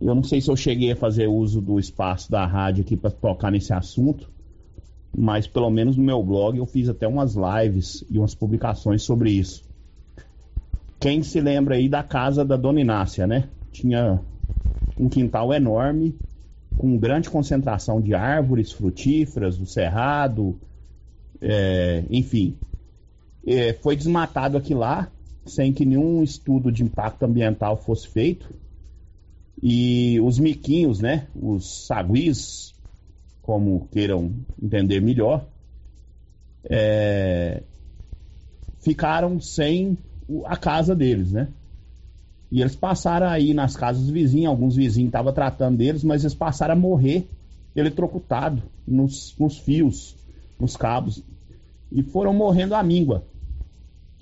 Eu 0.00 0.14
não 0.14 0.22
sei 0.22 0.40
se 0.40 0.50
eu 0.50 0.56
cheguei 0.56 0.92
a 0.92 0.96
fazer 0.96 1.26
uso 1.26 1.60
do 1.60 1.78
espaço 1.78 2.30
da 2.30 2.46
rádio 2.46 2.84
aqui 2.84 2.96
para 2.96 3.10
tocar 3.10 3.50
nesse 3.50 3.74
assunto, 3.74 4.30
mas 5.14 5.46
pelo 5.46 5.68
menos 5.68 5.98
no 5.98 6.02
meu 6.02 6.22
blog 6.22 6.56
eu 6.56 6.64
fiz 6.64 6.88
até 6.88 7.06
umas 7.06 7.34
lives 7.34 8.02
e 8.10 8.18
umas 8.18 8.34
publicações 8.34 9.02
sobre 9.02 9.32
isso. 9.32 9.62
Quem 10.98 11.22
se 11.22 11.42
lembra 11.42 11.74
aí 11.74 11.90
da 11.90 12.02
casa 12.02 12.42
da 12.42 12.56
Dona 12.56 12.80
Inácia, 12.80 13.26
né? 13.26 13.50
Tinha 13.72 14.20
um 14.98 15.08
quintal 15.08 15.52
enorme, 15.52 16.14
com 16.76 16.96
grande 16.96 17.30
concentração 17.30 18.00
de 18.00 18.14
árvores 18.14 18.70
frutíferas, 18.70 19.56
do 19.56 19.66
cerrado, 19.66 20.58
é, 21.40 22.04
enfim. 22.10 22.56
É, 23.46 23.72
foi 23.72 23.96
desmatado 23.96 24.56
aqui 24.56 24.74
lá, 24.74 25.10
sem 25.44 25.72
que 25.72 25.84
nenhum 25.84 26.22
estudo 26.22 26.70
de 26.70 26.84
impacto 26.84 27.24
ambiental 27.24 27.76
fosse 27.76 28.08
feito. 28.08 28.54
E 29.60 30.20
os 30.20 30.38
miquinhos, 30.38 31.00
né? 31.00 31.26
Os 31.34 31.86
saguis, 31.86 32.74
como 33.40 33.88
queiram 33.90 34.32
entender 34.60 35.00
melhor, 35.00 35.46
é, 36.64 37.62
ficaram 38.80 39.40
sem 39.40 39.98
a 40.44 40.56
casa 40.56 40.94
deles, 40.94 41.32
né? 41.32 41.48
E 42.52 42.60
eles 42.60 42.76
passaram 42.76 43.28
aí 43.28 43.54
nas 43.54 43.74
casas 43.74 44.10
vizinhas, 44.10 44.50
alguns 44.50 44.76
vizinhos 44.76 45.08
estavam 45.08 45.32
tratando 45.32 45.78
deles, 45.78 46.04
mas 46.04 46.22
eles 46.22 46.34
passaram 46.34 46.74
a 46.74 46.76
morrer 46.76 47.26
eletrocutado 47.74 48.62
nos, 48.86 49.34
nos 49.38 49.56
fios, 49.56 50.14
nos 50.60 50.76
cabos, 50.76 51.24
e 51.90 52.02
foram 52.02 52.34
morrendo 52.34 52.74
à 52.74 52.82
míngua. 52.82 53.24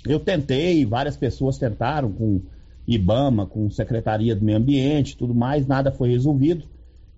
Eu 0.06 0.20
tentei, 0.20 0.86
várias 0.86 1.16
pessoas 1.16 1.58
tentaram 1.58 2.12
com 2.12 2.40
IBAMA, 2.86 3.46
com 3.46 3.68
Secretaria 3.68 4.36
do 4.36 4.44
Meio 4.44 4.58
Ambiente, 4.58 5.16
tudo 5.16 5.34
mais, 5.34 5.66
nada 5.66 5.90
foi 5.90 6.10
resolvido. 6.10 6.68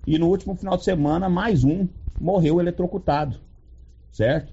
E 0.06 0.18
no 0.18 0.28
último 0.28 0.54
final 0.54 0.78
de 0.78 0.84
semana, 0.84 1.28
mais 1.28 1.62
um 1.62 1.86
morreu 2.18 2.58
eletrocutado, 2.58 3.36
certo? 4.10 4.50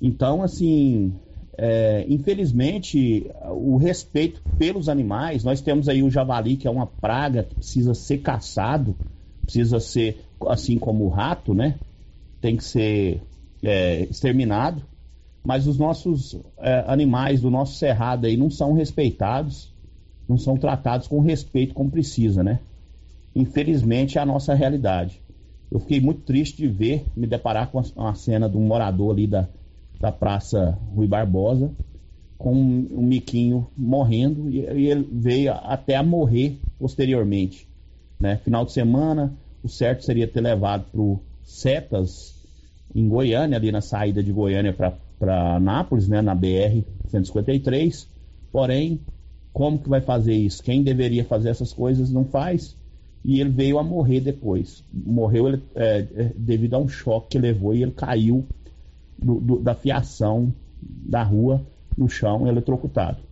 Então, 0.00 0.42
assim, 0.42 1.14
é, 1.56 2.04
infelizmente, 2.08 3.30
o 3.50 3.76
respeito 3.76 4.42
pelos 4.58 4.88
animais, 4.88 5.44
nós 5.44 5.60
temos 5.60 5.88
aí 5.88 6.02
o 6.02 6.10
javali, 6.10 6.56
que 6.56 6.66
é 6.66 6.70
uma 6.70 6.86
praga 6.86 7.44
que 7.44 7.54
precisa 7.54 7.94
ser 7.94 8.18
caçado, 8.18 8.96
precisa 9.42 9.78
ser, 9.78 10.24
assim 10.48 10.78
como 10.78 11.04
o 11.04 11.08
rato, 11.08 11.54
né? 11.54 11.78
Tem 12.40 12.56
que 12.56 12.64
ser 12.64 13.22
é, 13.62 14.02
exterminado. 14.04 14.82
Mas 15.44 15.66
os 15.66 15.78
nossos 15.78 16.36
é, 16.58 16.84
animais 16.86 17.40
do 17.40 17.50
nosso 17.50 17.74
cerrado 17.74 18.26
aí 18.26 18.36
não 18.36 18.50
são 18.50 18.72
respeitados, 18.72 19.72
não 20.28 20.38
são 20.38 20.56
tratados 20.56 21.06
com 21.06 21.20
respeito 21.20 21.74
como 21.74 21.90
precisa, 21.90 22.42
né? 22.42 22.60
Infelizmente 23.36 24.18
é 24.18 24.20
a 24.20 24.26
nossa 24.26 24.54
realidade. 24.54 25.20
Eu 25.70 25.78
fiquei 25.80 26.00
muito 26.00 26.22
triste 26.22 26.56
de 26.56 26.68
ver, 26.68 27.04
me 27.14 27.26
deparar 27.26 27.70
com 27.70 27.80
uma 27.94 28.14
cena 28.14 28.48
de 28.48 28.56
um 28.56 28.66
morador 28.66 29.12
ali 29.12 29.26
da, 29.26 29.48
da 30.04 30.12
Praça 30.12 30.78
Rui 30.94 31.06
Barbosa, 31.06 31.70
com 32.36 32.52
um, 32.52 33.02
miquinho 33.02 33.66
morrendo, 33.74 34.50
e, 34.50 34.58
e, 34.58 34.90
ele 34.90 35.08
veio 35.10 35.50
até 35.54 35.96
a 35.96 36.02
morrer 36.02 36.58
posteriormente. 36.78 37.66
Né? 38.20 38.36
Final 38.36 38.66
de 38.66 38.72
semana, 38.72 39.32
o 39.62 39.68
certo 39.68 40.04
seria 40.04 40.28
ter 40.28 40.42
levado 40.42 40.84
para 40.92 41.00
o 41.00 41.18
Setas, 41.42 42.34
em 42.94 43.08
Goiânia, 43.08 43.56
ali 43.56 43.72
na 43.72 43.80
saída 43.80 44.22
de 44.22 44.30
Goiânia 44.30 44.74
para 44.74 45.58
Nápoles, 45.58 46.06
né? 46.06 46.20
na 46.20 46.36
BR-153. 46.36 48.06
Porém, 48.52 49.00
como 49.54 49.78
que 49.78 49.88
vai 49.88 50.02
fazer 50.02 50.34
isso? 50.34 50.62
Quem 50.62 50.82
deveria 50.82 51.24
fazer 51.24 51.48
essas 51.48 51.72
coisas 51.72 52.10
não 52.10 52.26
faz. 52.26 52.76
E 53.24 53.40
ele 53.40 53.48
veio 53.48 53.78
a 53.78 53.82
morrer 53.82 54.20
depois. 54.20 54.84
Morreu 54.92 55.48
ele, 55.48 55.62
é, 55.74 56.06
é 56.14 56.32
devido 56.36 56.74
a 56.74 56.78
um 56.78 56.88
choque 56.88 57.30
que 57.30 57.38
levou 57.38 57.74
e 57.74 57.82
ele 57.82 57.92
caiu 57.92 58.44
do, 59.24 59.40
do, 59.40 59.58
da 59.58 59.74
fiação 59.74 60.52
da 60.82 61.22
rua 61.22 61.66
no 61.96 62.08
chão 62.08 62.46
eletrocutado. 62.46 63.22